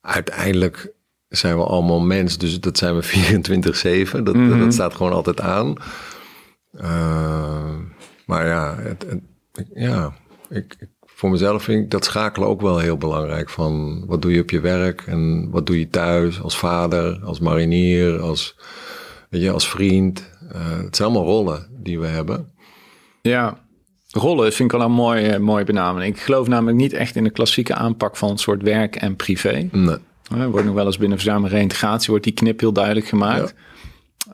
uiteindelijk 0.00 0.92
zijn 1.28 1.56
we 1.56 1.64
allemaal 1.64 2.00
mens, 2.00 2.38
dus 2.38 2.60
dat 2.60 2.78
zijn 2.78 2.96
we 2.96 3.02
24-7, 4.18 4.22
dat, 4.22 4.34
mm 4.34 4.50
-hmm. 4.50 4.60
dat 4.60 4.72
staat 4.72 4.94
gewoon 4.94 5.12
altijd 5.12 5.40
aan. 5.40 5.76
Uh, 6.80 7.76
maar 8.26 8.46
ja, 8.46 8.76
het, 8.78 9.04
het, 9.08 9.20
ja 9.74 10.12
ik, 10.48 10.76
ik, 10.78 10.88
voor 11.04 11.30
mezelf 11.30 11.62
vind 11.62 11.84
ik 11.84 11.90
dat 11.90 12.04
schakelen 12.04 12.48
ook 12.48 12.60
wel 12.60 12.78
heel 12.78 12.96
belangrijk. 12.96 13.50
Van 13.50 14.04
wat 14.06 14.22
doe 14.22 14.32
je 14.32 14.40
op 14.40 14.50
je 14.50 14.60
werk 14.60 15.02
en 15.06 15.50
wat 15.50 15.66
doe 15.66 15.78
je 15.78 15.88
thuis 15.88 16.40
als 16.40 16.58
vader, 16.58 17.20
als 17.24 17.40
marinier, 17.40 18.20
als, 18.20 18.56
weet 19.30 19.42
je, 19.42 19.50
als 19.50 19.68
vriend. 19.68 20.30
Uh, 20.52 20.78
het 20.78 20.96
zijn 20.96 21.08
allemaal 21.08 21.26
rollen 21.26 21.68
die 21.70 22.00
we 22.00 22.06
hebben. 22.06 22.52
Ja, 23.22 23.58
rollen 24.10 24.52
vind 24.52 24.72
ik 24.72 24.78
wel 24.78 24.86
een 24.86 24.94
mooie, 24.94 25.38
mooie 25.38 25.64
benaming. 25.64 26.14
Ik 26.14 26.20
geloof 26.20 26.48
namelijk 26.48 26.76
niet 26.76 26.92
echt 26.92 27.16
in 27.16 27.24
de 27.24 27.30
klassieke 27.30 27.74
aanpak 27.74 28.16
van 28.16 28.28
het 28.28 28.40
soort 28.40 28.62
werk 28.62 28.96
en 28.96 29.16
privé. 29.16 29.68
Nee. 29.72 29.96
Er 30.36 30.50
wordt 30.50 30.66
nog 30.66 30.74
wel 30.74 30.86
eens 30.86 30.98
binnen 30.98 31.18
verzamelde 31.18 31.54
reintegratie 31.54 32.10
wordt 32.10 32.24
die 32.24 32.32
knip 32.32 32.60
heel 32.60 32.72
duidelijk 32.72 33.06
gemaakt. 33.06 33.54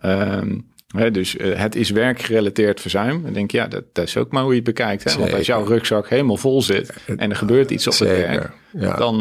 Ja. 0.00 0.38
Um, 0.38 0.66
Dus 1.12 1.34
uh, 1.34 1.58
het 1.58 1.76
is 1.76 1.90
werkgerelateerd 1.90 2.80
verzuim. 2.80 3.22
Dan 3.22 3.32
denk 3.32 3.50
je, 3.50 3.56
ja, 3.56 3.66
dat, 3.66 3.84
dat, 3.92 4.06
is 4.06 4.16
ook 4.16 4.32
maar 4.32 4.42
hoe 4.42 4.50
je 4.50 4.56
het 4.56 4.64
bekijkt. 4.64 5.04
Hè? 5.04 5.18
Want 5.18 5.32
als 5.32 5.46
jouw 5.46 5.64
rugzak 5.64 6.08
helemaal 6.08 6.36
vol 6.36 6.62
zit 6.62 6.94
en 7.16 7.30
er 7.30 7.36
gebeurt 7.36 7.70
iets 7.70 7.86
op 7.86 7.98
het 7.98 8.08
werk, 8.08 8.52
ja. 8.72 8.96
dan 8.96 9.14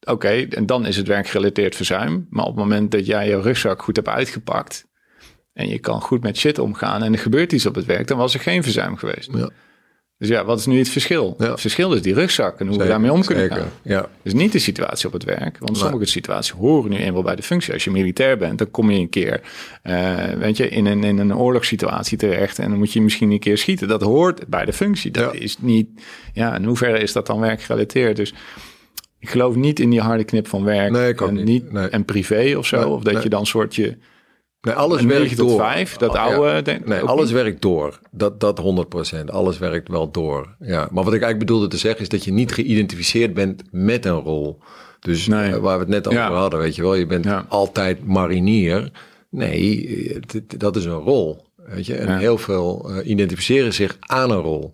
oké, 0.00 0.12
okay, 0.12 0.46
en 0.50 0.66
dan 0.66 0.86
is 0.86 0.96
het 0.96 1.06
werkgerelateerd 1.06 1.76
verzuim. 1.76 2.26
Maar 2.30 2.44
op 2.44 2.56
het 2.56 2.64
moment 2.64 2.90
dat 2.90 3.06
jij 3.06 3.28
je 3.28 3.40
rugzak 3.40 3.82
goed 3.82 3.96
hebt 3.96 4.08
uitgepakt 4.08 4.86
en 5.52 5.68
je 5.68 5.78
kan 5.78 6.00
goed 6.00 6.22
met 6.22 6.36
shit 6.36 6.58
omgaan 6.58 7.02
en 7.02 7.12
er 7.12 7.18
gebeurt 7.18 7.52
iets 7.52 7.66
op 7.66 7.74
het 7.74 7.84
werk, 7.84 8.06
dan 8.06 8.18
was 8.18 8.34
er 8.34 8.40
geen 8.40 8.62
verzuim 8.62 8.96
geweest. 8.96 9.30
Ja. 9.32 9.50
Dus 10.18 10.28
ja, 10.28 10.44
wat 10.44 10.58
is 10.58 10.66
nu 10.66 10.78
het 10.78 10.88
verschil? 10.88 11.34
Het 11.38 11.60
verschil 11.60 11.92
is 11.92 12.02
die 12.02 12.14
rugzak 12.14 12.60
en 12.60 12.66
hoe 12.66 12.78
we 12.78 12.86
daarmee 12.86 13.12
om 13.12 13.24
kunnen 13.24 13.44
zeker. 13.48 13.62
gaan. 13.62 13.70
Ja. 13.82 14.08
Dus 14.22 14.32
niet 14.32 14.52
de 14.52 14.58
situatie 14.58 15.06
op 15.06 15.12
het 15.12 15.24
werk. 15.24 15.58
Want 15.58 15.78
sommige 15.78 16.04
situaties 16.04 16.52
horen 16.52 16.90
nu 16.90 16.96
eenmaal 16.96 17.22
bij 17.22 17.36
de 17.36 17.42
functie. 17.42 17.72
Als 17.72 17.84
je 17.84 17.90
militair 17.90 18.36
bent, 18.38 18.58
dan 18.58 18.70
kom 18.70 18.90
je 18.90 18.98
een 18.98 19.08
keer 19.08 19.40
uh, 19.84 20.14
weet 20.38 20.56
je, 20.56 20.68
in, 20.68 20.86
een, 20.86 21.04
in 21.04 21.18
een 21.18 21.36
oorlogssituatie 21.36 22.18
terecht. 22.18 22.58
En 22.58 22.68
dan 22.70 22.78
moet 22.78 22.92
je 22.92 23.00
misschien 23.02 23.30
een 23.30 23.38
keer 23.38 23.58
schieten. 23.58 23.88
Dat 23.88 24.02
hoort 24.02 24.46
bij 24.46 24.64
de 24.64 24.72
functie. 24.72 25.10
Dat 25.10 25.32
Ja. 25.34 25.40
is 25.40 25.56
niet. 25.60 25.88
Ja, 26.32 26.56
in 26.56 26.64
hoeverre 26.64 26.98
is 26.98 27.12
dat 27.12 27.26
dan 27.26 27.40
werkgerelateerd? 27.40 28.16
Dus 28.16 28.34
ik 29.18 29.30
geloof 29.30 29.54
niet 29.54 29.80
in 29.80 29.90
die 29.90 30.00
harde 30.00 30.24
knip 30.24 30.48
van 30.48 30.64
werk. 30.64 30.90
Nee, 30.90 31.14
en, 31.14 31.44
niet. 31.44 31.72
Nee. 31.72 31.88
en 31.88 32.04
privé 32.04 32.54
of 32.58 32.66
zo. 32.66 32.76
Nee, 32.76 32.88
of 32.88 33.02
dat 33.02 33.22
je 33.22 33.28
dan 33.28 33.40
een 33.40 33.46
soort 33.46 33.74
je. 33.74 33.96
Nee, 34.64 34.74
alles 34.74 35.02
werkt 35.02 35.20
9 35.22 35.36
tot 35.36 35.48
door. 35.48 35.58
5, 35.58 35.96
dat 35.96 36.10
Oh, 36.10 36.16
oude, 36.22 36.62
denk- 36.62 36.86
nee, 36.86 37.00
alles 37.00 37.24
niet? 37.24 37.32
werkt 37.42 37.62
door. 37.62 37.98
Dat, 38.10 38.40
dat 38.40 38.58
100%. 38.58 39.30
Alles 39.30 39.58
werkt 39.58 39.88
wel 39.88 40.10
door. 40.10 40.56
Ja. 40.58 40.78
Maar 40.92 41.04
wat 41.04 41.12
ik 41.14 41.22
eigenlijk 41.22 41.38
bedoelde 41.38 41.66
te 41.68 41.76
zeggen 41.76 42.00
is 42.00 42.08
dat 42.08 42.24
je 42.24 42.32
niet 42.32 42.52
geïdentificeerd 42.52 43.34
bent 43.34 43.62
met 43.70 44.04
een 44.04 44.20
rol. 44.20 44.58
Dus 45.00 45.26
Nee. 45.26 45.52
eh, 45.52 45.58
waar 45.58 45.74
we 45.74 45.80
het 45.84 45.92
net 45.92 46.06
over 46.08 46.18
Ja. 46.20 46.32
hadden, 46.32 46.58
weet 46.60 46.74
je 46.74 46.82
wel. 46.82 46.94
Je 46.94 47.06
bent 47.06 47.24
Ja. 47.24 47.46
altijd 47.48 48.06
marinier. 48.06 48.90
Nee, 49.30 49.88
eh, 50.08 50.40
dat 50.58 50.76
is 50.76 50.84
een 50.84 50.92
rol. 50.92 51.44
Weet 51.56 51.86
je? 51.86 51.94
En 51.94 52.18
heel 52.18 52.38
veel 52.38 52.90
eh, 52.90 53.08
identificeren 53.10 53.72
zich 53.74 53.96
aan 54.00 54.30
een 54.30 54.40
rol. 54.40 54.72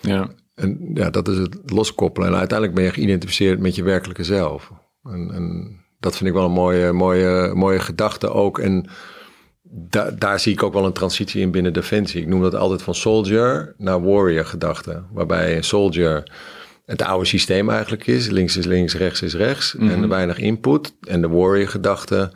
Ja. 0.00 0.28
En 0.54 0.90
ja, 0.94 1.10
dat 1.10 1.28
is 1.28 1.36
het 1.36 1.56
loskoppelen. 1.66 2.28
En 2.28 2.34
uiteindelijk 2.36 2.78
ben 2.78 2.86
je 2.86 2.92
geïdentificeerd 2.92 3.58
met 3.60 3.74
je 3.74 3.82
werkelijke 3.82 4.24
zelf. 4.24 4.70
En, 5.02 5.30
en 5.32 5.79
dat 6.00 6.16
vind 6.16 6.28
ik 6.28 6.34
wel 6.34 6.44
een 6.44 6.50
mooie, 6.50 6.92
mooie, 6.92 7.52
mooie 7.54 7.78
gedachte 7.78 8.32
ook. 8.32 8.58
En 8.58 8.86
da, 9.62 10.10
daar 10.10 10.40
zie 10.40 10.52
ik 10.52 10.62
ook 10.62 10.72
wel 10.72 10.84
een 10.84 10.92
transitie 10.92 11.40
in 11.40 11.50
binnen 11.50 11.72
Defensie. 11.72 12.22
Ik 12.22 12.28
noem 12.28 12.42
dat 12.42 12.54
altijd 12.54 12.82
van 12.82 12.94
soldier 12.94 13.74
naar 13.78 14.02
warrior 14.02 14.44
gedachte. 14.44 15.02
Waarbij 15.12 15.56
een 15.56 15.64
soldier 15.64 16.30
het 16.86 17.02
oude 17.02 17.24
systeem 17.26 17.70
eigenlijk 17.70 18.06
is. 18.06 18.28
Links 18.28 18.56
is 18.56 18.64
links, 18.64 18.94
rechts 18.94 19.22
is 19.22 19.34
rechts. 19.34 19.76
En 19.76 20.08
weinig 20.08 20.38
input. 20.38 20.94
En 21.00 21.20
de 21.20 21.28
warrior 21.28 21.68
gedachte 21.68 22.32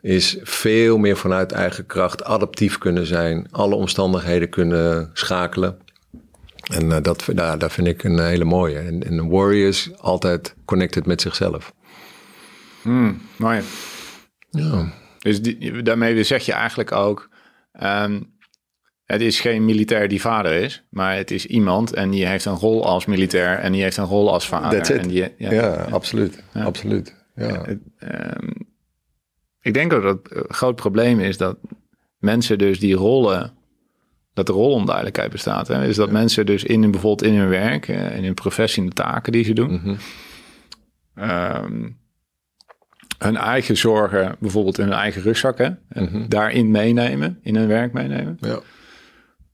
is 0.00 0.38
veel 0.42 0.98
meer 0.98 1.16
vanuit 1.16 1.52
eigen 1.52 1.86
kracht 1.86 2.24
adaptief 2.24 2.78
kunnen 2.78 3.06
zijn. 3.06 3.46
Alle 3.50 3.74
omstandigheden 3.74 4.48
kunnen 4.48 5.10
schakelen. 5.12 5.78
En 6.62 6.92
eh, 6.92 7.02
dat, 7.02 7.24
daar, 7.34 7.58
daar 7.58 7.70
vind 7.70 7.86
ik 7.86 8.04
een 8.04 8.18
hele 8.18 8.44
mooie. 8.44 8.78
En, 8.78 9.02
en 9.02 9.18
een 9.18 9.28
warrior 9.28 9.68
is 9.68 9.90
altijd 9.96 10.54
connected 10.64 11.06
met 11.06 11.20
zichzelf. 11.20 11.72
Hmm, 12.82 13.20
mooi. 13.36 13.62
Ja, 14.50 14.92
Dus 15.18 15.42
die, 15.42 15.82
daarmee 15.82 16.22
zeg 16.22 16.46
je 16.46 16.52
eigenlijk 16.52 16.92
ook. 16.92 17.28
ehm, 17.72 18.20
het 19.04 19.20
is 19.20 19.40
geen 19.40 19.64
militair 19.64 20.08
die 20.08 20.20
vader 20.20 20.52
is, 20.52 20.84
maar 20.90 21.16
het 21.16 21.30
is 21.30 21.46
iemand 21.46 21.92
en 21.94 22.10
die 22.10 22.26
heeft 22.26 22.44
een 22.44 22.54
rol 22.54 22.86
als 22.86 23.06
militair 23.06 23.58
en 23.58 23.72
die 23.72 23.82
heeft 23.82 23.96
een 23.96 24.04
rol 24.04 24.32
als 24.32 24.48
vader. 24.48 24.90
En 24.90 25.08
die, 25.08 25.34
ja, 25.38 25.72
absoluut. 25.90 26.42
absoluut. 26.52 27.14
Ja. 27.34 27.62
Het, 27.64 27.78
ehm, 27.98 28.48
ik 29.60 29.74
denk 29.74 29.92
ook 29.92 30.02
dat 30.02 30.18
het 30.28 30.44
groot 30.54 30.76
probleem 30.76 31.20
is 31.20 31.36
dat 31.36 31.58
mensen 32.18 32.58
dus 32.58 32.78
die 32.80 32.94
rollen, 32.94 33.52
dat 34.34 34.48
er 34.48 34.54
rolonduidelijkheid 34.54 35.30
bestaat. 35.30 35.68
Hè? 35.68 35.86
Is 35.86 35.96
dat 35.96 36.10
mensen 36.10 36.46
dus 36.46 36.64
in 36.64 36.82
hun, 36.82 36.90
bijvoorbeeld 36.90 37.30
in 37.32 37.38
hun 37.38 37.48
werk, 37.48 37.88
eh, 37.88 38.16
in 38.16 38.24
hun 38.24 38.34
professie, 38.34 38.82
in 38.82 38.88
de 38.88 38.94
taken 38.94 39.32
die 39.32 39.44
ze 39.44 39.52
doen, 39.52 39.98
ehm, 41.14 41.88
hun 43.18 43.36
eigen 43.36 43.76
zorgen, 43.76 44.36
bijvoorbeeld 44.38 44.78
in 44.78 44.84
hun 44.84 44.94
eigen 44.94 45.22
rugzakken, 45.22 45.78
en 45.88 46.02
Mhm. 46.04 46.28
daarin 46.28 46.70
meenemen, 46.70 47.38
in 47.42 47.56
hun 47.56 47.66
werk 47.68 47.92
meenemen. 47.92 48.36
Ja. 48.40 48.58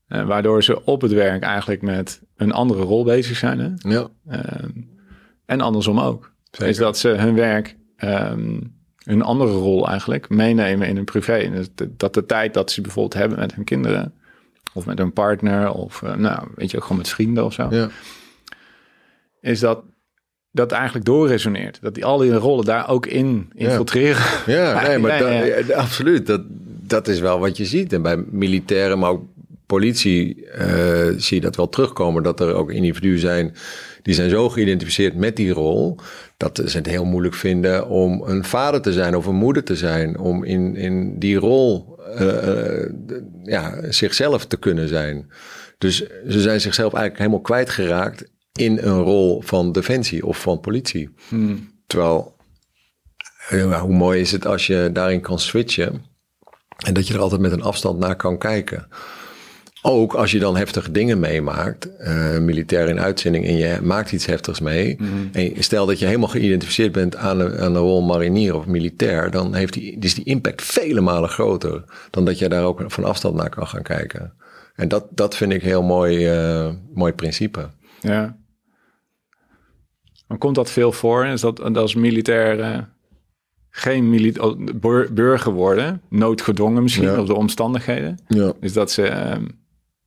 Eh, 0.09 0.27
waardoor 0.27 0.63
ze 0.63 0.85
op 0.85 1.01
het 1.01 1.13
werk 1.13 1.43
eigenlijk 1.43 1.83
met 1.83 2.23
een 2.37 2.53
andere 2.53 2.83
rol 2.83 3.05
bezig 3.05 3.37
zijn. 3.37 3.59
Hè? 3.59 3.69
Ja. 3.91 4.09
Ehm, 4.29 4.71
en 5.47 5.61
andersom 5.61 5.99
ook. 6.01 6.33
Zeker. 6.51 6.69
Is 6.69 6.77
dat 6.77 6.99
ze 6.99 7.09
hun 7.09 7.35
werk, 7.35 7.77
ehm, 7.97 8.61
hun 9.05 9.23
andere 9.23 9.53
rol 9.53 9.89
eigenlijk, 9.89 10.29
meenemen 10.29 10.89
in 10.89 10.97
hun 10.97 11.05
privé. 11.05 11.33
En 11.35 11.53
dus 11.53 11.69
dat 11.97 12.15
de 12.15 12.27
tijd 12.27 12.55
dat 12.55 12.71
ze 12.71 12.81
bijvoorbeeld 12.81 13.15
hebben 13.21 13.39
met 13.39 13.55
hun 13.55 13.65
kinderen, 13.65 14.15
of 14.73 14.87
met 14.87 14.99
hun 14.99 15.13
partner, 15.13 15.71
of 15.73 16.03
eh, 16.03 16.15
nou, 16.15 16.49
weet 16.55 16.71
je, 16.71 16.77
ook 16.77 16.83
gewoon 16.83 16.99
met 16.99 17.09
vrienden 17.09 17.45
of 17.45 17.53
zo, 17.53 17.67
Ja. 17.71 17.89
is 19.41 19.61
dat 19.61 19.83
dat 20.55 20.73
eigenlijk 20.73 21.05
doorresoneert. 21.05 21.79
Dat 21.83 21.95
die 21.95 22.05
al 22.05 22.19
die 22.19 22.33
rollen 22.33 22.65
daar 22.65 22.89
ook 22.89 23.07
in 23.07 23.51
infiltreren. 23.55 24.23
Ja, 24.47 24.87
nee, 24.87 24.99
maar 24.99 25.19
dat- 25.19 25.67
ja, 25.67 25.75
absoluut. 25.77 26.27
Dat, 26.27 26.41
dat 26.87 27.09
is 27.09 27.21
wel 27.21 27.39
wat 27.39 27.57
je 27.57 27.65
ziet. 27.65 27.93
En 27.93 28.03
bij 28.03 28.25
militairen, 28.31 28.99
maar 28.99 29.11
ook 29.11 29.23
politie, 29.67 30.47
eh, 30.47 30.67
zie 31.17 31.37
je 31.37 31.41
dat 31.43 31.57
wel 31.57 31.69
terugkomen. 31.69 32.23
Dat 32.23 32.41
er 32.41 32.55
ook 32.55 32.73
individuen 32.73 33.19
zijn 33.19 33.55
die 34.03 34.15
zijn 34.15 34.31
zo 34.31 34.49
geïdentificeerd 34.49 35.17
met 35.17 35.37
die 35.37 35.53
rol. 35.53 35.97
Dat 36.37 36.63
ze 36.67 36.77
het 36.77 36.87
heel 36.87 37.05
moeilijk 37.05 37.35
vinden 37.35 37.89
om 37.89 38.23
een 38.27 38.45
vader 38.45 38.81
te 38.81 38.93
zijn 38.93 39.17
of 39.17 39.27
een 39.27 39.35
moeder 39.35 39.65
te 39.65 39.77
zijn. 39.77 40.19
Om 40.19 40.45
in, 40.45 40.77
in 40.77 41.19
die 41.19 41.37
rol 41.37 41.99
eh, 42.17 42.49
eh, 42.83 42.91
ja, 43.43 43.75
zichzelf 43.91 44.47
te 44.47 44.57
kunnen 44.57 44.89
zijn. 44.89 45.31
Dus 45.79 45.97
ze 46.29 46.41
zijn 46.41 46.61
zichzelf 46.61 46.93
eigenlijk 46.93 47.19
helemaal 47.19 47.41
kwijtgeraakt 47.41 48.25
in 48.59 48.79
een 48.79 49.03
rol 49.03 49.43
van 49.43 49.73
defensie 49.73 50.27
of 50.27 50.41
van 50.41 50.61
politie. 50.61 51.11
Terwijl 51.87 52.37
ja, 53.51 53.81
hoe 53.81 53.95
mooi 53.95 54.21
is 54.21 54.33
het 54.33 54.47
als 54.47 54.67
je 54.67 54.91
daarin 54.93 55.21
kan 55.21 55.39
switchen 55.39 56.05
en 56.87 56.95
dat 56.95 57.07
je 57.07 57.15
er 57.15 57.21
altijd 57.21 57.41
met 57.41 57.53
een 57.53 57.63
afstand 57.63 57.99
naar 57.99 58.17
kan 58.17 58.39
kijken. 58.39 58.89
Ook 59.83 60.15
als 60.15 60.31
je 60.31 60.39
dan 60.39 60.57
heftige 60.57 60.91
dingen 60.91 61.21
meemaakt, 61.21 61.97
eh, 61.97 62.39
militair 62.39 62.89
in 62.89 63.01
uitzending, 63.01 63.47
en 63.47 63.57
je 63.57 63.79
maakt 63.83 64.13
iets 64.13 64.27
heftigs 64.27 64.61
mee. 64.61 64.99
En 65.33 65.53
stel 65.63 65.87
dat 65.87 65.99
je 65.99 66.07
helemaal 66.07 66.29
geïdentificeerd 66.29 66.93
bent 66.93 67.17
aan 67.17 67.39
de, 67.39 67.59
aan 67.59 67.73
de 67.73 67.79
rol 67.79 68.03
marinier 68.03 68.57
of 68.57 68.67
militair, 68.67 69.31
dan 69.31 69.55
heeft 69.55 69.73
die, 69.73 69.99
is 70.01 70.15
die 70.15 70.25
impact 70.25 70.63
vele 70.63 71.01
malen 71.01 71.29
groter 71.29 71.85
dan 72.11 72.25
dat 72.25 72.39
je 72.39 72.49
daar 72.49 72.65
ook 72.65 72.85
van 72.87 73.05
afstand 73.05 73.35
naar 73.35 73.51
kan 73.51 73.67
gaan 73.67 73.83
kijken. 73.83 74.33
En 74.75 74.89
dat, 74.89 75.07
dat 75.11 75.37
vind 75.37 75.53
ik 75.53 75.63
heel 75.63 75.83
mooi, 75.83 76.29
eh, 76.29 76.71
mooi 76.95 77.13
principe. 77.13 77.71
Ja. 78.01 78.37
Dan 80.29 80.39
komt 80.39 80.55
dat 80.55 80.71
veel 80.71 80.93
voor. 80.93 81.27
Is 81.27 81.41
dat, 81.41 81.57
dat 81.57 81.77
als 81.77 81.95
militair 81.95 82.61
eh, 82.61 82.79
geen 83.71 84.11
mili- 84.11 84.39
oh, 84.41 84.59
bur- 84.75 85.13
burger 85.13 85.53
worden, 85.53 86.03
noodgedwongen 86.09 86.83
misschien, 86.83 87.05
Ja. 87.05 87.21
of 87.21 87.27
de 87.27 87.35
omstandigheden. 87.35 88.19
Ja. 88.29 88.53
Is 88.61 88.73
dat 88.73 88.91
ze, 88.91 89.03
ehm, 89.07 89.45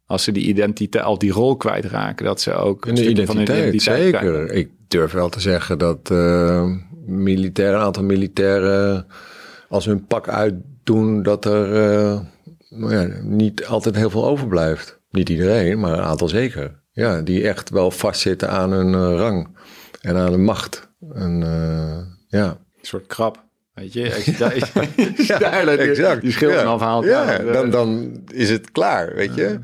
als 0.05 0.23
ze 0.23 0.31
die 0.31 0.45
identiteit, 0.47 1.03
al 1.03 1.17
die 1.17 1.31
rol 1.31 1.55
kwijtraken, 1.57 2.25
dat 2.25 2.41
ze 2.41 2.53
ook 2.53 2.85
En 2.85 2.95
de 2.95 3.01
stukje 3.01 3.25
van 3.25 3.35
hun 3.35 3.43
identiteit, 3.45 3.81
zeker. 3.99 4.51
Ik 4.51 4.69
durf 4.87 5.11
wel 5.11 5.29
te 5.29 5.39
zeggen 5.39 5.77
dat 5.77 6.11
eh 6.11 6.65
militairen, 7.05 7.75
een 7.79 7.85
aantal 7.85 8.03
militairen, 8.03 9.05
als 9.69 9.85
hun 9.85 10.05
pak 10.05 10.27
uitdoen, 10.27 11.23
dat 11.23 11.45
er 11.45 11.73
eh, 11.75 12.19
nou 12.69 12.95
ja, 12.95 13.07
niet 13.23 13.65
altijd 13.65 13.95
heel 13.95 14.09
veel 14.09 14.25
overblijft. 14.25 14.99
Niet 15.11 15.29
iedereen, 15.29 15.79
maar 15.79 15.93
een 15.93 16.03
aantal 16.03 16.27
zeker. 16.27 16.79
Ja, 16.91 17.21
die 17.21 17.47
echt 17.47 17.69
wel 17.69 17.91
vastzitten 17.91 18.49
aan 18.49 18.71
hun 18.71 18.93
eh, 18.93 19.17
rang 19.19 19.47
en 20.07 20.15
aan 20.17 20.31
hun 20.31 20.43
macht. 20.43 20.89
En, 21.13 21.43
eh, 21.43 21.97
ja. 22.39 22.45
Een 22.49 22.57
soort 22.85 23.07
krab. 23.07 23.45
Weet 23.73 23.93
je, 23.93 24.13
als 24.13 24.25
je 24.25 25.37
duidelijk 25.39 25.79
exact. 25.81 26.31
schil 26.31 26.49
ja. 26.49 26.57
vanaf 26.57 26.79
haalt. 26.81 27.05
Ja, 27.05 27.37
eh, 27.37 27.53
dan, 27.53 27.69
dan 27.69 28.11
is 28.33 28.49
het 28.49 28.71
klaar, 28.71 29.15
weet 29.15 29.35
je. 29.35 29.59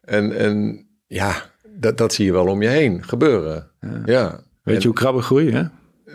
En, 0.00 0.36
en 0.36 0.86
ja, 1.06 1.32
dat, 1.68 1.98
dat 1.98 2.12
zie 2.14 2.24
je 2.24 2.32
wel 2.32 2.46
om 2.46 2.62
je 2.62 2.68
heen 2.68 3.04
gebeuren. 3.04 3.70
Ja. 4.04 4.30
Weet 4.62 4.74
En- 4.76 4.80
je 4.80 4.86
hoe 4.86 4.96
krabben 4.96 5.22
groeien? 5.22 5.54
Hè? 5.54 5.62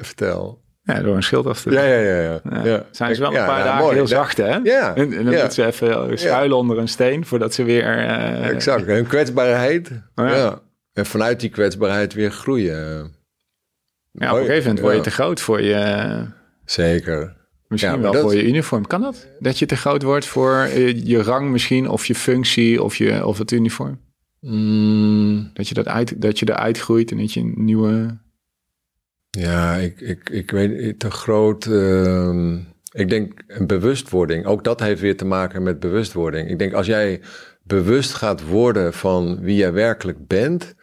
Vertel. 0.01 0.61
Ja, 0.83 1.01
door 1.01 1.15
een 1.15 1.23
schild 1.23 1.45
af 1.45 1.61
te 1.61 1.71
Ja, 1.71 1.83
ja, 1.83 1.99
ja. 1.99 2.21
ja. 2.21 2.39
Ja. 2.49 2.63
ja. 2.65 2.85
Zijn 2.91 3.15
ze 3.15 3.21
wel 3.21 3.31
Ja, 3.31 3.39
een 3.39 3.45
paar 3.47 3.63
dagen 3.63 3.81
mooi. 3.83 3.93
heel 3.93 4.01
Ja, 4.03 4.07
zacht, 4.09 4.37
hè? 4.37 4.55
Ja, 4.63 4.95
En, 4.95 5.03
en 5.03 5.23
dan 5.23 5.33
ja. 5.33 5.39
moeten 5.39 5.51
ze 5.51 5.65
even 5.65 6.17
schuilen 6.19 6.57
onder 6.57 6.77
een 6.77 6.87
steen 6.87 7.25
voordat 7.25 7.53
ze 7.53 7.63
weer... 7.63 7.83
eh, 7.83 8.49
Exact. 8.49 8.85
Hun 8.85 9.07
kwetsbaarheid. 9.07 9.91
Ja. 10.15 10.35
ja. 10.35 10.59
En 10.93 11.05
vanuit 11.05 11.39
die 11.39 11.49
kwetsbaarheid 11.49 12.13
weer 12.13 12.31
groeien. 12.31 13.11
Ja, 14.11 14.31
op 14.31 14.37
een 14.37 14.45
gegeven 14.45 14.63
moment 14.67 14.79
word 14.79 14.95
je 14.95 15.01
te 15.01 15.11
groot 15.11 15.41
voor 15.41 15.61
je... 15.61 16.25
Zeker. 16.65 17.35
Misschien 17.67 17.93
Ja, 17.93 17.99
wel 17.99 18.11
dat- 18.11 18.21
voor 18.21 18.35
je 18.35 18.47
uniform. 18.47 18.87
Kan 18.87 19.01
dat? 19.01 19.27
Dat 19.39 19.59
je 19.59 19.65
te 19.65 19.75
groot 19.75 20.03
wordt 20.03 20.25
voor 20.25 20.55
eh, 20.55 21.05
je 21.05 21.21
rang 21.21 21.49
misschien, 21.51 21.89
of 21.89 22.05
je 22.05 22.15
functie, 22.15 22.83
of, 22.83 22.95
je, 22.95 23.25
of 23.25 23.37
het 23.37 23.51
uniform? 23.51 23.99
Mm, 24.39 25.49
Dat 25.53 25.67
je, 25.67 25.73
dat, 25.73 25.87
uit, 25.87 26.21
dat 26.21 26.39
je 26.39 26.49
eruit 26.49 26.79
groeit 26.79 27.11
en 27.11 27.17
dat 27.17 27.33
je 27.33 27.39
een 27.39 27.53
nieuwe... 27.57 28.17
ja, 29.29 29.75
ik, 29.75 30.01
ik, 30.01 30.29
ik 30.29 30.51
weet 30.51 30.77
niet, 30.81 30.99
te 30.99 31.11
groot. 31.11 31.65
ehm, 31.65 32.55
ik 32.91 33.09
denk 33.09 33.41
een 33.47 33.67
bewustwording. 33.67 34.45
Ook 34.45 34.63
dat 34.63 34.79
heeft 34.79 35.01
weer 35.01 35.17
te 35.17 35.25
maken 35.25 35.63
met 35.63 35.79
bewustwording. 35.79 36.49
Ik 36.49 36.59
denk 36.59 36.73
als 36.73 36.85
jij 36.85 37.21
bewust 37.63 38.13
gaat 38.13 38.45
worden 38.47 38.93
van 38.93 39.39
wie 39.41 39.55
jij 39.55 39.73
werkelijk 39.73 40.27
bent, 40.27 40.75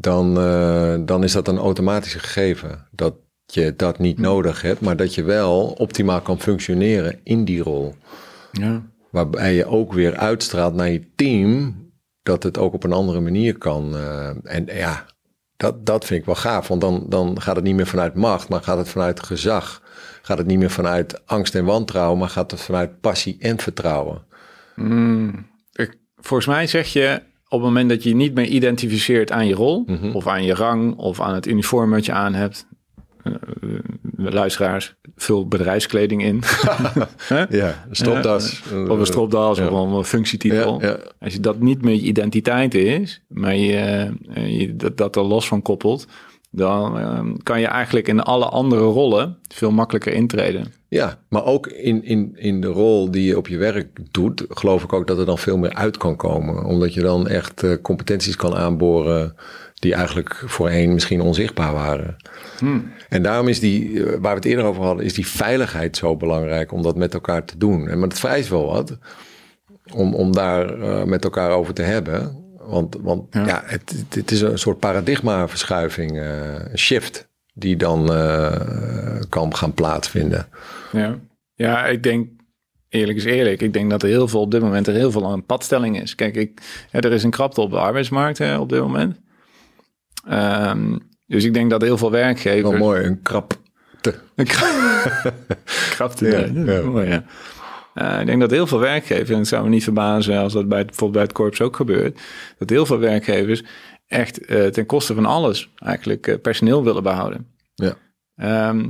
dan, 0.00 0.38
eh, 0.38 0.94
dan 1.00 1.22
is 1.24 1.32
dat 1.32 1.48
een 1.48 1.58
automatisch 1.58 2.14
gegeven. 2.14 2.86
Dat 2.90 3.14
je 3.46 3.76
dat 3.76 3.98
niet 3.98 4.18
nodig 4.18 4.62
hebt, 4.62 4.80
maar 4.80 4.96
dat 4.96 5.14
je 5.14 5.22
wel 5.22 5.66
optimaal 5.66 6.20
kan 6.20 6.40
functioneren 6.40 7.20
in 7.22 7.44
die 7.44 7.62
rol. 7.62 7.94
Ja. 8.52 8.82
Waarbij 9.10 9.54
je 9.54 9.66
ook 9.66 9.92
weer 9.92 10.16
uitstraalt 10.16 10.74
naar 10.74 10.90
je 10.90 11.14
team 11.14 11.76
dat 12.22 12.42
het 12.42 12.58
ook 12.58 12.74
op 12.74 12.84
een 12.84 12.92
andere 12.92 13.20
manier 13.20 13.58
kan. 13.58 13.96
eh, 13.96 14.28
en 14.42 14.66
ja, 14.66 15.06
dat, 15.56 15.86
dat 15.86 16.04
vind 16.04 16.20
ik 16.20 16.26
wel 16.26 16.34
gaaf. 16.34 16.68
Want 16.68 16.80
dan, 16.80 17.06
dan 17.08 17.40
gaat 17.40 17.56
het 17.56 17.64
niet 17.64 17.74
meer 17.74 17.86
vanuit 17.86 18.14
macht, 18.14 18.48
maar 18.48 18.62
gaat 18.62 18.78
het 18.78 18.88
vanuit 18.88 19.20
gezag. 19.22 19.82
Gaat 20.22 20.38
het 20.38 20.46
niet 20.46 20.58
meer 20.58 20.70
vanuit 20.70 21.26
angst 21.26 21.54
en 21.54 21.64
wantrouwen, 21.64 22.18
maar 22.18 22.28
gaat 22.28 22.50
het 22.50 22.60
vanuit 22.60 23.00
passie 23.00 23.36
en 23.38 23.58
vertrouwen. 23.58 24.26
Mm, 24.74 25.46
ik, 25.72 25.98
volgens 26.16 26.48
mij 26.48 26.66
zeg 26.66 26.86
je 26.86 27.22
op 27.48 27.58
het 27.60 27.68
moment 27.68 27.88
dat 27.88 28.02
je 28.02 28.08
je 28.08 28.14
niet 28.14 28.34
meer 28.34 28.46
identificeert 28.46 29.32
aan 29.32 29.46
je 29.46 29.54
rol, 29.54 29.82
Mhm. 29.86 30.10
of 30.10 30.26
aan 30.26 30.44
je 30.44 30.54
rang, 30.54 30.96
of 30.96 31.20
aan 31.20 31.34
het 31.34 31.46
uniform 31.46 31.90
wat 31.90 32.06
je 32.06 32.12
aan 32.12 32.34
hebt. 32.34 32.66
eh, 33.22 33.32
eh, 33.34 34.32
luisteraars, 34.32 34.94
vul 35.16 35.48
bedrijfskleding 35.48 36.22
in. 36.24 36.42
Ja, 37.50 37.84
stropdas. 37.90 38.62
of 38.88 38.98
een 38.98 39.06
stropdas, 39.06 39.58
ja. 39.58 39.68
of 39.68 39.92
een 39.92 40.04
functietitel. 40.04 40.80
Ja, 40.80 40.86
ja. 40.88 40.98
Als 41.20 41.32
je 41.32 41.40
dat 41.40 41.60
niet 41.60 41.82
meer 41.82 41.94
je 41.94 42.00
identiteit 42.00 42.74
is, 42.74 43.22
maar 43.28 43.56
je, 43.56 44.12
je 44.46 44.76
dat, 44.76 44.96
dat 44.96 45.16
er 45.16 45.22
los 45.22 45.48
van 45.48 45.62
koppelt, 45.62 46.06
dan 46.50 47.40
kan 47.42 47.60
je 47.60 47.66
eigenlijk 47.66 48.08
in 48.08 48.20
alle 48.20 48.44
andere 48.44 48.82
rollen 48.84 49.38
veel 49.54 49.70
makkelijker 49.70 50.12
intreden. 50.12 50.72
Ja, 50.90 51.18
maar 51.28 51.44
ook 51.44 51.66
in, 51.66 52.04
in, 52.04 52.32
in 52.34 52.60
de 52.60 52.66
rol 52.66 53.10
die 53.10 53.24
je 53.24 53.36
op 53.36 53.48
je 53.48 53.56
werk 53.56 53.88
doet, 54.10 54.44
geloof 54.48 54.82
ik 54.82 54.92
ook 54.92 55.06
dat 55.06 55.18
er 55.18 55.26
dan 55.26 55.38
veel 55.38 55.58
meer 55.58 55.74
uit 55.74 55.96
kan 55.96 56.16
komen. 56.16 56.64
Omdat 56.64 56.94
je 56.94 57.00
dan 57.00 57.28
echt 57.28 57.62
eh, 57.62 57.72
competenties 57.82 58.36
kan 58.36 58.54
aanboren 58.54 59.34
die 59.74 59.94
eigenlijk 59.94 60.42
voorheen 60.46 60.92
misschien 60.92 61.20
onzichtbaar 61.20 61.72
waren. 61.72 62.16
En 63.08 63.22
daarom 63.22 63.48
is 63.48 63.60
die, 63.60 64.04
eh, 64.04 64.10
waar 64.10 64.32
we 64.32 64.38
het 64.38 64.44
eerder 64.44 64.64
over 64.64 64.82
hadden, 64.82 65.04
is 65.04 65.14
die 65.14 65.26
veiligheid 65.26 65.96
zo 65.96 66.16
belangrijk 66.16 66.72
om 66.72 66.82
dat 66.82 66.96
met 66.96 67.14
elkaar 67.14 67.44
te 67.44 67.58
doen. 67.58 67.88
En 67.88 67.98
maar 67.98 68.08
het 68.08 68.20
vereist 68.20 68.48
wel 68.48 68.66
wat 68.66 68.98
om, 69.92 70.14
om 70.14 70.32
daar 70.32 70.80
eh, 70.80 71.04
met 71.04 71.24
elkaar 71.24 71.50
over 71.50 71.74
te 71.74 71.82
hebben. 71.82 72.46
Want, 72.58 72.96
want 73.00 73.34
ja. 73.34 73.46
Ja. 73.46 73.62
het, 73.66 74.32
is 74.32 74.40
een 74.40 74.58
soort 74.58 74.78
paradigmaverschuiving, 74.78 76.20
een 76.70 76.78
shift, 76.78 77.27
die 77.58 77.76
dan 77.76 78.12
eh, 78.12 79.20
kan 79.28 79.56
gaan 79.56 79.72
plaatsvinden. 79.74 80.46
Ja. 80.92 81.18
ja, 81.54 81.86
ik 81.86 82.02
denk, 82.02 82.28
eerlijk 82.88 83.18
is 83.18 83.24
eerlijk, 83.24 83.60
ik 83.62 83.72
denk 83.72 83.90
dat 83.90 84.02
er 84.02 84.08
heel 84.08 84.28
veel 84.28 84.40
op 84.40 84.50
dit 84.50 84.60
moment 84.60 84.86
er 84.86 84.94
heel 84.94 85.10
veel 85.10 85.26
aan 85.26 85.44
padstelling 85.46 86.00
is. 86.00 86.14
Kijk, 86.14 86.34
ik, 86.36 86.60
ja, 86.92 87.00
er 87.00 87.12
is 87.12 87.22
een 87.22 87.30
krapte 87.30 87.60
op 87.60 87.70
de 87.70 87.78
arbeidsmarkt 87.78 88.38
hè, 88.38 88.58
op 88.58 88.68
dit 88.68 88.80
moment. 88.80 89.20
Ehm, 90.28 90.96
dus 91.26 91.44
ik 91.44 91.54
denk 91.54 91.70
dat 91.70 91.82
heel 91.82 91.98
veel 91.98 92.10
werkgevers... 92.10 92.70
Wel 92.70 92.78
mooi, 92.78 93.04
een 93.04 93.22
krap. 93.22 93.56
Een 94.34 94.44
kra- 94.46 95.32
krapte, 95.94 96.26
Ja, 96.26 96.72
ja, 96.72 96.82
mooi. 96.82 97.22
Eh, 97.94 98.20
ik 98.20 98.26
denk 98.26 98.40
dat 98.40 98.50
heel 98.50 98.66
veel 98.66 98.78
werkgevers, 98.78 99.30
en 99.30 99.36
het 99.38 99.46
zou 99.48 99.62
me 99.62 99.68
niet 99.68 99.84
verbazen 99.84 100.38
als 100.38 100.52
dat 100.52 100.68
bij, 100.68 100.78
het- 100.78 100.86
bijvoorbeeld 100.86 101.12
bij 101.12 101.22
het 101.22 101.32
korps 101.32 101.60
ook 101.60 101.76
gebeurt, 101.76 102.20
dat 102.58 102.70
heel 102.70 102.86
veel 102.86 102.98
werkgevers 102.98 103.62
echt 104.08 104.44
eh, 104.44 104.66
ten 104.66 104.86
koste 104.86 105.14
van 105.14 105.26
alles 105.26 105.70
eigenlijk 105.76 106.26
eh, 106.26 106.40
personeel 106.42 106.84
willen 106.84 107.02
behouden. 107.02 107.46
Ja. 107.74 107.94
Ehm, 108.36 108.88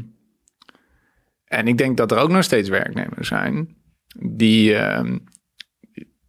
en 1.45 1.69
ik 1.69 1.79
denk 1.79 1.97
dat 1.97 2.13
er 2.13 2.19
ook 2.19 2.31
nog 2.31 2.45
steeds 2.45 2.69
werknemers 2.69 3.29
zijn 3.29 3.77
die, 4.21 4.75
ehm, 4.75 5.19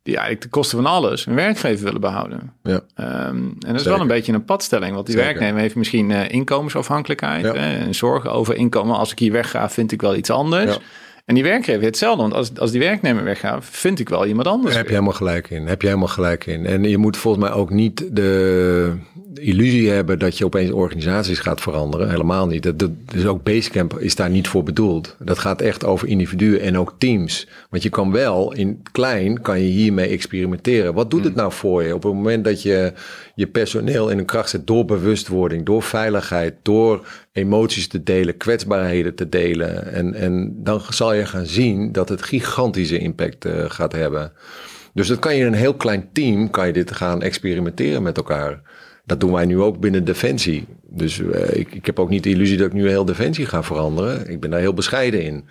die 0.02 0.14
eigenlijk 0.14 0.40
ten 0.42 0.50
koste 0.50 0.76
van 0.76 0.86
alles 0.86 1.26
een 1.26 1.36
werkgever 1.36 1.84
willen 1.86 2.02
behouden. 2.02 2.54
Ja. 2.64 2.82
Ehm, 2.96 3.36
en 3.38 3.56
dat 3.60 3.76
is 3.76 3.78
Zeker. 3.78 3.92
wel 3.92 4.02
een 4.02 4.08
beetje 4.08 4.34
een 4.34 4.46
padstelling, 4.46 4.94
want 4.94 5.06
die 5.06 5.16
Zeker. 5.16 5.30
werknemer 5.30 5.62
heeft 5.62 5.76
misschien 5.76 6.12
eh, 6.12 6.30
inkomensafhankelijkheid 6.30 7.44
Ja. 7.46 7.54
en 7.54 7.96
zorgen 7.96 8.32
over 8.32 8.56
inkomen. 8.56 8.96
Als 8.96 9.12
ik 9.12 9.20
hier 9.20 9.32
wegga, 9.32 9.70
vind 9.70 9.92
ik 9.92 10.02
wel 10.02 10.16
iets 10.16 10.30
anders. 10.30 10.74
Ja. 10.76 10.82
En 11.30 11.36
die 11.36 11.44
werkgever 11.44 11.82
heeft 11.82 11.86
hetzelfde, 11.86 12.22
want 12.22 12.34
als, 12.34 12.52
als 12.58 12.72
die 12.72 12.80
werknemer 12.80 13.24
weggaat, 13.24 13.66
vind 13.66 14.00
ik 14.00 14.10
wel 14.10 14.26
iemand 14.26 14.48
anders. 14.48 14.68
Daar 14.68 14.78
heb 14.78 14.88
je 14.88 14.94
helemaal 14.94 15.14
gelijk 15.14 15.50
in. 15.50 15.68
Heb 15.68 15.82
je 15.82 15.88
helemaal 15.88 16.08
gelijk 16.10 16.46
in. 16.46 16.66
En 16.66 16.84
je 16.84 16.98
moet 16.98 17.18
volgens 17.18 17.44
mij 17.44 17.54
ook 17.54 17.70
niet 17.70 18.16
de 18.16 18.94
illusie 19.34 19.90
hebben 19.90 20.20
dat 20.20 20.38
je 20.38 20.46
opeens 20.46 20.72
organisaties 20.72 21.40
gaat 21.40 21.62
veranderen. 21.62 22.10
Helemaal 22.10 22.48
niet. 22.48 22.64
Dat, 22.64 22.80
dat, 22.80 22.92
dus 23.06 23.26
ook 23.26 23.44
Basecamp 23.44 24.00
is 24.00 24.16
daar 24.16 24.30
niet 24.30 24.48
voor 24.48 24.64
bedoeld. 24.64 25.16
Dat 25.20 25.40
gaat 25.40 25.62
echt 25.62 25.86
over 25.86 26.08
individuen 26.08 26.62
en 26.62 26.78
ook 26.78 26.96
teams. 26.98 27.48
Want 27.70 27.84
je 27.84 27.90
kan 27.90 28.12
wel 28.12 28.54
in 28.54 28.82
klein, 28.92 29.42
kan 29.42 29.60
je 29.60 29.68
hiermee 29.68 30.08
experimenteren. 30.08 30.94
Wat 30.94 31.12
doet 31.12 31.24
het 31.24 31.36
nou 31.36 31.52
voor 31.52 31.84
je 31.84 31.96
op 31.96 32.04
het 32.04 32.14
moment 32.14 32.44
dat 32.44 32.62
je 32.62 32.94
je 33.36 33.48
personeel 33.48 34.10
in 34.10 34.18
een 34.18 34.26
kracht 34.26 34.50
zet 34.50 34.68
door 34.68 34.86
bewustwording, 34.86 35.66
door 35.66 35.84
veiligheid, 35.84 36.54
door 36.62 37.08
emoties 37.32 37.88
te 37.88 38.04
delen, 38.04 38.38
kwetsbaarheden 38.38 39.16
te 39.16 39.30
delen. 39.30 39.94
En, 39.94 40.14
en 40.14 40.54
dan 40.56 40.82
zal 40.90 41.14
je 41.14 41.19
gaan 41.28 41.46
zien 41.46 41.92
dat 41.92 42.10
het 42.10 42.22
gigantische 42.22 42.98
impact 42.98 43.46
eh, 43.46 43.66
gaat 43.68 43.92
hebben. 43.92 44.32
Dus 44.94 45.08
dat 45.08 45.20
kan 45.20 45.36
je 45.36 45.42
in 45.42 45.48
een 45.48 45.54
heel 45.54 45.74
klein 45.74 46.10
team, 46.14 46.50
kan 46.50 46.68
je 46.68 46.74
dit 46.74 46.92
gaan 46.92 47.22
experimenteren 47.22 48.04
met 48.04 48.18
elkaar. 48.18 48.62
Dat 49.06 49.20
doen 49.20 49.32
wij 49.32 49.46
nu 49.46 49.60
ook 49.60 49.80
binnen 49.80 50.06
Defensie. 50.06 50.66
Dus 50.90 51.22
eh, 51.22 51.60
ik, 51.60 51.74
ik 51.74 51.86
heb 51.86 52.00
ook 52.00 52.10
niet 52.10 52.24
de 52.24 52.30
illusie 52.30 52.58
dat 52.58 52.68
ik 52.68 52.74
nu 52.74 52.88
heel 52.88 53.06
Defensie 53.06 53.46
ga 53.46 53.64
veranderen. 53.64 54.30
Ik 54.30 54.40
ben 54.40 54.50
daar 54.50 54.60
heel 54.60 54.74
bescheiden 54.74 55.22
in. 55.24 55.46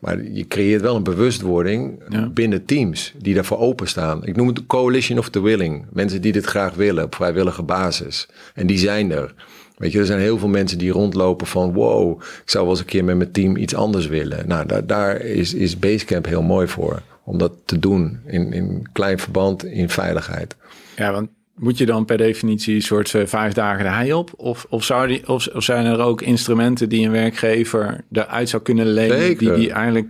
Maar 0.00 0.22
je 0.22 0.46
creëert 0.46 0.80
wel 0.80 0.96
een 0.96 1.02
bewustwording 1.02 2.02
Ja. 2.08 2.28
binnen 2.28 2.64
teams 2.64 3.14
die 3.18 3.34
daarvoor 3.34 3.58
openstaan. 3.58 4.26
Ik 4.26 4.36
noem 4.36 4.46
het 4.46 4.56
de 4.56 4.66
coalition 4.66 5.18
of 5.18 5.28
the 5.28 5.42
willing. 5.42 5.86
Mensen 5.92 6.20
die 6.20 6.32
dit 6.32 6.44
graag 6.44 6.74
willen 6.74 7.04
op 7.04 7.14
vrijwillige 7.14 7.62
basis. 7.62 8.28
En 8.54 8.66
die 8.66 8.78
zijn 8.78 9.12
er. 9.12 9.34
Weet 9.80 9.92
je, 9.92 9.98
er 9.98 10.06
zijn 10.06 10.20
heel 10.20 10.38
veel 10.38 10.48
mensen 10.48 10.78
die 10.78 10.90
rondlopen 10.90 11.46
van... 11.46 11.72
wow, 11.72 12.20
ik 12.20 12.50
zou 12.50 12.64
wel 12.64 12.72
eens 12.72 12.82
een 12.82 12.86
keer 12.86 13.04
met 13.04 13.16
mijn 13.16 13.32
team 13.32 13.56
iets 13.56 13.74
anders 13.74 14.06
willen. 14.06 14.48
Nou, 14.48 14.66
daar, 14.66 14.86
daar 14.86 15.20
is, 15.20 15.54
is 15.54 15.78
Basecamp 15.78 16.26
heel 16.26 16.42
mooi 16.42 16.68
voor. 16.68 17.02
Om 17.24 17.38
dat 17.38 17.52
te 17.64 17.78
doen 17.78 18.20
in, 18.26 18.52
in 18.52 18.86
klein 18.92 19.18
verband, 19.18 19.64
in 19.64 19.88
veiligheid. 19.88 20.56
Ja, 20.96 21.12
want 21.12 21.28
moet 21.54 21.78
je 21.78 21.86
dan 21.86 22.04
per 22.04 22.16
definitie 22.16 22.74
een 22.74 22.82
soort 22.82 23.14
eh, 23.14 23.26
vijf 23.26 23.52
dagen 23.52 23.84
de 23.84 23.90
hei 23.90 24.12
op? 24.12 24.30
Of, 24.36 24.66
of, 24.68 24.84
zou 24.84 25.06
die, 25.06 25.28
of, 25.28 25.46
of 25.46 25.62
zijn 25.62 25.86
er 25.86 26.00
ook 26.00 26.22
instrumenten 26.22 26.88
die 26.88 27.06
een 27.06 27.12
werkgever 27.12 28.04
eruit 28.12 28.48
zou 28.48 28.62
kunnen 28.62 28.86
lenen... 28.86 29.18
Zeker. 29.18 29.38
die 29.38 29.54
die 29.54 29.72
eigenlijk 29.72 30.08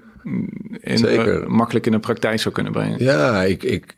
in, 0.80 0.98
Zeker. 0.98 1.42
eh, 1.42 1.48
makkelijk 1.48 1.86
in 1.86 1.92
de 1.92 1.98
praktijk 1.98 2.40
zou 2.40 2.54
kunnen 2.54 2.72
brengen? 2.72 3.04
Ja, 3.04 3.42
ik, 3.42 3.62
ik, 3.62 3.96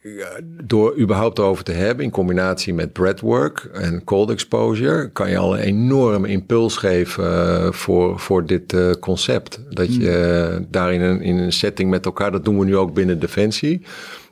door 0.65 0.99
überhaupt 0.99 1.39
over 1.39 1.65
te 1.65 1.73
hebben 1.73 2.05
in 2.05 2.11
combinatie 2.11 2.75
met 2.75 2.93
breathwork 2.93 3.69
en 3.73 4.05
cold 4.05 4.31
exposure, 4.31 5.09
kan 5.09 5.31
je 5.31 5.37
al 5.39 5.59
een 5.59 5.63
enorme 5.63 6.29
impuls 6.29 6.77
geven 6.77 7.25
eh, 7.25 7.73
voor, 7.73 8.19
voor 8.19 8.47
dit 8.47 8.73
eh, 8.73 8.91
concept. 9.01 9.61
Dat 9.71 9.95
je 9.95 10.11
eh, 10.11 10.65
daar 10.69 10.93
in 10.95 11.01
een, 11.01 11.21
in 11.21 11.37
een 11.37 11.53
setting 11.53 11.91
met 11.91 12.05
elkaar, 12.07 12.33
dat 12.33 12.45
doen 12.45 12.59
we 12.59 12.65
nu 12.65 12.77
ook 12.77 12.95
binnen 12.95 13.19
Defensie. 13.19 13.83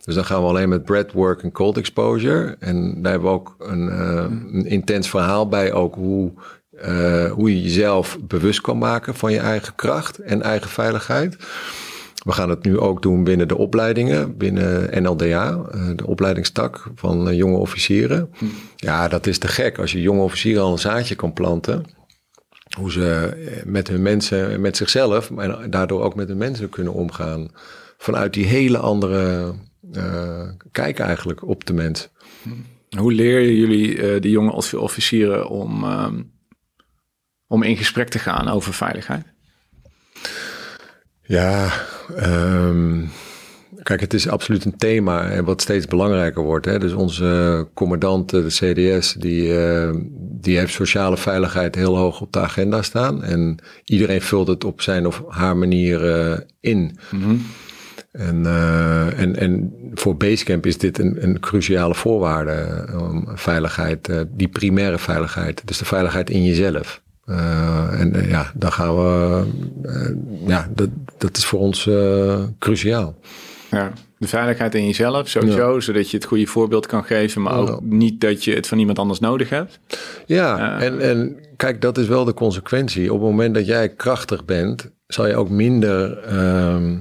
Dus 0.05 0.14
dan 0.14 0.24
gaan 0.24 0.43
we 0.43 0.49
alleen 0.49 0.68
met 0.68 0.84
breathwork 0.84 1.43
en 1.43 1.53
cold 1.53 1.76
exposure. 1.76 2.57
En 2.59 3.03
daar 3.03 3.12
hebben 3.12 3.30
we 3.30 3.34
ook 3.36 3.55
een, 3.59 3.88
eh, 3.88 4.24
een 4.53 4.66
intens 4.66 5.09
verhaal 5.11 5.49
bij, 5.49 5.72
ook 5.72 5.95
hoe, 5.95 6.32
eh, 6.81 7.31
hoe 7.33 7.55
je 7.55 7.62
jezelf 7.62 8.18
bewust 8.20 8.61
kan 8.61 8.78
maken 8.78 9.14
van 9.14 9.33
je 9.33 9.39
eigen 9.39 9.74
kracht 9.74 10.18
en 10.18 10.43
eigen 10.43 10.70
veiligheid. 10.70 11.37
We 12.24 12.33
gaan 12.33 12.51
het 12.51 12.64
nu 12.64 12.78
ook 12.78 13.03
doen 13.03 13.24
binnen 13.24 13.49
de 13.49 13.57
opleidingen, 13.57 14.37
binnen 14.37 15.03
NLDA, 15.03 15.61
eh, 15.72 15.89
de 15.97 16.07
opleidingstak 16.07 16.87
van 16.95 17.28
eh, 17.28 17.37
jonge 17.37 17.57
officieren. 17.57 18.31
Ja, 18.76 19.09
dat 19.09 19.26
is 19.26 19.39
te 19.39 19.49
gek 19.49 19.78
als 19.78 19.93
je 19.93 20.01
jonge 20.01 20.22
officieren 20.22 20.62
al 20.62 20.72
een 20.72 20.78
zaadje 20.78 21.14
kan 21.14 21.33
planten. 21.33 21.85
Hoe 22.76 22.93
ze 22.93 23.33
met 23.66 23.89
hun 23.89 24.03
mensen, 24.03 24.61
met 24.61 24.76
zichzelf, 24.76 25.31
maar 25.31 25.70
daardoor 25.70 26.03
ook 26.03 26.14
met 26.14 26.28
hun 26.28 26.37
mensen 26.39 26.68
kunnen 26.68 26.93
omgaan. 26.93 27.49
Vanuit 27.99 28.33
die 28.35 28.47
hele 28.47 28.78
andere 28.78 29.53
kijk 30.72 30.99
eigenlijk 30.99 31.47
op 31.47 31.66
de 31.66 31.72
mens. 31.72 32.09
Hoe 32.99 33.12
leren 33.12 33.55
jullie 33.55 34.03
eh 34.03 34.20
die 34.20 34.31
jonge 34.31 34.53
offi- 34.53 34.76
officieren 34.76 35.49
om, 35.49 35.85
ehm, 35.85 36.22
om 37.51 37.62
in 37.62 37.76
gesprek 37.76 38.09
te 38.09 38.18
gaan 38.18 38.48
over 38.48 38.74
veiligheid? 38.74 39.24
Ja, 41.22 41.72
ehm, 42.16 43.05
kijk, 43.82 44.01
het 44.01 44.14
is 44.14 44.28
absoluut 44.28 44.64
een 44.64 44.76
thema 44.76 45.28
en 45.30 45.44
wat 45.44 45.61
steeds 45.61 45.86
belangrijker 45.86 46.42
wordt. 46.42 46.66
Hè? 46.66 46.78
Dus 46.78 46.92
onze 46.92 47.68
commandant, 47.74 48.30
de 48.30 48.46
CDS, 48.46 49.12
die, 49.12 49.48
uh, 49.48 49.90
die 50.16 50.59
heeft 50.59 50.72
sociale 50.72 51.16
veiligheid 51.16 51.74
heel 51.74 51.96
hoog 51.96 52.20
op 52.20 52.32
de 52.32 52.40
agenda 52.40 52.82
staan. 52.82 53.22
En 53.22 53.59
iedereen 53.84 54.22
vult 54.22 54.48
het 54.48 54.64
op 54.64 54.80
zijn 54.80 55.07
of 55.07 55.22
haar 55.28 55.57
manier 55.57 56.05
uh, 56.05 56.38
in. 56.61 56.98
Mm 57.11 57.42
En, 58.12 58.42
uh, 58.42 59.20
en, 59.20 59.36
en 59.36 59.72
voor 59.94 60.16
Basecamp 60.16 60.66
is 60.66 60.78
dit 60.78 60.98
een, 60.98 61.22
een 61.22 61.40
cruciale 61.40 61.94
voorwaarde. 61.94 62.86
Um, 62.92 63.24
veiligheid, 63.34 64.11
die 64.30 64.48
primaire 64.48 64.98
veiligheid. 64.98 65.62
Dus 65.64 65.78
de 65.78 65.84
veiligheid 65.84 66.30
in 66.30 66.44
jezelf. 66.44 67.03
Uh, 67.26 68.00
en 68.00 68.16
uh, 68.16 68.30
ja, 68.30 68.50
dan 68.54 68.72
gaan 68.72 68.96
we. 68.96 69.44
Uh, 69.82 70.48
ja, 70.48 70.68
dat, 70.74 70.88
dat 71.18 71.36
is 71.36 71.44
voor 71.44 71.58
ons 71.58 71.88
cruciaal. 72.58 73.14
Ja, 73.70 73.92
de 74.18 74.28
veiligheid 74.28 74.74
in 74.74 74.86
jezelf 74.86 75.28
sowieso, 75.28 75.74
ja. 75.74 75.80
zodat 75.80 76.10
je 76.10 76.16
het 76.16 76.26
goede 76.26 76.46
voorbeeld 76.46 76.86
kan 76.86 77.04
geven, 77.04 77.42
maar 77.42 77.58
ook 77.58 77.80
niet 77.82 78.20
dat 78.20 78.44
je 78.44 78.54
het 78.54 78.66
van 78.66 78.78
iemand 78.78 78.98
anders 78.98 79.20
nodig 79.20 79.48
hebt. 79.48 79.80
Ja, 80.26 80.80
en, 80.80 81.00
en 81.00 81.36
kijk, 81.56 81.80
dat 81.80 81.98
is 81.98 82.06
wel 82.06 82.24
de 82.24 82.34
consequentie. 82.34 83.12
Op 83.12 83.20
het 83.20 83.30
moment 83.30 83.54
dat 83.54 83.66
jij 83.66 83.88
krachtig 83.88 84.44
bent, 84.44 84.90
zal 85.06 85.26
je 85.26 85.36
ook 85.36 85.48
minder, 85.48 86.18
ehm, 86.18 86.96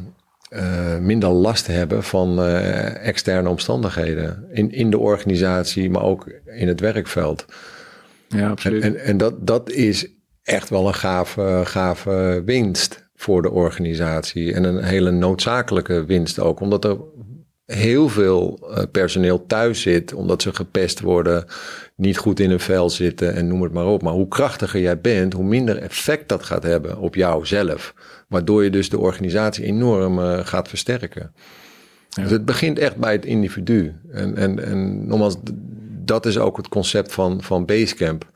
minder 1.05 1.29
last 1.29 1.67
hebben 1.67 2.03
van 2.03 2.43
externe 2.43 3.49
omstandigheden 3.49 4.45
in, 4.51 4.71
in 4.71 4.89
de 4.89 4.97
organisatie, 4.97 5.89
maar 5.89 6.03
ook 6.03 6.29
in 6.45 6.67
het 6.67 6.79
werkveld. 6.79 7.45
Ja, 8.29 8.49
absoluut. 8.49 8.83
En, 8.83 8.95
en, 8.95 9.03
en 9.03 9.17
dat, 9.17 9.47
dat 9.47 9.71
is 9.71 10.07
echt 10.43 10.69
wel 10.69 10.87
een 10.87 10.93
gave, 10.93 11.61
gave 11.65 12.41
winst 12.45 13.09
voor 13.15 13.41
de 13.41 13.51
organisatie. 13.51 14.53
En 14.53 14.63
een 14.63 14.83
hele 14.83 15.11
noodzakelijke 15.11 16.05
winst 16.05 16.39
ook, 16.39 16.59
omdat 16.59 16.85
er 16.85 16.97
heel 17.65 18.09
veel 18.09 18.69
personeel 18.91 19.45
thuis 19.45 19.81
zit, 19.81 20.13
omdat 20.13 20.41
ze 20.41 20.53
gepest 20.53 20.99
worden, 20.99 21.45
niet 21.95 22.17
goed 22.17 22.39
in 22.39 22.49
hun 22.49 22.59
vel 22.59 22.89
zitten 22.89 23.33
en 23.33 23.47
noem 23.47 23.61
het 23.61 23.73
maar 23.73 23.87
op. 23.87 24.01
Maar 24.01 24.13
hoe 24.13 24.27
krachtiger 24.27 24.81
jij 24.81 25.01
bent, 25.01 25.33
hoe 25.33 25.43
minder 25.43 25.77
effect 25.77 26.29
dat 26.29 26.43
gaat 26.43 26.63
hebben 26.63 26.97
op 26.97 27.15
jou 27.15 27.45
zelf. 27.45 27.93
Waardoor 28.27 28.63
je 28.63 28.69
dus 28.69 28.89
de 28.89 28.99
organisatie 28.99 29.65
enorm 29.65 30.19
uh, 30.19 30.39
gaat 30.45 30.67
versterken. 30.67 31.31
Ja. 32.09 32.21
Dus 32.21 32.31
het 32.31 32.45
begint 32.45 32.79
echt 32.79 32.95
bij 32.95 33.11
het 33.11 33.25
individu. 33.25 33.95
En, 34.11 34.35
en, 34.35 34.65
en 34.65 35.07
nogmaals, 35.07 35.37
dat 36.09 36.25
is 36.25 36.37
ook 36.37 36.57
het 36.57 36.67
concept 36.67 37.13
van, 37.13 37.41
van 37.41 37.65
Basecamp. 37.65 38.31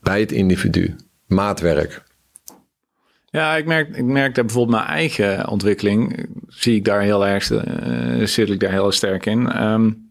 Bij 0.00 0.20
het 0.20 0.32
individu 0.32 0.96
maatwerk. 1.26 2.02
Ja, 3.24 3.56
ik 3.56 3.66
merk, 3.66 3.96
ik 3.96 4.04
merk 4.04 4.34
dat 4.34 4.46
bijvoorbeeld 4.46 4.76
mijn 4.76 4.90
eigen 4.90 5.48
ontwikkeling, 5.48 6.28
zie 6.46 6.76
ik 6.76 6.84
daar 6.84 7.00
heel 7.00 7.26
erg, 7.26 7.50
uh, 7.50 8.26
zit 8.26 8.50
ik 8.50 8.60
daar 8.60 8.70
heel 8.70 8.92
sterk 8.92 9.26
in. 9.26 9.62
Um, 9.62 10.08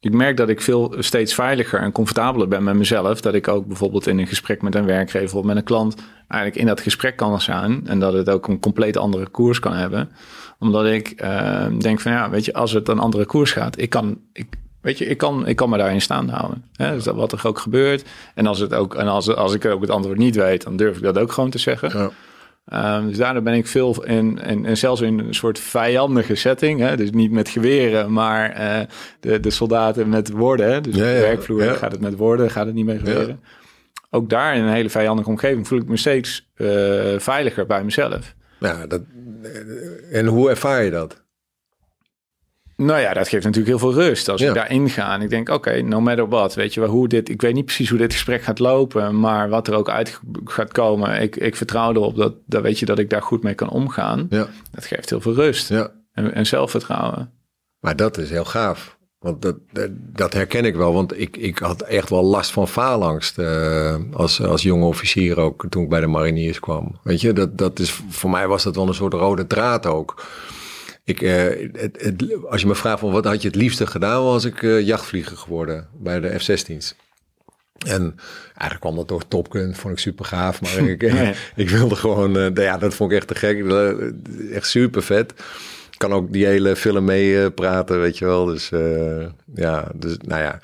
ik 0.00 0.12
merk 0.12 0.36
dat 0.36 0.48
ik 0.48 0.60
veel 0.60 0.94
steeds 0.98 1.34
veiliger 1.34 1.80
en 1.80 1.92
comfortabeler 1.92 2.48
ben 2.48 2.64
met 2.64 2.74
mezelf. 2.74 3.20
Dat 3.20 3.34
ik 3.34 3.48
ook 3.48 3.66
bijvoorbeeld 3.66 4.06
in 4.06 4.18
een 4.18 4.26
gesprek 4.26 4.62
met 4.62 4.74
een 4.74 4.84
werkgever 4.84 5.38
of 5.38 5.44
met 5.44 5.56
een 5.56 5.64
klant 5.64 5.94
eigenlijk 6.28 6.60
in 6.60 6.66
dat 6.66 6.80
gesprek 6.80 7.16
kan 7.16 7.40
staan. 7.40 7.86
En 7.86 7.98
dat 7.98 8.12
het 8.12 8.30
ook 8.30 8.48
een 8.48 8.60
compleet 8.60 8.96
andere 8.96 9.28
koers 9.28 9.58
kan 9.58 9.72
hebben. 9.72 10.10
Omdat 10.58 10.86
ik 10.86 11.22
uh, 11.22 11.66
denk 11.78 12.00
van 12.00 12.12
ja, 12.12 12.30
weet 12.30 12.44
je, 12.44 12.54
als 12.54 12.72
het 12.72 12.88
een 12.88 12.98
andere 12.98 13.26
koers 13.26 13.52
gaat, 13.52 13.80
ik 13.80 13.90
kan, 13.90 14.20
ik, 14.32 14.46
Weet 14.86 14.98
je, 14.98 15.04
ik 15.04 15.18
kan, 15.18 15.46
ik 15.46 15.56
kan 15.56 15.70
me 15.70 15.78
daarin 15.78 16.00
staan 16.00 16.28
houden. 16.28 16.64
Hè? 16.76 16.94
Dus 16.94 17.04
dat 17.04 17.14
wat 17.14 17.32
er 17.32 17.40
ook 17.46 17.58
gebeurt. 17.58 18.04
En 18.34 18.46
als, 18.46 18.58
het 18.58 18.74
ook, 18.74 18.94
en 18.94 19.06
als, 19.06 19.34
als 19.34 19.54
ik 19.54 19.64
ook 19.64 19.80
het 19.80 19.90
antwoord 19.90 20.18
niet 20.18 20.36
weet, 20.36 20.62
dan 20.62 20.76
durf 20.76 20.96
ik 20.96 21.02
dat 21.02 21.18
ook 21.18 21.32
gewoon 21.32 21.50
te 21.50 21.58
zeggen. 21.58 22.10
Ja. 22.68 22.98
Um, 22.98 23.08
dus 23.08 23.16
daardoor 23.16 23.42
ben 23.42 23.54
ik 23.54 23.66
veel 23.66 24.04
in, 24.04 24.38
en, 24.38 24.64
en 24.64 24.76
zelfs 24.76 25.00
in 25.00 25.18
een 25.18 25.34
soort 25.34 25.58
vijandige 25.58 26.34
setting. 26.34 26.80
Hè? 26.80 26.96
Dus 26.96 27.10
niet 27.10 27.30
met 27.30 27.48
geweren, 27.48 28.12
maar 28.12 28.60
uh, 28.60 28.80
de, 29.20 29.40
de 29.40 29.50
soldaten 29.50 30.08
met 30.08 30.30
woorden. 30.30 30.72
Hè? 30.72 30.80
Dus 30.80 30.94
ja, 30.94 31.00
op 31.00 31.14
de 31.14 31.20
werkvloer 31.20 31.64
ja. 31.64 31.74
gaat 31.74 31.92
het 31.92 32.00
met 32.00 32.16
woorden, 32.16 32.50
gaat 32.50 32.66
het 32.66 32.74
niet 32.74 32.86
met 32.86 32.98
geweren. 32.98 33.40
Ook 34.10 34.30
daar 34.30 34.56
in 34.56 34.62
een 34.62 34.72
hele 34.72 34.90
vijandige 34.90 35.28
omgeving 35.28 35.66
voel 35.66 35.78
ik 35.78 35.88
me 35.88 35.96
steeds 35.96 36.48
uh, 36.56 36.68
veiliger 37.18 37.66
bij 37.66 37.84
mezelf. 37.84 38.34
Ja, 38.58 38.86
dat, 38.86 39.02
en 40.12 40.26
hoe 40.26 40.50
ervaar 40.50 40.84
je 40.84 40.90
dat? 40.90 41.24
Nou 42.76 43.00
ja, 43.00 43.12
dat 43.12 43.28
geeft 43.28 43.44
natuurlijk 43.44 43.78
heel 43.78 43.92
veel 43.92 44.02
rust 44.02 44.28
als 44.28 44.40
ja. 44.40 44.48
ik 44.48 44.54
daarin 44.54 44.90
ga. 44.90 45.14
En 45.14 45.20
ik 45.20 45.30
denk, 45.30 45.48
oké, 45.48 45.56
okay, 45.56 45.80
no 45.80 46.00
matter 46.00 46.28
what, 46.28 46.54
weet 46.54 46.74
je 46.74 46.80
wel, 46.80 46.88
hoe 46.88 47.08
dit... 47.08 47.28
Ik 47.28 47.40
weet 47.40 47.54
niet 47.54 47.64
precies 47.64 47.88
hoe 47.88 47.98
dit 47.98 48.12
gesprek 48.12 48.42
gaat 48.42 48.58
lopen, 48.58 49.20
maar 49.20 49.48
wat 49.48 49.68
er 49.68 49.74
ook 49.74 49.90
uit 49.90 50.20
gaat 50.44 50.72
komen... 50.72 51.22
ik, 51.22 51.36
ik 51.36 51.56
vertrouw 51.56 51.92
erop 51.92 52.16
dat, 52.16 52.34
dat 52.46 52.62
weet 52.62 52.78
je 52.78 52.86
dat 52.86 52.98
ik 52.98 53.10
daar 53.10 53.22
goed 53.22 53.42
mee 53.42 53.54
kan 53.54 53.68
omgaan. 53.68 54.26
Ja. 54.30 54.48
Dat 54.70 54.84
geeft 54.84 55.10
heel 55.10 55.20
veel 55.20 55.34
rust 55.34 55.68
ja. 55.68 55.90
en, 56.12 56.34
en 56.34 56.46
zelfvertrouwen. 56.46 57.32
Maar 57.80 57.96
dat 57.96 58.18
is 58.18 58.30
heel 58.30 58.44
gaaf. 58.44 58.96
Want 59.18 59.42
dat, 59.42 59.56
dat, 59.72 59.90
dat, 59.92 60.32
herken 60.32 60.64
ik 60.64 60.74
wel, 60.74 60.92
want 60.92 61.20
ik, 61.20 61.36
ik 61.36 61.58
had 61.58 61.82
echt 61.82 62.10
wel 62.10 62.22
last 62.22 62.50
van 62.50 62.68
faalangst 62.68 63.38
uh, 63.38 63.94
als, 64.12 64.42
als 64.42 64.62
jonge 64.62 64.84
officier 64.84 65.40
ook 65.40 65.66
toen 65.68 65.82
ik 65.82 65.88
bij 65.88 66.00
de 66.00 66.06
mariniers 66.06 66.60
kwam. 66.60 66.98
Weet 67.02 67.20
je, 67.20 67.32
dat, 67.32 67.58
dat 67.58 67.78
is, 67.78 68.00
voor 68.08 68.30
mij 68.30 68.48
was 68.48 68.62
dat 68.62 68.74
wel 68.74 68.88
een 68.88 68.94
soort 68.94 69.12
rode 69.12 69.46
draad 69.46 69.86
ook. 69.86 70.24
Ik, 71.06 71.20
uh, 71.20 71.32
het, 71.72 72.02
het, 72.02 72.46
als 72.48 72.60
je 72.60 72.66
me 72.66 72.74
vraagt 72.74 73.00
van 73.00 73.10
wat 73.10 73.24
had 73.24 73.42
je 73.42 73.48
het 73.48 73.56
liefste 73.56 73.86
gedaan, 73.86 74.22
was 74.22 74.44
ik 74.44 74.62
uh, 74.62 74.86
jachtvlieger 74.86 75.36
geworden 75.36 75.88
bij 75.92 76.20
de 76.20 76.38
F-16's. 76.38 76.94
En 77.86 78.14
eigenlijk 78.46 78.80
kwam 78.80 78.96
dat 78.96 79.08
door 79.08 79.28
Top 79.28 79.50
Gun, 79.50 79.74
vond 79.74 79.94
ik 79.94 80.00
super 80.00 80.24
gaaf. 80.24 80.60
Maar 80.60 80.88
ik, 80.90 81.02
ja. 81.02 81.32
ik 81.62 81.70
wilde 81.70 81.96
gewoon, 81.96 82.36
uh, 82.36 82.48
ja, 82.54 82.78
dat 82.78 82.94
vond 82.94 83.10
ik 83.10 83.16
echt 83.16 83.28
te 83.28 83.34
gek. 83.34 83.64
Echt 84.52 84.68
super 84.68 85.02
vet. 85.02 85.30
Ik 85.90 85.98
kan 85.98 86.12
ook 86.12 86.32
die 86.32 86.46
hele 86.46 86.76
film 86.76 87.04
mee 87.04 87.50
praten, 87.50 88.00
weet 88.00 88.18
je 88.18 88.24
wel. 88.24 88.44
Dus 88.44 88.68
ja, 89.54 89.90
dus 89.94 90.16
nou 90.24 90.42
ja. 90.42 90.60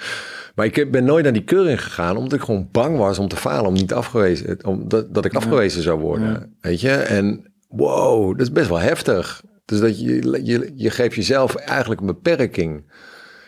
Maar 0.55 0.67
ik 0.67 0.91
ben 0.91 1.05
nooit 1.05 1.25
naar 1.25 1.33
die 1.33 1.45
keuring 1.45 1.83
gegaan, 1.83 2.17
omdat 2.17 2.33
ik 2.39 2.45
gewoon 2.45 2.69
bang 2.73 2.97
was 2.97 3.19
om 3.19 3.29
te 3.29 3.37
falen, 3.37 3.67
om 3.67 3.75
niet 3.75 3.93
afgewezen, 3.93 4.59
om 4.65 4.89
dat, 4.89 5.15
dat 5.15 5.25
ik 5.25 5.35
afgewezen 5.35 5.83
zou 5.83 6.01
worden. 6.01 6.29
Ja. 6.29 6.47
Weet 6.61 6.81
je? 6.81 6.91
En 6.91 7.47
wow, 7.69 8.31
dat 8.31 8.41
is 8.41 8.53
best 8.53 8.69
wel 8.69 8.81
heftig. 8.81 9.43
Dus 9.65 9.81
dat 9.81 10.01
je, 10.01 10.41
je, 10.45 10.73
je 10.75 10.91
geeft 10.91 11.15
jezelf 11.15 11.55
eigenlijk 11.55 12.01
een 12.01 12.07
beperking. 12.07 12.85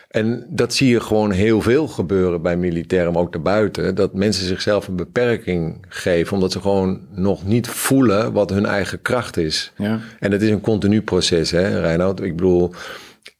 En 0.07 0.47
dat 0.49 0.73
zie 0.73 0.89
je 0.89 0.99
gewoon 0.99 1.31
heel 1.31 1.61
veel 1.61 1.87
gebeuren 1.87 2.41
bij 2.41 2.57
militairen, 2.57 3.13
maar 3.13 3.21
ook 3.21 3.31
daarbuiten. 3.31 3.95
Dat 3.95 4.13
mensen 4.13 4.45
zichzelf 4.45 4.87
een 4.87 4.95
beperking 4.95 5.85
geven, 5.89 6.33
omdat 6.33 6.51
ze 6.51 6.61
gewoon 6.61 7.01
nog 7.11 7.45
niet 7.45 7.67
voelen 7.67 8.33
wat 8.33 8.49
hun 8.49 8.65
eigen 8.65 9.01
kracht 9.01 9.37
is. 9.37 9.71
Ja. 9.77 9.99
En 10.19 10.31
het 10.31 10.41
is 10.41 10.49
een 10.49 10.61
continu 10.61 11.01
proces, 11.01 11.51
hè, 11.51 11.79
Reinoud? 11.79 12.21
Ik 12.21 12.35
bedoel, 12.35 12.73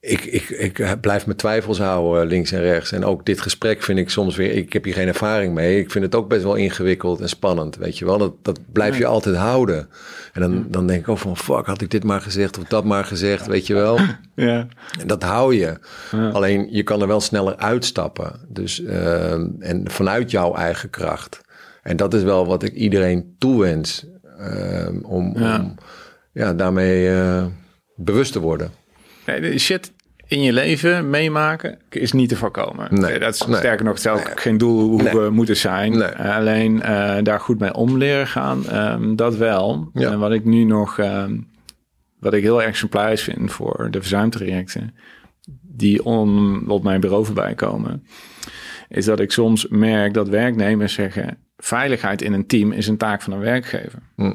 ik, 0.05 0.25
ik, 0.25 0.49
ik 0.49 1.01
blijf 1.01 1.25
mijn 1.25 1.37
twijfels 1.37 1.79
houden 1.79 2.27
links 2.27 2.51
en 2.51 2.61
rechts. 2.61 2.91
En 2.91 3.05
ook 3.05 3.25
dit 3.25 3.41
gesprek 3.41 3.83
vind 3.83 3.99
ik 3.99 4.09
soms 4.09 4.35
weer, 4.35 4.51
ik 4.51 4.73
heb 4.73 4.83
hier 4.83 4.93
geen 4.93 5.07
ervaring 5.07 5.53
mee. 5.53 5.79
Ik 5.79 5.91
vind 5.91 6.05
het 6.05 6.15
ook 6.15 6.29
best 6.29 6.43
wel 6.43 6.55
ingewikkeld 6.55 7.21
en 7.21 7.29
spannend, 7.29 7.75
weet 7.75 7.97
je 7.97 8.05
wel. 8.05 8.17
Dat, 8.17 8.33
dat 8.41 8.59
blijf 8.71 8.97
je 8.97 9.05
altijd 9.05 9.35
houden. 9.35 9.89
En 10.33 10.41
dan, 10.41 10.65
dan 10.69 10.87
denk 10.87 10.99
ik 11.01 11.09
ook 11.09 11.17
van, 11.17 11.37
fuck, 11.37 11.65
had 11.65 11.81
ik 11.81 11.91
dit 11.91 12.03
maar 12.03 12.21
gezegd 12.21 12.57
of 12.57 12.63
dat 12.63 12.83
maar 12.83 13.05
gezegd, 13.05 13.47
weet 13.47 13.67
je 13.67 13.73
wel. 13.73 13.99
Ja. 14.35 14.67
En 14.99 15.07
dat 15.07 15.23
hou 15.23 15.55
je. 15.55 15.77
Ja. 16.11 16.29
Alleen, 16.29 16.67
je 16.71 16.83
kan 16.83 17.01
er 17.01 17.07
wel 17.07 17.21
sneller 17.21 17.57
uitstappen. 17.57 18.39
Dus, 18.47 18.79
uh, 18.79 19.31
en 19.59 19.81
vanuit 19.83 20.31
jouw 20.31 20.55
eigen 20.55 20.89
kracht. 20.89 21.41
En 21.81 21.97
dat 21.97 22.13
is 22.13 22.23
wel 22.23 22.45
wat 22.45 22.63
ik 22.63 22.73
iedereen 22.73 23.35
toewens. 23.37 24.05
Uh, 24.39 24.87
om, 25.01 25.33
ja. 25.37 25.59
om 25.59 25.75
ja, 26.33 26.53
daarmee 26.53 27.09
uh, 27.09 27.45
bewust 27.95 28.31
te 28.31 28.39
worden. 28.39 28.71
Nee, 29.25 29.57
shit 29.57 29.93
in 30.27 30.41
je 30.41 30.53
leven 30.53 31.09
meemaken 31.09 31.77
is 31.89 32.11
niet 32.11 32.29
te 32.29 32.35
voorkomen. 32.35 32.99
Nee, 32.99 33.19
dat 33.19 33.33
is 33.33 33.45
nee. 33.45 33.57
sterker 33.57 33.85
nog, 33.85 34.03
het 34.03 34.13
nee. 34.13 34.37
geen 34.37 34.57
doel 34.57 34.89
hoe 34.89 35.01
nee. 35.01 35.13
we 35.13 35.29
moeten 35.29 35.57
zijn. 35.57 35.93
Uh, 35.93 36.35
alleen 36.35 36.75
uh, 36.75 37.17
daar 37.23 37.39
goed 37.39 37.59
mee 37.59 37.73
om 37.73 37.97
leren 37.97 38.27
gaan, 38.27 38.75
um, 38.75 39.15
dat 39.15 39.35
wel. 39.35 39.89
Ja. 39.93 40.11
En 40.11 40.19
wat 40.19 40.31
ik 40.31 40.45
nu 40.45 40.63
nog, 40.63 40.97
um, 40.97 41.47
wat 42.19 42.33
ik 42.33 42.43
heel 42.43 42.63
erg 42.63 42.77
vind 43.21 43.51
voor 43.51 43.87
de 43.91 43.99
verzuimtrajecten, 43.99 44.95
die 45.61 46.03
op 46.67 46.83
mijn 46.83 46.99
bureau 46.99 47.25
voorbij 47.25 47.53
komen, 47.53 48.05
is 48.89 49.05
dat 49.05 49.19
ik 49.19 49.31
soms 49.31 49.67
merk 49.67 50.13
dat 50.13 50.29
werknemers 50.29 50.93
zeggen, 50.93 51.37
veiligheid 51.57 52.21
in 52.21 52.33
een 52.33 52.47
team 52.47 52.71
is 52.71 52.87
een 52.87 52.97
taak 52.97 53.21
van 53.21 53.33
een 53.33 53.39
werkgever. 53.39 53.99
Hm. 54.15 54.33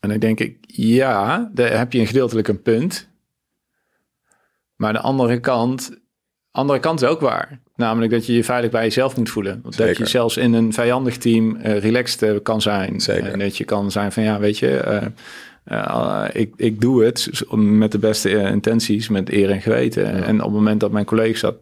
En 0.00 0.08
dan 0.08 0.18
denk 0.18 0.40
ik, 0.40 0.56
ja, 0.66 1.50
daar 1.54 1.78
heb 1.78 1.92
je 1.92 1.98
een 1.98 2.06
gedeeltelijk 2.06 2.48
een 2.48 2.62
punt. 2.62 3.08
Maar 4.76 4.92
de 4.92 5.00
andere 5.00 5.40
kant, 5.40 5.98
andere 6.50 6.78
kant 6.78 7.02
is 7.02 7.08
ook 7.08 7.20
waar. 7.20 7.60
Namelijk 7.76 8.12
dat 8.12 8.26
je 8.26 8.32
je 8.32 8.44
veilig 8.44 8.70
bij 8.70 8.82
jezelf 8.82 9.16
moet 9.16 9.30
voelen. 9.30 9.62
Zeker. 9.68 9.86
Dat 9.86 9.96
je 9.96 10.06
zelfs 10.06 10.36
in 10.36 10.52
een 10.52 10.72
vijandig 10.72 11.16
team 11.16 11.56
uh, 11.56 11.78
relaxed 11.78 12.22
uh, 12.22 12.38
kan 12.42 12.60
zijn. 12.60 13.00
Zeker. 13.00 13.32
En 13.32 13.38
dat 13.38 13.56
je 13.56 13.64
kan 13.64 13.90
zijn 13.90 14.12
van 14.12 14.22
ja, 14.22 14.38
weet 14.38 14.58
je, 14.58 15.02
uh, 15.68 16.24
ik, 16.32 16.52
ik 16.56 16.80
doe 16.80 17.04
het 17.04 17.30
met 17.54 17.92
de 17.92 17.98
beste 17.98 18.30
intenties, 18.30 19.08
met 19.08 19.32
eer 19.32 19.50
en 19.50 19.60
geweten. 19.60 20.16
Ja. 20.16 20.22
En 20.22 20.36
op 20.36 20.44
het 20.44 20.54
moment 20.54 20.80
dat 20.80 20.90
mijn 20.90 21.04
collega's 21.04 21.40
dat 21.40 21.56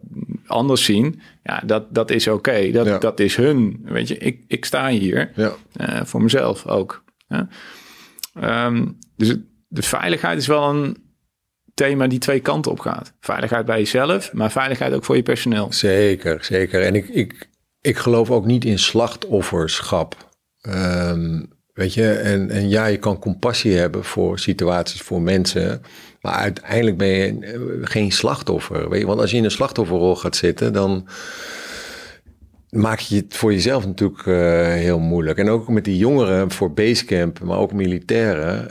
anders 0.45 0.83
zien, 0.83 1.21
ja, 1.43 1.61
dat, 1.65 1.93
dat 1.93 2.11
is 2.11 2.27
oké. 2.27 2.37
Okay. 2.37 2.71
Dat, 2.71 2.85
ja. 2.85 2.97
dat 2.97 3.19
is 3.19 3.35
hun. 3.35 3.81
Weet 3.83 4.07
je, 4.07 4.17
ik, 4.17 4.43
ik 4.47 4.65
sta 4.65 4.89
hier 4.89 5.31
ja. 5.35 5.55
voor 6.05 6.21
mezelf 6.21 6.67
ook. 6.67 7.03
Um, 8.43 8.97
dus 9.15 9.35
Dus 9.69 9.87
veiligheid 9.87 10.37
is 10.37 10.47
wel 10.47 10.69
een 10.69 10.97
thema 11.75 12.07
die 12.07 12.19
twee 12.19 12.39
kanten 12.39 12.71
op 12.71 12.79
gaat. 12.79 13.13
Veiligheid 13.19 13.65
bij 13.65 13.77
jezelf, 13.77 14.33
maar 14.33 14.51
veiligheid 14.51 14.93
ook 14.93 15.05
voor 15.05 15.15
je 15.15 15.23
personeel. 15.23 15.67
Zeker, 15.73 16.43
zeker. 16.43 16.81
En 16.81 16.95
ik, 16.95 17.07
ik, 17.07 17.49
ik 17.81 17.97
geloof 17.97 18.31
ook 18.31 18.45
niet 18.45 18.65
in 18.65 18.79
slachtofferschap. 18.79 20.15
Ehm, 20.61 21.43
weet 21.73 21.93
je, 21.93 22.11
en, 22.11 22.49
en 22.49 22.69
ja, 22.69 22.85
je 22.85 22.97
kan 22.97 23.19
compassie 23.19 23.77
hebben 23.77 24.03
voor 24.03 24.39
situaties, 24.39 25.01
voor 25.01 25.21
mensen. 25.21 25.81
Maar 26.21 26.33
uiteindelijk 26.33 26.97
ben 26.97 27.07
je 27.07 27.79
geen 27.81 28.11
slachtoffer. 28.11 28.89
Weet 28.89 28.99
je? 28.99 29.05
Want 29.05 29.19
als 29.19 29.31
je 29.31 29.37
in 29.37 29.43
een 29.43 29.51
slachtofferrol 29.51 30.15
gaat 30.15 30.35
zitten, 30.35 30.73
dan 30.73 31.07
maak 32.75 32.99
je 32.99 33.15
het 33.15 33.35
voor 33.35 33.53
jezelf 33.53 33.85
natuurlijk 33.85 34.25
uh, 34.25 34.35
heel 34.67 34.99
moeilijk. 34.99 35.37
En 35.37 35.49
ook 35.49 35.67
met 35.67 35.83
die 35.83 35.97
jongeren 35.97 36.51
voor 36.51 36.73
Basecamp, 36.73 37.39
maar 37.39 37.57
ook 37.57 37.73
militairen, 37.73 38.67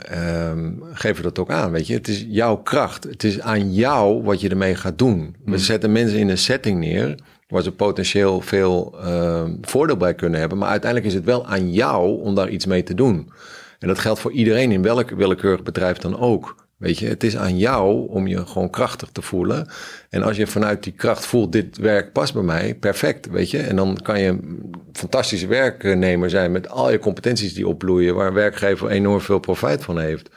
um, 0.49 0.83
geven 0.93 1.23
dat 1.23 1.39
ook 1.39 1.51
aan. 1.51 1.71
Weet 1.71 1.87
je, 1.87 1.93
het 1.93 2.07
is 2.07 2.25
jouw 2.29 2.57
kracht. 2.57 3.03
Het 3.03 3.23
is 3.23 3.41
aan 3.41 3.73
jou 3.73 4.23
wat 4.23 4.41
je 4.41 4.49
ermee 4.49 4.75
gaat 4.75 4.97
doen. 4.97 5.35
We 5.43 5.51
hmm. 5.51 5.57
zetten 5.57 5.91
mensen 5.91 6.19
in 6.19 6.29
een 6.29 6.37
setting 6.37 6.79
neer 6.79 7.15
waar 7.47 7.61
ze 7.61 7.71
potentieel 7.71 8.41
veel 8.41 8.95
uh, 9.03 9.43
voordeel 9.61 9.97
bij 9.97 10.13
kunnen 10.13 10.39
hebben. 10.39 10.57
Maar 10.57 10.69
uiteindelijk 10.69 11.11
is 11.11 11.17
het 11.17 11.25
wel 11.25 11.47
aan 11.47 11.71
jou 11.71 12.21
om 12.21 12.35
daar 12.35 12.49
iets 12.49 12.65
mee 12.65 12.83
te 12.83 12.93
doen. 12.93 13.31
En 13.79 13.87
dat 13.87 13.99
geldt 13.99 14.19
voor 14.19 14.31
iedereen 14.31 14.71
in 14.71 14.81
welk 14.81 15.09
willekeurig 15.09 15.63
bedrijf 15.63 15.97
dan 15.97 16.19
ook. 16.19 16.64
Weet 16.77 16.99
je, 16.99 17.07
het 17.07 17.23
is 17.23 17.37
aan 17.37 17.57
jou 17.57 18.09
om 18.09 18.27
je 18.27 18.45
gewoon 18.45 18.69
krachtig 18.69 19.09
te 19.09 19.21
voelen. 19.21 19.67
En 20.09 20.23
als 20.23 20.37
je 20.37 20.47
vanuit 20.47 20.83
die 20.83 20.93
kracht 20.93 21.25
voelt, 21.25 21.51
dit 21.51 21.77
werk 21.77 22.11
past 22.11 22.33
bij 22.33 22.43
mij, 22.43 22.75
perfect, 22.75 23.29
weet 23.29 23.51
je. 23.51 23.57
En 23.57 23.75
dan 23.75 23.97
kan 24.03 24.19
je 24.19 24.27
een 24.27 24.75
fantastische 24.93 25.47
werknemer 25.47 26.29
zijn 26.29 26.51
met 26.51 26.69
al 26.69 26.91
je 26.91 26.99
competenties 26.99 27.53
die 27.53 27.67
opbloeien, 27.67 28.15
waar 28.15 28.33
werkgever 28.33 28.89
enorm 28.89 29.21
veel 29.21 29.39
profijt 29.39 29.83
van 29.83 29.99
heeft. 29.99 30.29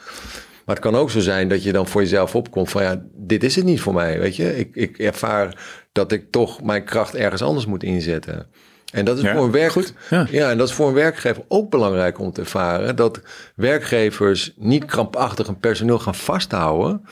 Maar 0.65 0.77
het 0.77 0.85
kan 0.85 0.97
ook 0.97 1.11
zo 1.11 1.21
zijn 1.21 1.49
dat 1.49 1.63
je 1.63 1.73
dan 1.73 1.87
voor 1.87 2.01
jezelf 2.01 2.35
opkomt 2.35 2.71
van 2.71 2.83
ja, 2.83 3.03
dit 3.15 3.45
is 3.45 3.57
het 3.57 3.65
niet 3.65 3.81
voor 3.81 3.95
mij, 3.95 4.19
weet 4.19 4.37
je. 4.37 4.59
Ik, 4.59 4.77
ik 4.77 4.99
ervaar 4.99 5.63
dat 5.93 6.13
ik 6.13 6.31
toch 6.31 6.63
mijn 6.63 6.85
kracht 6.85 7.15
ergens 7.15 7.43
anders 7.43 7.67
moet 7.67 7.83
inzetten. 7.83 8.47
En 8.93 9.05
dat 9.05 9.19
is 9.19 9.31
voor 9.31 9.45
een 9.45 9.51
werk, 9.51 9.73
goed, 9.73 9.93
ja. 10.11 10.27
ja. 10.31 10.51
en 10.51 10.59
dat 10.59 10.69
is 10.69 10.75
voor 10.75 10.89
een 10.89 10.95
werkgever 10.95 11.43
ook 11.49 11.71
belangrijk 11.71 12.19
om 12.19 12.33
te 12.33 12.41
ervaren. 12.41 12.97
Dat 12.97 13.21
werkgevers 13.55 14.53
niet 14.57 14.85
krampachtig 14.85 15.47
een 15.47 15.59
personeel 15.61 15.99
gaan 15.99 16.15
vasthouden, 16.15 17.05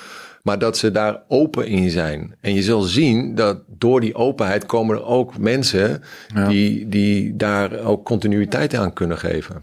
maar 0.42 0.58
dat 0.58 0.78
ze 0.78 0.90
daar 0.90 1.22
open 1.28 1.66
in 1.66 1.90
zijn. 1.90 2.36
En 2.40 2.54
je 2.54 2.62
zult 2.62 2.88
zien 2.88 3.34
dat 3.34 3.58
door 3.66 4.00
die 4.00 4.14
openheid 4.14 4.66
komen 4.66 4.96
er 4.96 5.04
ook 5.04 5.38
mensen 5.38 6.02
die, 6.48 6.88
die 6.88 7.36
daar 7.36 7.78
ook 7.78 8.04
continuïteit 8.04 8.74
aan 8.74 8.92
kunnen 8.92 9.18
geven. 9.18 9.62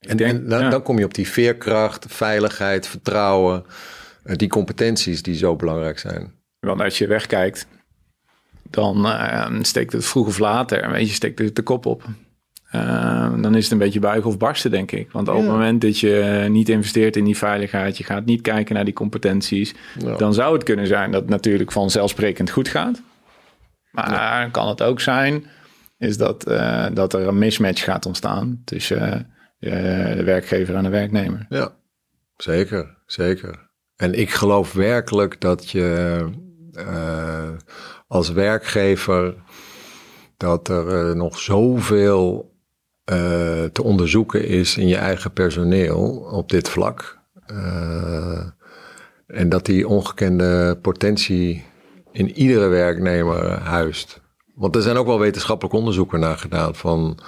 En, 0.00 0.16
denk, 0.16 0.48
dan, 0.48 0.70
dan, 0.70 0.82
kom 0.82 0.98
je 0.98 1.04
op 1.04 1.14
die 1.14 1.28
veerkracht, 1.28 2.06
veiligheid, 2.08 2.86
vertrouwen, 2.86 3.64
eh, 4.24 4.36
die 4.36 4.48
competenties 4.48 5.22
die 5.22 5.34
zo 5.34 5.56
belangrijk 5.56 5.98
zijn. 5.98 6.32
Want 6.60 6.80
als 6.80 6.98
je 6.98 7.06
wegkijkt, 7.06 7.66
dan 8.72 9.06
uh, 9.06 9.46
steekt 9.60 9.92
het 9.92 10.04
vroeg 10.04 10.26
of 10.26 10.38
later, 10.38 10.90
weet 10.90 11.08
je, 11.08 11.14
steekt 11.14 11.38
het 11.38 11.56
de 11.56 11.62
kop 11.62 11.86
op. 11.86 12.04
Uh, 12.74 13.42
dan 13.42 13.54
is 13.54 13.62
het 13.62 13.72
een 13.72 13.78
beetje 13.78 14.00
buigen 14.00 14.30
of 14.30 14.38
barsten, 14.38 14.70
denk 14.70 14.92
ik. 14.92 15.10
Want 15.10 15.28
op 15.28 15.36
het 15.36 15.46
moment 15.46 15.80
dat 15.80 15.98
je 15.98 16.46
niet 16.50 16.68
investeert 16.68 17.16
in 17.16 17.24
die 17.24 17.36
veiligheid, 17.36 17.98
je 17.98 18.04
gaat 18.04 18.24
niet 18.24 18.40
kijken 18.40 18.74
naar 18.74 18.84
die 18.84 18.94
competenties, 18.94 19.74
dan 20.16 20.34
zou 20.34 20.54
het 20.54 20.62
kunnen 20.62 20.86
zijn 20.86 21.10
dat 21.10 21.20
het 21.20 21.30
natuurlijk 21.30 21.72
vanzelfsprekend 21.72 22.50
goed 22.50 22.68
gaat. 22.68 23.02
Maar 23.90 24.50
kan 24.50 24.68
het 24.68 24.82
ook 24.82 25.00
zijn, 25.00 25.46
is 25.98 26.16
dat, 26.16 26.48
uh, 26.48 26.86
dat 26.92 27.12
er 27.12 27.26
een 27.26 27.38
mismatch 27.38 27.84
gaat 27.84 28.06
ontstaan 28.06 28.62
tussen 28.64 29.32
de 29.58 30.22
werkgever 30.24 30.74
en 30.74 30.82
de 30.82 30.88
werknemer. 30.88 31.46
Ja, 31.48 31.72
zeker, 32.36 32.98
zeker. 33.06 33.70
En 33.96 34.14
ik 34.14 34.30
geloof 34.30 34.72
werkelijk 34.72 35.40
dat 35.40 35.70
je 35.70 36.28
als 38.12 38.32
werkgever 38.32 39.34
dat 40.36 40.68
er 40.68 41.08
uh, 41.08 41.14
nog 41.14 41.38
zoveel 41.38 42.52
uh, 43.12 43.16
te 43.64 43.82
onderzoeken 43.82 44.46
is 44.46 44.76
in 44.76 44.88
je 44.88 44.96
eigen 44.96 45.32
personeel 45.32 46.28
op 46.32 46.48
dit 46.48 46.68
vlak. 46.68 47.18
Uh, 47.46 48.46
en 49.26 49.48
dat 49.48 49.66
die 49.66 49.88
ongekende 49.88 50.78
potentie 50.82 51.64
in 52.10 52.30
iedere 52.30 52.68
werknemer 52.68 53.58
huist. 53.60 54.20
Want 54.54 54.76
er 54.76 54.82
zijn 54.82 54.96
ook 54.96 55.06
wel 55.06 55.18
wetenschappelijk 55.18 55.74
onderzoeken 55.74 56.20
naar 56.20 56.38
gedaan 56.38 56.74
van 56.74 57.18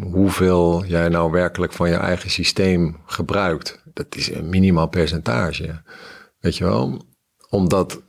hoeveel 0.00 0.84
jij 0.84 1.08
nou 1.08 1.30
werkelijk 1.30 1.72
van 1.72 1.88
je 1.88 1.96
eigen 1.96 2.30
systeem 2.30 2.96
gebruikt. 3.04 3.82
Dat 3.94 4.06
is 4.16 4.32
een 4.32 4.48
minimaal 4.48 4.88
percentage. 4.88 5.82
Weet 6.40 6.56
je 6.56 6.64
wel? 6.64 7.04
Omdat 7.48 8.04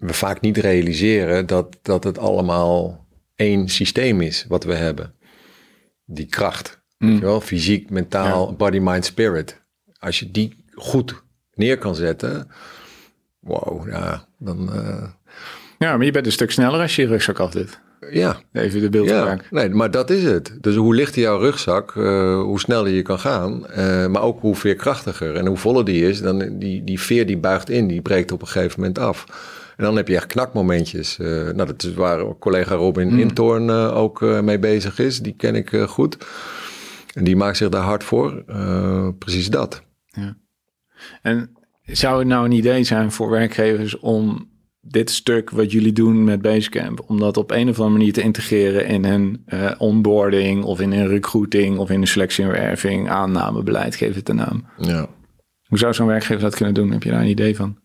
we 0.00 0.12
vaak 0.12 0.40
niet 0.40 0.56
realiseren 0.56 1.46
dat, 1.46 1.78
dat 1.82 2.04
het 2.04 2.18
allemaal 2.18 3.06
één 3.34 3.68
systeem 3.68 4.20
is 4.20 4.44
wat 4.48 4.64
we 4.64 4.74
hebben. 4.74 5.14
Die 6.04 6.26
kracht. 6.26 6.80
Mm. 6.98 7.14
je 7.14 7.20
wel? 7.20 7.40
Fysiek, 7.40 7.90
mentaal, 7.90 8.54
body, 8.54 8.78
mind, 8.78 9.04
spirit. 9.04 9.60
Als 9.98 10.18
je 10.18 10.30
die 10.30 10.64
goed 10.74 11.22
neer 11.54 11.78
kan 11.78 11.94
zetten, 11.94 12.50
wow, 13.40 13.88
ja, 13.88 14.26
dan... 14.38 14.70
Uh... 14.74 15.02
Ja, 15.78 15.96
maar 15.96 16.06
je 16.06 16.12
bent 16.12 16.26
een 16.26 16.32
stuk 16.32 16.50
sneller 16.50 16.80
als 16.80 16.96
je 16.96 17.02
je 17.02 17.08
rugzak 17.08 17.38
af 17.38 17.50
doet. 17.50 17.80
Ja. 18.10 18.40
Even 18.52 18.80
de 18.80 18.90
beeld 18.90 19.08
ja, 19.08 19.38
Nee, 19.50 19.68
maar 19.68 19.90
dat 19.90 20.10
is 20.10 20.24
het. 20.24 20.56
Dus 20.60 20.76
hoe 20.76 20.94
lichter 20.94 21.22
jouw 21.22 21.38
rugzak, 21.38 21.94
uh, 21.94 22.40
hoe 22.42 22.60
sneller 22.60 22.92
je 22.92 23.02
kan 23.02 23.18
gaan. 23.18 23.66
Uh, 23.70 24.06
maar 24.06 24.22
ook 24.22 24.40
hoe 24.40 24.56
veerkrachtiger. 24.56 25.36
En 25.36 25.46
hoe 25.46 25.56
voller 25.56 25.84
die 25.84 26.08
is, 26.08 26.22
dan 26.22 26.58
die, 26.58 26.84
die 26.84 27.00
veer 27.00 27.26
die 27.26 27.38
buigt 27.38 27.70
in, 27.70 27.86
die 27.86 28.02
breekt 28.02 28.32
op 28.32 28.40
een 28.40 28.48
gegeven 28.48 28.80
moment 28.80 28.98
af. 28.98 29.26
En 29.80 29.86
dan 29.86 29.96
heb 29.96 30.08
je 30.08 30.16
echt 30.16 30.26
knakmomentjes. 30.26 31.18
Uh, 31.18 31.28
nou, 31.28 31.66
dat 31.66 31.82
is 31.82 31.94
waar 31.94 32.38
collega 32.38 32.74
Robin 32.74 33.08
mm. 33.08 33.18
Intorn 33.18 33.68
uh, 33.68 33.96
ook 33.96 34.22
uh, 34.22 34.40
mee 34.40 34.58
bezig 34.58 34.98
is. 34.98 35.20
Die 35.20 35.34
ken 35.36 35.54
ik 35.54 35.76
goed. 35.86 36.16
En 37.14 37.24
die 37.24 37.36
maakt 37.36 37.56
zich 37.56 37.68
daar 37.68 37.82
hard 37.82 38.04
voor. 38.04 38.44
precies 39.18 39.50
dat. 39.50 39.82
Ja. 40.06 40.36
En 41.22 41.50
zou 41.82 42.18
het 42.18 42.28
nou 42.28 42.44
een 42.44 42.52
idee 42.52 42.84
zijn 42.84 43.12
voor 43.12 43.30
werkgevers 43.30 43.98
om 43.98 44.48
dit 44.80 45.10
stuk 45.10 45.50
wat 45.50 45.72
jullie 45.72 45.92
doen 45.92 46.24
met 46.24 46.42
Basecamp, 46.42 47.04
om 47.06 47.18
dat 47.18 47.36
op 47.36 47.50
een 47.50 47.68
of 47.68 47.78
andere 47.78 47.98
manier 47.98 48.12
te 48.12 48.22
integreren 48.22 48.86
in 48.86 49.04
hun 49.04 49.44
onboarding 49.78 50.64
of 50.64 50.80
in 50.80 50.92
hun 50.92 51.08
recruiting 51.08 51.78
of 51.78 51.90
in 51.90 52.00
een 52.00 52.06
selectie 52.06 52.44
en 52.44 52.50
werving, 52.50 53.08
aannamebeleid, 53.08 53.94
geef 53.94 54.14
het 54.14 54.26
de 54.26 54.32
naam. 54.32 54.64
Ja. 54.76 55.06
Hoe 55.66 55.78
zou 55.78 55.94
zo'n 55.94 56.06
werkgever 56.06 56.42
dat 56.42 56.54
kunnen 56.54 56.74
doen? 56.74 56.90
Heb 56.90 57.02
je 57.02 57.10
daar 57.10 57.20
een 57.20 57.26
idee 57.26 57.56
van? 57.56 57.78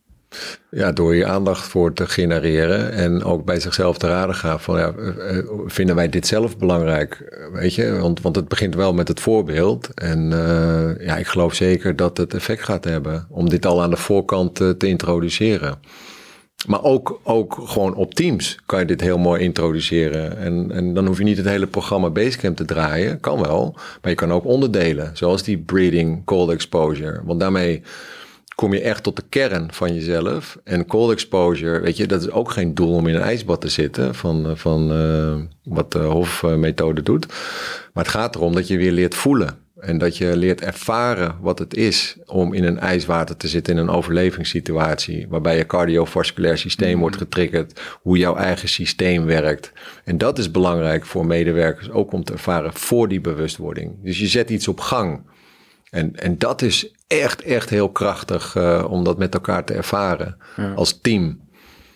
Ja, 0.70 0.92
door 0.92 1.16
je 1.16 1.26
aandacht 1.26 1.68
voor 1.68 1.94
te 1.94 2.08
genereren 2.08 2.92
en 2.92 3.24
ook 3.24 3.46
bij 3.46 3.60
zichzelf 3.60 3.98
te 3.98 4.08
raden 4.08 4.36
gaan 4.36 4.60
van 4.60 4.80
ja, 4.80 4.94
eh, 4.94 5.38
eh, 5.38 5.46
vinden 5.66 5.96
wij 5.96 6.10
dit 6.10 6.28
zelf 6.28 6.58
belangrijk? 6.58 7.40
Weet 7.54 7.76
je, 7.76 7.98
want, 8.00 8.22
want 8.22 8.36
het 8.36 8.48
begint 8.48 8.76
wel 8.76 8.94
met 8.94 9.08
het 9.08 9.20
voorbeeld. 9.20 9.90
En 9.94 10.32
uh, 10.32 11.06
ja, 11.08 11.18
ik 11.18 11.28
geloof 11.28 11.54
zeker 11.54 11.96
dat 11.96 12.18
het 12.18 12.34
effect 12.34 12.64
gaat 12.64 12.84
hebben 12.84 13.28
om 13.30 13.50
dit 13.50 13.66
al 13.66 13.82
aan 13.82 13.90
de 13.90 13.98
voorkant 13.98 14.56
te, 14.56 14.76
introduceren. 14.78 15.80
Maar 16.68 16.84
ook, 16.84 17.20
ook 17.24 17.62
gewoon 17.64 17.96
op 17.96 18.14
Teams 18.14 18.60
kan 18.66 18.80
je 18.80 18.86
dit 18.86 19.02
heel 19.02 19.18
mooi 19.18 19.42
introduceren. 19.42 20.38
En, 20.38 20.72
en 20.72 20.94
dan 20.94 21.06
hoef 21.06 21.18
je 21.18 21.24
niet 21.24 21.38
het 21.38 21.46
hele 21.46 21.68
programma 21.68 22.10
Basecamp 22.10 22.56
te 22.58 22.66
draaien. 22.66 23.20
Kan 23.20 23.42
wel. 23.42 23.74
Maar 24.02 24.12
je 24.12 24.18
kan 24.18 24.32
ook 24.32 24.46
onderdelen. 24.46 25.12
Zoals 25.14 25.44
die 25.44 25.58
breathing, 25.58 26.26
cold 26.26 26.50
exposure. 26.50 27.22
Want 27.24 27.40
daarmee 27.40 27.84
kom 28.56 28.74
je 28.74 28.82
echt 28.82 29.04
tot 29.04 29.16
de 29.16 29.24
kern 29.30 29.74
van 29.74 29.94
jezelf. 29.94 30.58
En 30.64 30.86
cold 30.86 31.12
exposure, 31.12 31.80
weet 31.80 31.98
je, 31.98 32.08
dat 32.08 32.22
is 32.22 32.30
ook 32.30 32.52
geen 32.52 32.74
doel 32.74 32.94
om 32.94 33.08
in 33.08 33.16
een 33.16 33.22
ijsbad 33.22 33.62
te 33.62 33.70
zitten, 33.70 34.16
van, 34.16 34.50
eh, 34.50 34.56
van 34.56 34.92
uh, 34.92 35.36
wat 35.64 35.92
de 35.92 36.00
hofmethode 36.00 37.02
doet. 37.02 37.28
Maar 37.94 38.04
het 38.04 38.14
gaat 38.14 38.36
erom 38.36 38.54
dat 38.54 38.68
je 38.68 38.78
weer 38.78 38.92
leert 38.92 39.16
voelen. 39.16 39.64
En 39.80 39.98
dat 39.98 40.18
je 40.18 40.38
leert 40.38 40.62
ervaren 40.62 41.36
wat 41.42 41.60
het 41.60 41.76
is 41.76 42.18
om 42.26 42.54
in 42.54 42.64
een 42.64 42.80
ijswater 42.80 43.38
te 43.38 43.48
zitten 43.48 43.74
in 43.74 43.80
een 43.80 43.90
overlevingssituatie. 43.90 45.26
Waarbij 45.30 45.58
je 45.58 45.66
cardiovasculair 45.66 46.58
systeem 46.58 46.94
mm. 46.94 47.00
wordt 47.00 47.18
getriggerd. 47.18 47.82
Hoe 48.02 48.18
jouw 48.18 48.36
eigen 48.36 48.70
systeem 48.70 49.26
werkt. 49.26 49.72
En 50.04 50.18
dat 50.18 50.38
is 50.38 50.52
belangrijk 50.52 51.06
voor 51.06 51.26
medewerkers 51.26 51.92
ook 51.92 52.12
om 52.12 52.24
te 52.24 52.34
ervaren 52.34 52.74
voor 52.74 53.08
die 53.08 53.22
bewustwording. 53.22 53.96
Dus 54.04 54.20
je 54.20 54.28
zet 54.28 54.50
iets 54.50 54.68
op 54.68 54.80
gang. 54.80 55.22
En, 55.96 56.16
en 56.16 56.38
dat 56.38 56.62
is 56.62 56.92
echt, 57.08 57.42
echt 57.42 57.70
heel 57.70 57.90
krachtig 57.90 58.56
uh, 58.56 58.86
om 58.90 59.04
dat 59.04 59.18
met 59.18 59.34
elkaar 59.34 59.66
te 59.66 59.74
ervaren 59.74 60.38
als 60.76 61.00
team. 61.02 61.40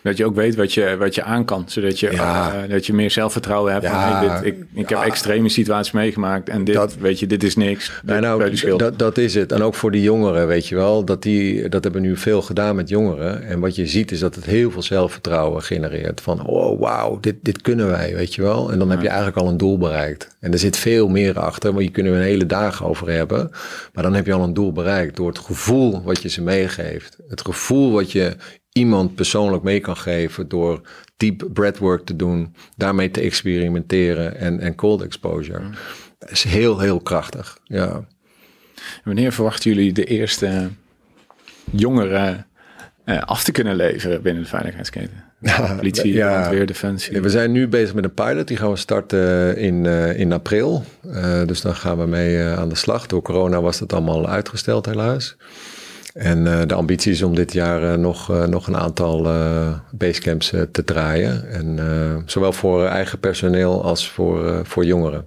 Dat 0.03 0.17
je 0.17 0.25
ook 0.25 0.35
weet 0.35 0.55
wat 0.55 0.73
je, 0.73 0.95
wat 0.99 1.15
je 1.15 1.23
aan 1.23 1.45
kan. 1.45 1.63
Zodat 1.67 1.99
je, 1.99 2.11
Ja. 2.11 2.53
eh, 2.63 2.69
dat 2.69 2.85
je 2.85 2.93
meer 2.93 3.11
zelfvertrouwen 3.11 3.71
hebt. 3.71 3.83
Ja. 3.83 4.19
Van, 4.19 4.29
hey, 4.29 4.41
dit, 4.41 4.53
ik, 4.53 4.65
ik 4.73 4.89
heb 4.89 4.99
extreme 4.99 5.49
situaties 5.49 5.91
meegemaakt. 5.93 6.49
En 6.49 6.63
dit, 6.63 6.75
Dat- 6.75 6.95
weet 6.95 7.19
je, 7.19 7.27
dit 7.27 7.43
is 7.43 7.55
niks. 7.55 7.91
Dit 8.05 8.19
nou, 8.19 8.77
dat, 8.77 8.99
dat 8.99 9.17
is 9.17 9.35
het. 9.35 9.51
En 9.51 9.61
ook 9.61 9.75
voor 9.75 9.91
die 9.91 10.01
jongeren, 10.01 10.47
weet 10.47 10.67
je 10.67 10.75
wel. 10.75 11.05
Dat, 11.05 11.21
die, 11.23 11.69
dat 11.69 11.83
hebben 11.83 12.01
we 12.01 12.07
nu 12.07 12.17
veel 12.17 12.41
gedaan 12.41 12.75
met 12.75 12.89
jongeren. 12.89 13.43
En 13.43 13.59
wat 13.59 13.75
je 13.75 13.87
ziet 13.87 14.11
is 14.11 14.19
dat 14.19 14.35
het 14.35 14.45
heel 14.45 14.71
veel 14.71 14.81
zelfvertrouwen 14.81 15.61
genereert. 15.63 16.21
Van, 16.21 16.45
oh 16.45 16.79
wauw, 16.79 17.19
dit, 17.19 17.35
dit 17.41 17.61
kunnen 17.61 17.87
wij, 17.87 18.15
weet 18.15 18.35
je 18.35 18.41
wel. 18.41 18.71
En 18.71 18.79
dan 18.79 18.89
heb 18.89 19.01
je 19.01 19.07
eigenlijk 19.07 19.37
al 19.37 19.47
een 19.47 19.57
doel 19.57 19.77
bereikt. 19.77 20.27
En 20.39 20.51
er 20.51 20.59
zit 20.59 20.77
veel 20.77 21.07
meer 21.07 21.39
achter, 21.39 21.73
maar 21.73 21.83
je 21.83 21.91
kunnen 21.91 22.11
we 22.11 22.17
een 22.17 22.23
hele 22.23 22.45
dag 22.45 22.85
over 22.85 23.09
hebben. 23.09 23.51
Maar 23.93 24.03
dan 24.03 24.13
heb 24.13 24.25
je 24.25 24.33
al 24.33 24.43
een 24.43 24.53
doel 24.53 24.71
bereikt 24.71 25.15
door 25.15 25.27
het 25.27 25.39
gevoel 25.39 26.01
wat 26.03 26.21
je 26.21 26.29
ze 26.29 26.41
meegeeft. 26.41 27.17
Het 27.27 27.41
gevoel 27.41 27.91
wat 27.91 28.11
je 28.11 28.35
iemand 28.71 29.15
persoonlijk 29.15 29.63
mee 29.63 29.79
kan 29.79 29.97
geven 29.97 30.47
door 30.47 30.81
deep 31.17 31.47
breathwork 31.53 32.05
te 32.05 32.15
doen, 32.15 32.55
daarmee 32.75 33.11
te 33.11 33.21
experimenteren 33.21 34.37
en, 34.37 34.59
en 34.59 34.75
cold 34.75 35.01
exposure. 35.01 35.69
Dat 36.19 36.31
is 36.31 36.43
heel, 36.43 36.79
heel 36.79 36.99
krachtig. 36.99 37.57
Ja. 37.63 38.05
Wanneer 39.03 39.31
verwachten 39.31 39.73
jullie 39.73 39.93
de 39.93 40.03
eerste 40.03 40.69
jongeren 41.71 42.47
eh, 43.03 43.21
af 43.21 43.43
te 43.43 43.51
kunnen 43.51 43.75
leveren 43.75 44.21
binnen 44.21 44.43
de 44.43 44.49
veiligheidsketen? 44.49 45.23
Politie, 45.77 46.13
ja. 46.13 46.39
brandweer, 46.39 46.65
defensie. 46.65 47.21
We 47.21 47.29
zijn 47.29 47.51
nu 47.51 47.67
bezig 47.67 47.93
met 47.93 48.03
een 48.03 48.13
pilot. 48.13 48.47
Die 48.47 48.57
gaan 48.57 48.69
we 48.69 48.75
starten 48.75 49.57
in, 49.57 49.85
eh, 49.85 50.19
in 50.19 50.31
april. 50.31 50.83
Eh, 51.11 51.45
dus 51.45 51.61
dan 51.61 51.75
gaan 51.75 51.97
we 51.97 52.05
mee 52.05 52.43
aan 52.43 52.69
de 52.69 52.75
slag. 52.75 53.07
Door 53.07 53.21
corona 53.21 53.61
was 53.61 53.79
dat 53.79 53.93
allemaal 53.93 54.27
uitgesteld 54.27 54.85
helaas. 54.85 55.35
En 56.13 56.47
eh, 56.47 56.67
de 56.67 56.73
ambitie 56.73 57.11
is 57.11 57.21
om 57.21 57.35
dit 57.35 57.53
jaar 57.53 57.83
eh, 57.83 57.97
nog, 57.97 58.31
eh, 58.31 58.45
nog 58.45 58.67
een 58.67 58.77
aantal 58.77 59.27
basecamps 59.91 60.53
te 60.71 60.83
draaien. 60.83 61.51
En 61.51 62.23
zowel 62.25 62.53
voor 62.53 62.85
eigen 62.85 63.19
personeel 63.19 63.83
als 63.83 64.09
voor, 64.09 64.65
voor 64.65 64.85
jongeren. 64.85 65.25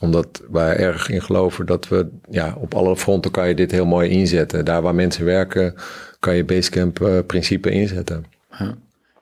Omdat 0.00 0.42
wij 0.50 0.76
erg 0.76 1.08
in 1.08 1.22
geloven 1.22 1.66
dat 1.66 1.88
we 1.88 2.08
ja, 2.30 2.54
op 2.58 2.74
alle 2.74 2.96
fronten 2.96 3.30
kan 3.30 3.48
je 3.48 3.54
dit 3.54 3.70
heel 3.70 3.86
mooi 3.86 4.10
inzetten. 4.10 4.64
Daar 4.64 4.82
waar 4.82 4.94
mensen 4.94 5.24
werken 5.24 5.74
kan 6.20 6.36
je 6.36 6.44
basecamp 6.44 7.22
principe 7.26 7.70
inzetten. 7.70 8.24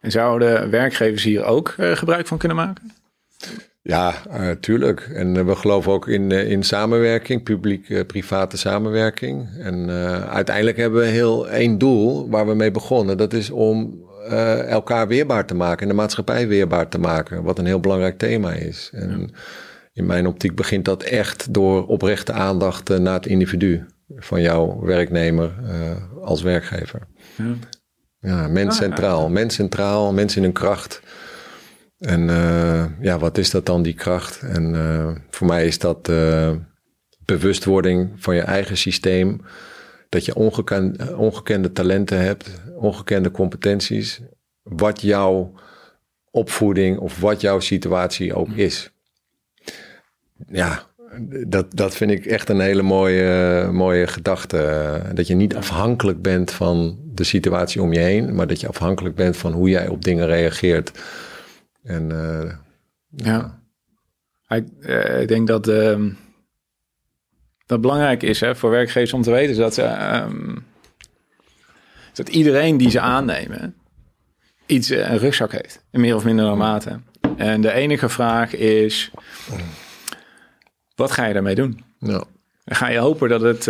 En 0.01 0.11
zouden 0.11 0.71
werkgevers 0.71 1.25
hier 1.25 1.45
ook 1.45 1.75
gebruik 1.79 2.27
van 2.27 2.39
kunnen 2.39 2.57
maken? 2.57 2.93
Ja, 3.87 4.27
eh, 4.31 4.51
tuurlijk. 4.51 5.01
En 5.01 5.37
eh, 5.37 5.45
we 5.45 5.55
geloven 5.55 5.93
ook 5.93 6.09
in, 6.09 6.33
eh, 6.33 6.51
in 6.51 6.63
samenwerking, 6.63 7.43
publiek-private 7.43 8.57
samenwerking. 8.57 9.49
En 9.59 9.91
uiteindelijk 10.29 10.77
hebben 10.77 11.01
we 11.01 11.07
heel 11.07 11.49
één 11.49 11.79
doel 11.79 12.31
waar 12.31 12.47
we 12.47 12.55
mee 12.55 12.71
begonnen. 12.71 13.17
Dat 13.17 13.33
is 13.33 13.51
om 13.51 14.03
elkaar 14.69 15.09
weerbaar 15.09 15.47
te 15.47 15.55
maken 15.55 15.83
en 15.83 15.89
de 15.89 15.95
maatschappij 15.95 16.49
weerbaar 16.49 16.89
te 16.89 16.99
maken. 16.99 17.43
Wat 17.43 17.59
een 17.59 17.67
heel 17.67 17.81
belangrijk 17.81 18.19
thema 18.19 18.53
is. 18.53 18.91
En 18.93 19.31
in 19.93 20.07
mijn 20.07 20.27
optiek 20.27 20.55
begint 20.55 20.85
dat 20.85 21.03
echt 21.03 21.55
door 21.55 21.87
oprechte 21.87 22.33
aandacht 22.33 22.99
naar 22.99 23.15
het 23.15 23.27
individu 23.27 23.85
van 24.17 24.41
jouw 24.41 24.81
werknemer 24.81 25.53
als 26.23 26.43
werkgever. 26.43 27.01
Ja. 27.37 27.55
Ja, 28.21 28.49
mens 28.49 28.77
centraal. 28.77 29.29
Mens 29.29 29.55
centraal, 29.55 30.13
mens 30.13 30.37
in 30.37 30.43
hun 30.43 30.53
kracht. 30.53 31.01
En 32.05 32.31
eh, 32.31 32.85
ja, 33.01 33.19
wat 33.19 33.39
is 33.39 33.51
dat 33.51 33.67
dan, 33.67 33.83
die 33.83 33.95
kracht? 33.95 34.43
En 34.43 34.75
eh, 34.75 35.11
voor 35.31 35.47
mij 35.47 35.67
is 35.67 35.79
dat 35.79 36.09
eh, 36.09 36.51
bewustwording 37.25 38.11
van 38.17 38.35
je 38.35 38.41
eigen 38.41 38.77
systeem. 38.77 39.41
Dat 40.09 40.25
je 40.25 40.35
ongekende, 40.35 41.17
ongekende 41.17 41.73
talenten 41.73 42.21
hebt, 42.21 42.51
ongekende 42.77 43.31
competenties. 43.31 44.21
Wat 44.63 45.01
jouw 45.01 45.53
opvoeding 46.31 46.99
of 46.99 47.21
wat 47.21 47.41
jouw 47.41 47.61
situatie 47.61 48.35
ook 48.35 48.51
is. 48.51 48.91
Ja, 50.47 50.83
dat, 51.47 51.67
dat 51.77 51.97
vind 51.97 52.11
ik 52.11 52.27
echt 52.27 52.49
een 52.49 52.61
hele 52.61 52.83
mooie, 52.83 53.69
mooie 53.73 54.07
gedachte. 54.07 55.01
Dat 55.15 55.27
je 55.27 55.35
niet 55.35 55.57
afhankelijk 55.57 56.23
bent 56.23 56.51
van 56.51 56.99
de 57.15 57.25
situatie 57.25 57.83
om 57.83 57.93
je 57.93 57.99
heen, 57.99 58.35
maar 58.35 58.47
dat 58.47 58.61
je 58.61 58.69
afhankelijk 58.69 59.15
bent 59.15 59.37
van 59.37 59.53
hoe 59.53 59.69
jij 59.69 59.89
op 59.89 60.05
dingen 60.05 60.27
reageert. 60.27 60.93
En 61.85 62.11
eh, 62.11 62.53
Ja. 63.17 63.63
Ik, 64.49 64.69
eh, 64.81 65.21
ik 65.21 65.29
denk 65.29 65.47
dat 65.47 65.69
ehm, 65.69 66.11
dat 67.67 67.81
belangrijk 67.81 68.23
is 68.23 68.41
hè, 68.41 68.57
voor 68.57 68.71
werkgevers 68.71 69.13
om 69.13 69.23
te 69.23 69.31
weten 69.31 69.51
is 69.51 69.57
dat, 69.57 69.75
ze, 69.75 69.83
ehm, 69.83 70.57
dat 72.13 72.29
iedereen 72.29 72.77
die 72.77 72.91
ze 72.91 73.01
aannemen 73.01 73.75
iets, 74.67 74.91
eh, 74.91 75.11
een 75.11 75.19
rugzak 75.19 75.53
heeft, 75.53 75.85
in 75.91 76.01
meer 76.01 76.15
of 76.15 76.25
mindere 76.25 76.55
mate. 76.55 77.01
En 77.37 77.61
de 77.61 77.73
enige 77.73 78.09
vraag 78.09 78.55
is, 78.55 79.11
wat 80.95 81.11
ga 81.11 81.27
je 81.27 81.33
daarmee 81.33 81.55
doen? 81.55 81.85
ja. 81.99 82.25
Ga 82.67 82.89
je 82.89 82.99
hopen 82.99 83.29
dat 83.29 83.41
het, 83.41 83.65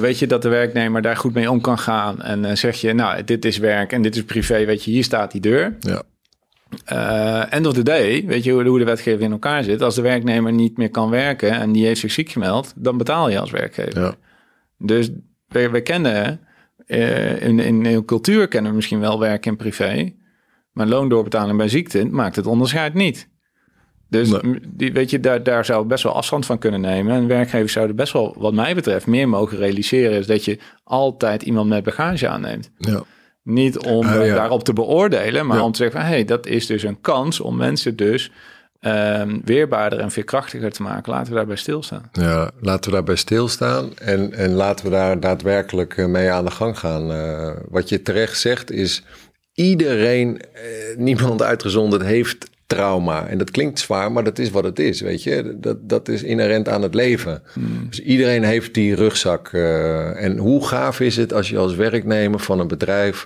weet 0.00 0.18
je, 0.18 0.26
dat 0.26 0.42
de 0.42 0.48
werknemer 0.48 1.02
daar 1.02 1.16
goed 1.16 1.34
mee 1.34 1.50
om 1.50 1.60
kan 1.60 1.78
gaan 1.78 2.22
en 2.22 2.58
zeg 2.58 2.80
je, 2.80 2.92
nou, 2.92 3.24
dit 3.24 3.44
is 3.44 3.58
werk 3.58 3.92
en 3.92 4.02
dit 4.02 4.16
is 4.16 4.24
privé, 4.24 4.64
weet 4.64 4.84
je, 4.84 4.90
hier 4.90 5.04
staat 5.04 5.32
die 5.32 5.40
deur. 5.40 5.76
ja. 5.80 6.02
Eh, 6.84 7.52
end 7.52 7.66
of 7.66 7.72
the 7.74 7.82
day, 7.82 8.24
weet 8.26 8.44
je 8.44 8.52
hoe, 8.52 8.64
hoe 8.64 8.78
de 8.78 8.84
wetgeving 8.84 9.22
in 9.22 9.32
elkaar 9.32 9.64
zit. 9.64 9.82
Als 9.82 9.94
de 9.94 10.02
werknemer 10.02 10.52
niet 10.52 10.76
meer 10.76 10.90
kan 10.90 11.10
werken 11.10 11.50
en 11.50 11.72
die 11.72 11.86
heeft 11.86 12.00
zich 12.00 12.12
ziek 12.12 12.28
gemeld, 12.30 12.72
dan 12.76 12.96
betaal 12.98 13.30
je 13.30 13.38
als 13.40 13.50
werkgever. 13.50 14.00
ja. 14.00 14.14
Dus 14.78 15.10
we, 15.48 15.70
we 15.70 15.80
kennen, 15.80 16.40
eh, 16.86 17.42
in, 17.42 17.58
in 17.60 18.04
cultuur 18.04 18.48
kennen 18.48 18.70
we 18.70 18.76
misschien 18.76 19.00
wel 19.00 19.18
werk 19.18 19.46
en 19.46 19.56
privé, 19.56 20.12
maar 20.72 20.86
loondoorbetaling 20.86 21.56
bij 21.58 21.68
ziekte 21.68 22.04
maakt 22.04 22.36
het 22.36 22.46
onderscheid 22.46 22.94
niet. 22.94 23.28
Dus 24.08 24.30
Nee. 24.30 24.60
die, 24.68 24.92
weet 24.92 25.10
je, 25.10 25.20
daar, 25.20 25.42
daar 25.42 25.64
zou 25.64 25.86
best 25.86 26.02
wel 26.04 26.14
afstand 26.14 26.46
van 26.46 26.58
kunnen 26.58 26.80
nemen. 26.80 27.14
En 27.14 27.26
werkgevers 27.26 27.72
zouden 27.72 27.96
best 27.96 28.12
wel, 28.12 28.34
wat 28.38 28.54
mij 28.54 28.74
betreft, 28.74 29.06
meer 29.06 29.28
mogen 29.28 29.58
realiseren. 29.58 30.18
Is 30.18 30.26
dat 30.26 30.44
je 30.44 30.58
altijd 30.84 31.42
iemand 31.42 31.68
met 31.68 31.84
bagage 31.84 32.28
aanneemt. 32.28 32.70
ja. 32.78 33.02
Niet 33.52 33.78
om 33.78 34.06
eh, 34.06 34.26
ja. 34.26 34.34
daarop 34.34 34.64
te 34.64 34.72
beoordelen, 34.72 35.46
maar 35.46 35.56
Ja. 35.56 35.62
om 35.64 35.72
te 35.72 35.78
zeggen 35.78 36.00
van... 36.00 36.08
hé, 36.08 36.14
hey, 36.14 36.24
dat 36.24 36.46
is 36.46 36.66
dus 36.66 36.82
een 36.82 37.00
kans 37.00 37.40
om 37.40 37.56
mensen 37.56 37.96
dus 37.96 38.30
ehm, 38.80 39.38
weerbaarder 39.44 39.98
en 39.98 40.10
veerkrachtiger 40.10 40.72
te 40.72 40.82
maken. 40.82 41.12
Laten 41.12 41.28
we 41.32 41.38
daarbij 41.38 41.56
stilstaan. 41.56 42.10
Ja, 42.12 42.50
laten 42.60 42.90
we 42.90 42.96
daarbij 42.96 43.16
stilstaan 43.16 43.96
en, 43.98 44.32
en 44.32 44.50
laten 44.50 44.84
we 44.84 44.90
daar 44.90 45.20
daadwerkelijk 45.20 45.96
eh, 45.96 46.06
mee 46.06 46.30
aan 46.30 46.44
de 46.44 46.50
gang 46.50 46.78
gaan. 46.78 47.12
Eh, 47.12 47.50
wat 47.68 47.88
je 47.88 48.02
terecht 48.02 48.38
zegt 48.38 48.70
is, 48.70 49.02
iedereen, 49.54 50.40
eh, 50.40 50.96
niemand 50.96 51.42
uitgezonderd, 51.42 52.02
heeft 52.02 52.50
trauma. 52.70 53.26
En 53.26 53.38
dat 53.38 53.50
klinkt 53.50 53.78
zwaar, 53.78 54.12
maar 54.12 54.24
dat 54.24 54.38
is 54.38 54.50
wat 54.50 54.64
het 54.64 54.78
is, 54.78 55.00
weet 55.00 55.22
je. 55.22 55.56
Dat, 55.60 55.88
dat 55.88 56.08
is 56.08 56.22
inherent 56.22 56.68
aan 56.68 56.82
het 56.82 56.94
leven. 56.94 57.42
Dus 57.88 58.00
iedereen 58.00 58.42
heeft 58.44 58.74
die 58.74 58.94
rugzak. 58.94 59.48
eh, 59.52 60.24
en 60.24 60.36
hoe 60.36 60.66
gaaf 60.66 61.00
is 61.00 61.16
het 61.16 61.32
als 61.32 61.48
je 61.48 61.58
als 61.58 61.74
werknemer 61.74 62.40
van 62.40 62.60
een 62.60 62.68
bedrijf 62.68 63.24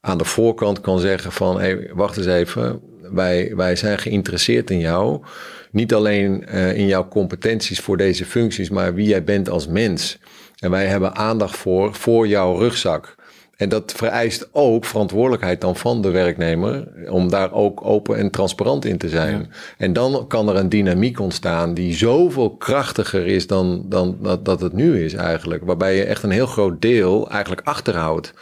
aan 0.00 0.18
de 0.18 0.24
voorkant 0.24 0.80
kan 0.80 0.98
zeggen 0.98 1.32
van... 1.32 1.60
Hey, 1.60 1.90
wacht 1.92 2.16
eens 2.16 2.26
even, 2.26 2.80
wij, 3.12 3.52
wij 3.56 3.76
zijn 3.76 3.98
geïnteresseerd 3.98 4.70
in 4.70 4.78
jou. 4.78 5.22
Niet 5.70 5.94
alleen 5.94 6.46
eh, 6.46 6.76
in 6.76 6.86
jouw 6.86 7.08
competenties 7.08 7.80
voor 7.80 7.96
deze 7.96 8.24
functies, 8.24 8.70
maar 8.70 8.94
wie 8.94 9.08
jij 9.08 9.24
bent 9.24 9.48
als 9.48 9.66
mens. 9.66 10.18
En 10.58 10.70
wij 10.70 10.86
hebben 10.86 11.16
aandacht 11.16 11.56
voor, 11.56 11.94
voor 11.94 12.28
jouw 12.28 12.58
rugzak. 12.58 13.14
En 13.56 13.68
dat 13.68 13.92
vereist 13.96 14.48
ook 14.52 14.84
verantwoordelijkheid 14.84 15.60
dan 15.60 15.76
van 15.76 16.02
de 16.02 16.10
werknemer 16.10 16.88
om 17.10 17.30
daar 17.30 17.52
ook 17.52 17.84
open 17.84 18.16
en 18.16 18.30
transparant 18.30 18.84
in 18.84 18.98
te 18.98 19.08
zijn. 19.08 19.52
En 19.78 19.92
dan 19.92 20.24
kan 20.28 20.48
er 20.48 20.56
een 20.56 20.68
dynamiek 20.68 21.20
ontstaan 21.20 21.74
die 21.74 21.94
zoveel 21.94 22.56
krachtiger 22.56 23.26
is 23.26 23.46
dan, 23.46 23.84
dan 23.88 24.16
dat, 24.20 24.44
dat 24.44 24.60
het 24.60 24.72
nu 24.72 25.04
is 25.04 25.14
eigenlijk. 25.14 25.64
Waarbij 25.64 25.96
je 25.96 26.04
echt 26.04 26.22
een 26.22 26.30
heel 26.30 26.46
groot 26.46 26.82
deel 26.82 27.30
eigenlijk 27.30 27.66
achterhoudt 27.66 28.32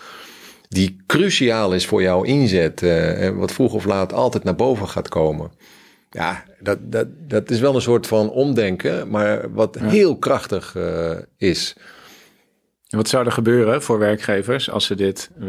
die 0.72 0.96
cruciaal 1.06 1.74
is 1.74 1.86
voor 1.86 2.02
jouw 2.02 2.22
inzet. 2.22 2.82
eh, 2.82 3.24
en 3.24 3.36
wat 3.36 3.52
vroeg 3.52 3.72
of 3.74 3.84
laat 3.84 4.12
altijd 4.12 4.44
naar 4.44 4.54
boven 4.54 4.88
gaat 4.88 5.08
komen. 5.08 5.50
Ja, 6.10 6.44
dat, 6.60 6.78
dat, 6.82 7.06
dat 7.28 7.50
is 7.50 7.60
wel 7.60 7.74
een 7.74 7.80
soort 7.80 8.06
van 8.06 8.30
omdenken, 8.30 9.10
maar 9.10 9.52
wat 9.52 9.78
heel 9.80 10.16
krachtig 10.16 10.76
eh, 10.76 11.10
is. 11.36 11.76
En 12.92 12.98
wat 12.98 13.08
zou 13.08 13.26
er 13.26 13.32
gebeuren 13.32 13.82
voor 13.82 13.98
werkgevers 13.98 14.70
als 14.70 14.86
ze 14.86 14.94
dit, 14.94 15.30
eh, 15.40 15.48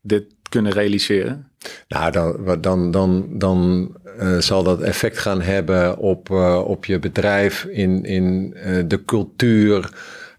dit 0.00 0.24
kunnen 0.48 0.72
realiseren? 0.72 1.50
Nou, 1.88 2.12
dan, 2.12 2.60
dan, 2.60 2.90
dan, 2.90 3.38
dan 3.38 3.90
eh, 4.18 4.38
zal 4.38 4.62
dat 4.62 4.80
effect 4.80 5.18
gaan 5.18 5.40
hebben 5.40 5.98
op, 5.98 6.30
eh, 6.30 6.62
op 6.66 6.84
je 6.84 6.98
bedrijf, 6.98 7.64
in, 7.64 8.04
in 8.04 8.56
de 8.86 9.04
cultuur, 9.04 9.90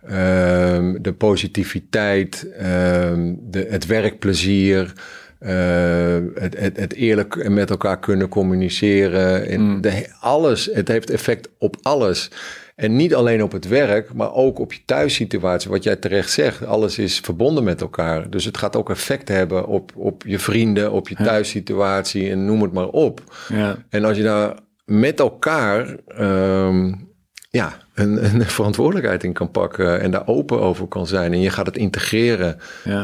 ehm, 0.01 1.01
de 1.01 1.14
positiviteit, 1.14 2.51
ehm, 2.58 3.34
de, 3.39 3.68
het 3.70 3.86
werkplezier. 3.86 4.93
Het, 5.39 6.60
het, 6.60 6.78
het, 6.78 6.93
eerlijk 6.93 7.49
met 7.49 7.70
elkaar 7.70 7.99
kunnen 7.99 8.30
communiceren. 8.30 9.47
En 9.47 9.62
mm. 9.62 9.82
de, 9.82 10.08
alles, 10.20 10.70
het 10.74 10.88
heeft 10.88 11.10
effect 11.10 11.49
op 11.58 11.78
alles. 11.82 12.30
En 12.76 12.96
niet 12.96 13.16
alleen 13.16 13.44
op 13.44 13.52
het 13.52 13.68
werk, 13.68 14.14
maar 14.14 14.34
ook 14.34 14.60
op 14.60 14.74
je 14.74 14.80
thuissituatie. 14.86 15.70
Wat 15.70 15.84
jij 15.84 15.96
terecht 15.96 16.32
zegt, 16.32 16.66
alles 16.66 16.98
is 16.98 17.20
verbonden 17.20 17.64
met 17.64 17.82
elkaar. 17.82 18.30
Dus 18.30 18.46
het 18.46 18.58
gaat 18.58 18.76
ook 18.76 18.90
effect 18.90 19.28
hebben 19.28 19.68
op, 19.68 19.92
op 19.96 20.24
je 20.26 20.40
vrienden, 20.40 20.92
op 20.92 21.10
je 21.10 21.16
thuissituatie 21.16 22.30
en 22.30 22.46
noem 22.46 22.62
het 22.62 22.74
maar 22.74 22.88
op. 22.88 23.22
Ja. 23.48 23.78
En 23.90 24.04
als 24.04 24.18
je 24.18 24.24
daar 24.24 24.56
met 24.86 25.20
elkaar 25.20 25.96
um, 26.20 27.10
ja, 27.50 27.78
een, 27.94 28.26
een, 28.26 28.46
verantwoordelijkheid 28.60 29.24
in 29.24 29.34
kan 29.34 29.52
pakken 29.52 30.02
en 30.02 30.12
daar 30.12 30.28
open 30.28 30.62
over 30.62 30.88
kan 30.88 31.08
zijn. 31.08 31.34
En 31.34 31.40
je 31.40 31.50
gaat 31.50 31.66
het 31.66 31.78
integreren 31.78 32.58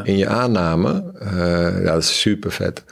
in 0.04 0.16
je 0.16 0.26
aanname. 0.26 1.12
Uh, 1.22 1.84
ja, 1.84 1.92
dat 1.92 2.02
is 2.02 2.20
super 2.20 2.52
vet. 2.52 2.84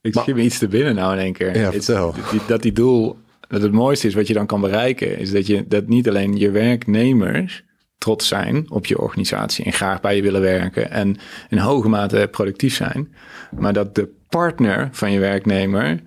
Ik 0.00 0.18
zie 0.24 0.34
me 0.34 0.42
iets 0.42 0.58
te 0.58 0.68
binnen 0.68 0.94
nou 0.94 1.12
in 1.12 1.18
één 1.18 1.32
keer. 1.32 1.58
Ja, 1.58 1.72
vertel. 1.72 2.14
Dat 2.46 2.62
die 2.62 2.72
doel, 2.72 3.18
dat 3.48 3.62
het 3.62 3.72
mooiste 3.72 4.06
is 4.06 4.14
wat 4.14 4.26
je 4.26 4.34
dan 4.34 4.46
kan 4.46 4.60
bereiken, 4.60 5.18
is 5.18 5.30
dat 5.30 5.46
je 5.46 5.68
dat 5.68 5.86
niet 5.86 6.08
alleen 6.08 6.36
je 6.36 6.50
werknemers 6.50 7.64
trots 7.98 8.28
zijn 8.28 8.70
op 8.70 8.86
je 8.86 8.98
organisatie 8.98 9.64
en 9.64 9.72
graag 9.72 10.00
bij 10.00 10.16
je 10.16 10.22
willen 10.22 10.40
werken 10.40 10.90
en 10.90 11.16
in 11.48 11.58
hoge 11.58 11.88
mate 11.88 12.28
productief 12.30 12.74
zijn, 12.74 13.14
maar 13.58 13.72
dat 13.72 13.94
de 13.94 14.16
partner 14.28 14.88
van 14.92 15.12
je 15.12 15.18
werknemer 15.18 16.00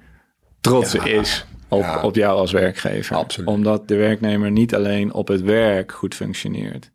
trots 0.61 0.95
is 0.95 1.45
op, 1.67 1.99
op 2.03 2.15
jou 2.15 2.37
als 2.37 2.51
werkgever. 2.51 3.15
Absoluut. 3.15 3.49
Omdat 3.49 3.87
de 3.87 3.95
werknemer 3.95 4.51
niet 4.51 4.75
alleen 4.75 5.13
op 5.13 5.27
het 5.27 5.41
werk 5.41 5.91
goed 5.91 6.15
functioneert, 6.15 6.91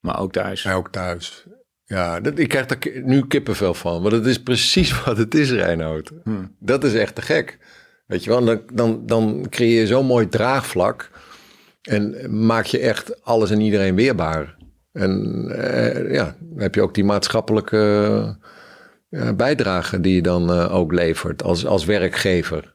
maar 0.00 0.20
ook 0.20 0.32
thuis. 0.32 0.62
Ja, 0.62 0.72
ook 0.72 0.90
thuis. 0.90 1.46
Ja, 1.84 2.20
dat, 2.20 2.38
ik 2.38 2.48
krijg 2.48 2.70
er 2.70 3.02
nu 3.02 3.26
kippenvel 3.26 3.74
van. 3.74 4.02
Want 4.02 4.14
het 4.14 4.26
is 4.26 4.42
precies 4.42 4.98
wat 5.04 5.16
het 5.16 5.34
is, 5.34 5.50
Reinoud. 5.50 6.12
Hmm. 6.24 6.56
Dat 6.58 6.84
is 6.84 6.94
echt 6.94 7.14
te 7.14 7.22
gek. 7.22 7.58
Weet 8.06 8.24
je 8.24 8.30
wel, 8.30 8.44
dan, 8.44 8.62
dan, 8.72 9.02
dan 9.06 9.46
creëer 9.50 9.80
je 9.80 9.86
zo'n 9.86 10.06
mooi 10.06 10.28
draagvlak. 10.28 11.10
En 11.82 12.16
maak 12.46 12.64
je 12.64 12.78
echt 12.78 13.24
alles 13.24 13.50
en 13.50 13.60
iedereen 13.60 13.94
weerbaar. 13.94 14.56
En 14.92 15.44
eh, 15.50 16.12
ja, 16.12 16.36
dan 16.40 16.60
heb 16.60 16.74
je 16.74 16.82
ook 16.82 16.94
die 16.94 17.04
maatschappelijke 17.04 18.36
uh, 19.10 19.30
bijdrage 19.32 20.00
die 20.00 20.14
je 20.14 20.22
dan 20.22 20.50
uh, 20.50 20.74
ook 20.74 20.92
levert 20.92 21.42
als, 21.42 21.66
als 21.66 21.84
werkgever 21.84 22.74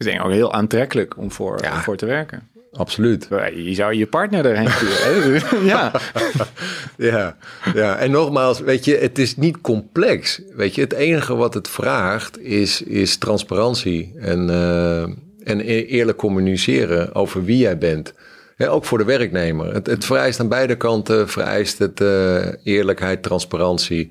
is 0.00 0.06
denk 0.06 0.18
ik 0.18 0.24
ook 0.24 0.32
heel 0.32 0.52
aantrekkelijk 0.52 1.16
om 1.16 1.32
voor, 1.32 1.60
voor 1.64 1.96
te 1.96 2.06
werken. 2.06 2.48
Absoluut. 2.72 3.28
Je 3.54 3.74
zou 3.74 3.94
je 3.94 4.06
partner 4.06 4.46
erheen 4.46 4.70
sturen. 4.70 5.64
ja. 5.72 5.92
ja. 7.00 7.36
ja, 7.74 7.96
en 7.96 8.10
nogmaals, 8.10 8.60
weet 8.60 8.84
je, 8.84 8.96
het 8.96 9.18
is 9.18 9.36
niet 9.36 9.60
complex. 9.60 10.42
Weet 10.54 10.74
je, 10.74 10.80
het 10.80 10.92
enige 10.92 11.34
wat 11.34 11.54
het 11.54 11.68
vraagt 11.68 12.40
is, 12.40 12.82
is 12.82 13.16
transparantie 13.16 14.12
en, 14.18 14.48
uh, 14.48 15.02
en 15.02 15.60
e-, 15.60 15.84
eerlijk 15.84 16.18
communiceren 16.18 17.14
over 17.14 17.44
wie 17.44 17.58
jij 17.58 17.78
bent. 17.78 18.14
ook 18.56 18.84
voor 18.84 18.98
de 18.98 19.04
werknemer. 19.04 19.74
Het, 19.74 19.86
het 19.86 20.04
vereist 20.04 20.40
aan 20.40 20.48
beide 20.48 20.76
kanten, 20.76 21.28
vereist 21.28 21.78
het 21.78 22.00
uh, 22.00 22.46
eerlijkheid, 22.62 23.22
transparantie. 23.22 24.10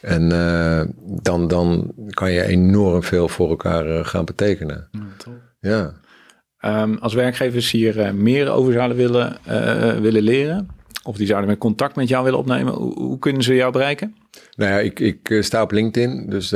En 0.00 0.30
uh, 0.32 0.82
dan, 1.22 1.48
dan 1.48 1.92
kan 2.10 2.32
je 2.32 2.44
enorm 2.44 3.02
veel 3.02 3.28
voor 3.28 3.48
elkaar 3.48 4.04
gaan 4.04 4.24
betekenen. 4.24 4.88
Ja. 5.60 5.94
ja. 6.60 6.82
Um, 6.82 6.98
als 6.98 7.14
werkgevers 7.14 7.70
hier 7.70 8.14
meer 8.14 8.50
over 8.50 8.72
zouden 8.72 8.96
willen, 8.96 9.36
willen 10.02 10.22
leren, 10.22 10.68
of 11.02 11.16
die 11.16 11.26
zouden 11.26 11.50
met 11.50 11.58
contact 11.58 11.96
met 11.96 12.08
jou 12.08 12.24
willen 12.24 12.38
opnemen, 12.38 12.72
hoe, 12.72 12.94
hoe 12.94 13.18
kunnen 13.18 13.42
ze 13.42 13.54
jou 13.54 13.72
bereiken? 13.72 14.14
Nou 14.56 14.70
ja, 14.70 14.78
ik, 14.78 15.00
ik 15.00 15.36
sta 15.40 15.62
op 15.62 15.70
LinkedIn, 15.70 16.26
dus 16.28 16.48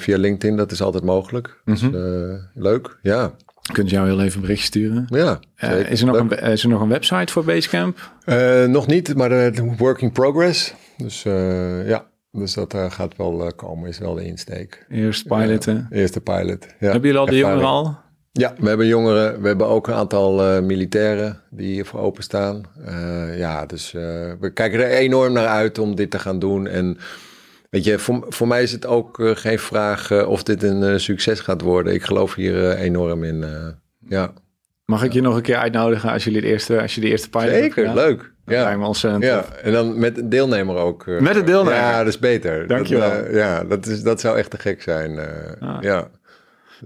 via 0.00 0.18
LinkedIn, 0.18 0.56
dat 0.56 0.72
is 0.72 0.82
altijd 0.82 1.04
mogelijk. 1.04 1.60
Mm 1.64 1.74
-hmm. 1.74 1.90
dus, 1.90 2.40
leuk, 2.54 2.98
ja. 3.02 3.34
Kunnen 3.72 3.88
ze 3.88 3.98
jou 3.98 4.08
heel 4.08 4.20
even 4.20 4.34
een 4.34 4.40
bericht 4.40 4.64
sturen? 4.64 5.06
Ja. 5.08 5.40
is, 5.88 6.00
er 6.00 6.06
nog 6.06 6.16
een, 6.16 6.30
is 6.30 6.62
er 6.62 6.68
nog 6.68 6.80
een 6.80 6.88
website 6.88 7.32
voor 7.32 7.44
Basecamp? 7.44 8.12
nog 8.66 8.86
niet, 8.86 9.14
maar 9.16 9.28
de 9.28 9.74
working 9.76 10.12
progress. 10.12 10.74
Dus 10.96 11.22
ja, 11.86 12.06
dus 12.32 12.54
dat 12.54 12.74
gaat 12.88 13.16
wel 13.16 13.52
komen, 13.56 13.88
is 13.88 13.98
wel 13.98 14.14
de 14.14 14.24
insteek. 14.24 14.86
Eerst 14.88 15.26
piloten. 15.26 15.86
Eerste 15.90 16.20
pilot. 16.20 16.66
Ja. 16.80 16.90
Hebben 16.90 17.02
jullie 17.02 17.18
al 17.18 17.26
de 17.26 17.36
jongeren 17.36 17.64
al? 17.64 17.98
Ja, 18.38 18.54
we 18.58 18.68
hebben 18.68 18.86
jongeren. 18.86 19.40
We 19.40 19.46
hebben 19.46 19.66
ook 19.66 19.86
een 19.88 19.94
aantal 19.94 20.56
uh, 20.56 20.60
militairen 20.60 21.40
die 21.50 21.72
hiervoor 21.72 22.00
openstaan. 22.00 22.62
ja, 23.36 23.66
dus 23.66 23.92
we 24.40 24.50
kijken 24.54 24.80
er 24.80 24.90
enorm 24.90 25.32
naar 25.32 25.46
uit 25.46 25.78
om 25.78 25.94
dit 25.94 26.10
te 26.10 26.18
gaan 26.18 26.38
doen. 26.38 26.66
En 26.66 26.98
weet 27.70 27.84
je, 27.84 27.98
voor, 27.98 28.26
voor 28.28 28.48
mij 28.48 28.62
is 28.62 28.72
het 28.72 28.86
ook 28.86 29.20
geen 29.34 29.58
vraag 29.58 30.24
of 30.26 30.42
dit 30.42 30.62
een 30.62 31.00
succes 31.00 31.40
gaat 31.40 31.60
worden. 31.60 31.94
Ik 31.94 32.02
geloof 32.02 32.34
hier 32.34 32.76
enorm 32.76 33.24
in. 33.24 33.44
ja. 34.08 34.32
Mag 34.84 35.02
ik 35.02 35.12
je 35.12 35.20
nog 35.20 35.36
een 35.36 35.42
keer 35.42 35.56
uitnodigen 35.56 36.10
als, 36.10 36.24
jullie 36.24 36.40
de 36.40 36.46
eerste, 36.46 36.80
als 36.80 36.94
je 36.94 37.00
de 37.00 37.08
eerste 37.08 37.28
pilot 37.30 37.48
Zeker, 37.48 37.94
leuk. 37.94 38.32
Ja. 38.46 38.70
ja. 38.70 39.16
ja. 39.20 39.44
En 39.62 39.72
dan 39.72 39.98
met 39.98 40.18
een 40.18 40.28
deelnemer 40.28 40.76
ook. 40.76 41.06
Met 41.06 41.36
een 41.36 41.44
deelnemer? 41.44 41.78
Ja, 41.78 41.98
dat 41.98 42.06
is 42.06 42.18
beter. 42.18 42.66
Dankjewel. 42.66 43.10
Dat, 43.10 43.26
uh, 43.26 43.34
ja, 43.34 43.64
dat, 43.64 43.86
is, 43.86 44.02
dat 44.02 44.20
zou 44.20 44.38
echt 44.38 44.50
te 44.50 44.58
gek 44.58 44.82
zijn. 44.82 45.18
Ah. 45.60 45.76
Ja. 45.80 46.08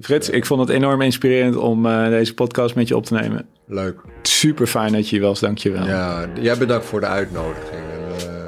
Frits, 0.00 0.30
ik 0.30 0.46
vond 0.46 0.60
het 0.60 0.68
enorm 0.68 1.02
inspirerend 1.02 1.56
om 1.56 1.82
deze 2.10 2.34
podcast 2.34 2.74
met 2.74 2.88
je 2.88 2.96
op 2.96 3.06
te 3.06 3.14
nemen. 3.14 3.46
Leuk. 3.66 4.00
Super 4.22 4.66
fijn 4.66 4.92
dat 4.92 5.08
je 5.08 5.16
hier 5.16 5.26
was, 5.26 5.40
dankjewel. 5.40 5.86
Ja, 5.86 6.26
jij 6.40 6.58
bedankt 6.58 6.84
voor 6.86 7.00
de 7.00 7.06
uitnodiging. 7.06 7.82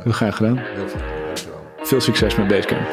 Heel 0.03 0.13
graag 0.13 0.37
gedaan. 0.37 0.57
Heel 0.57 0.89
veel, 0.89 1.01
veel 1.83 2.01
succes 2.01 2.37
met 2.37 2.49
Basecamp. 2.49 2.89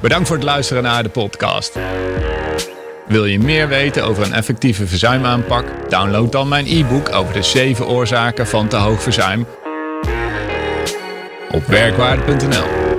Bedankt 0.00 0.26
voor 0.26 0.36
het 0.36 0.44
luisteren 0.44 0.82
naar 0.82 1.02
de 1.02 1.08
podcast. 1.08 1.78
Wil 3.06 3.24
je 3.24 3.38
meer 3.38 3.68
weten 3.68 4.04
over 4.04 4.24
een 4.24 4.32
effectieve 4.32 4.86
verzuimaanpak? 4.86 5.64
Download 5.88 6.32
dan 6.32 6.48
mijn 6.48 6.66
e-book 6.66 7.12
over 7.12 7.34
de 7.34 7.42
7 7.42 7.86
oorzaken 7.86 8.46
van 8.46 8.68
te 8.68 8.76
hoog 8.76 9.02
verzuim 9.02 9.46
op 11.50 11.66
werkwaarde.nl. 11.66 12.93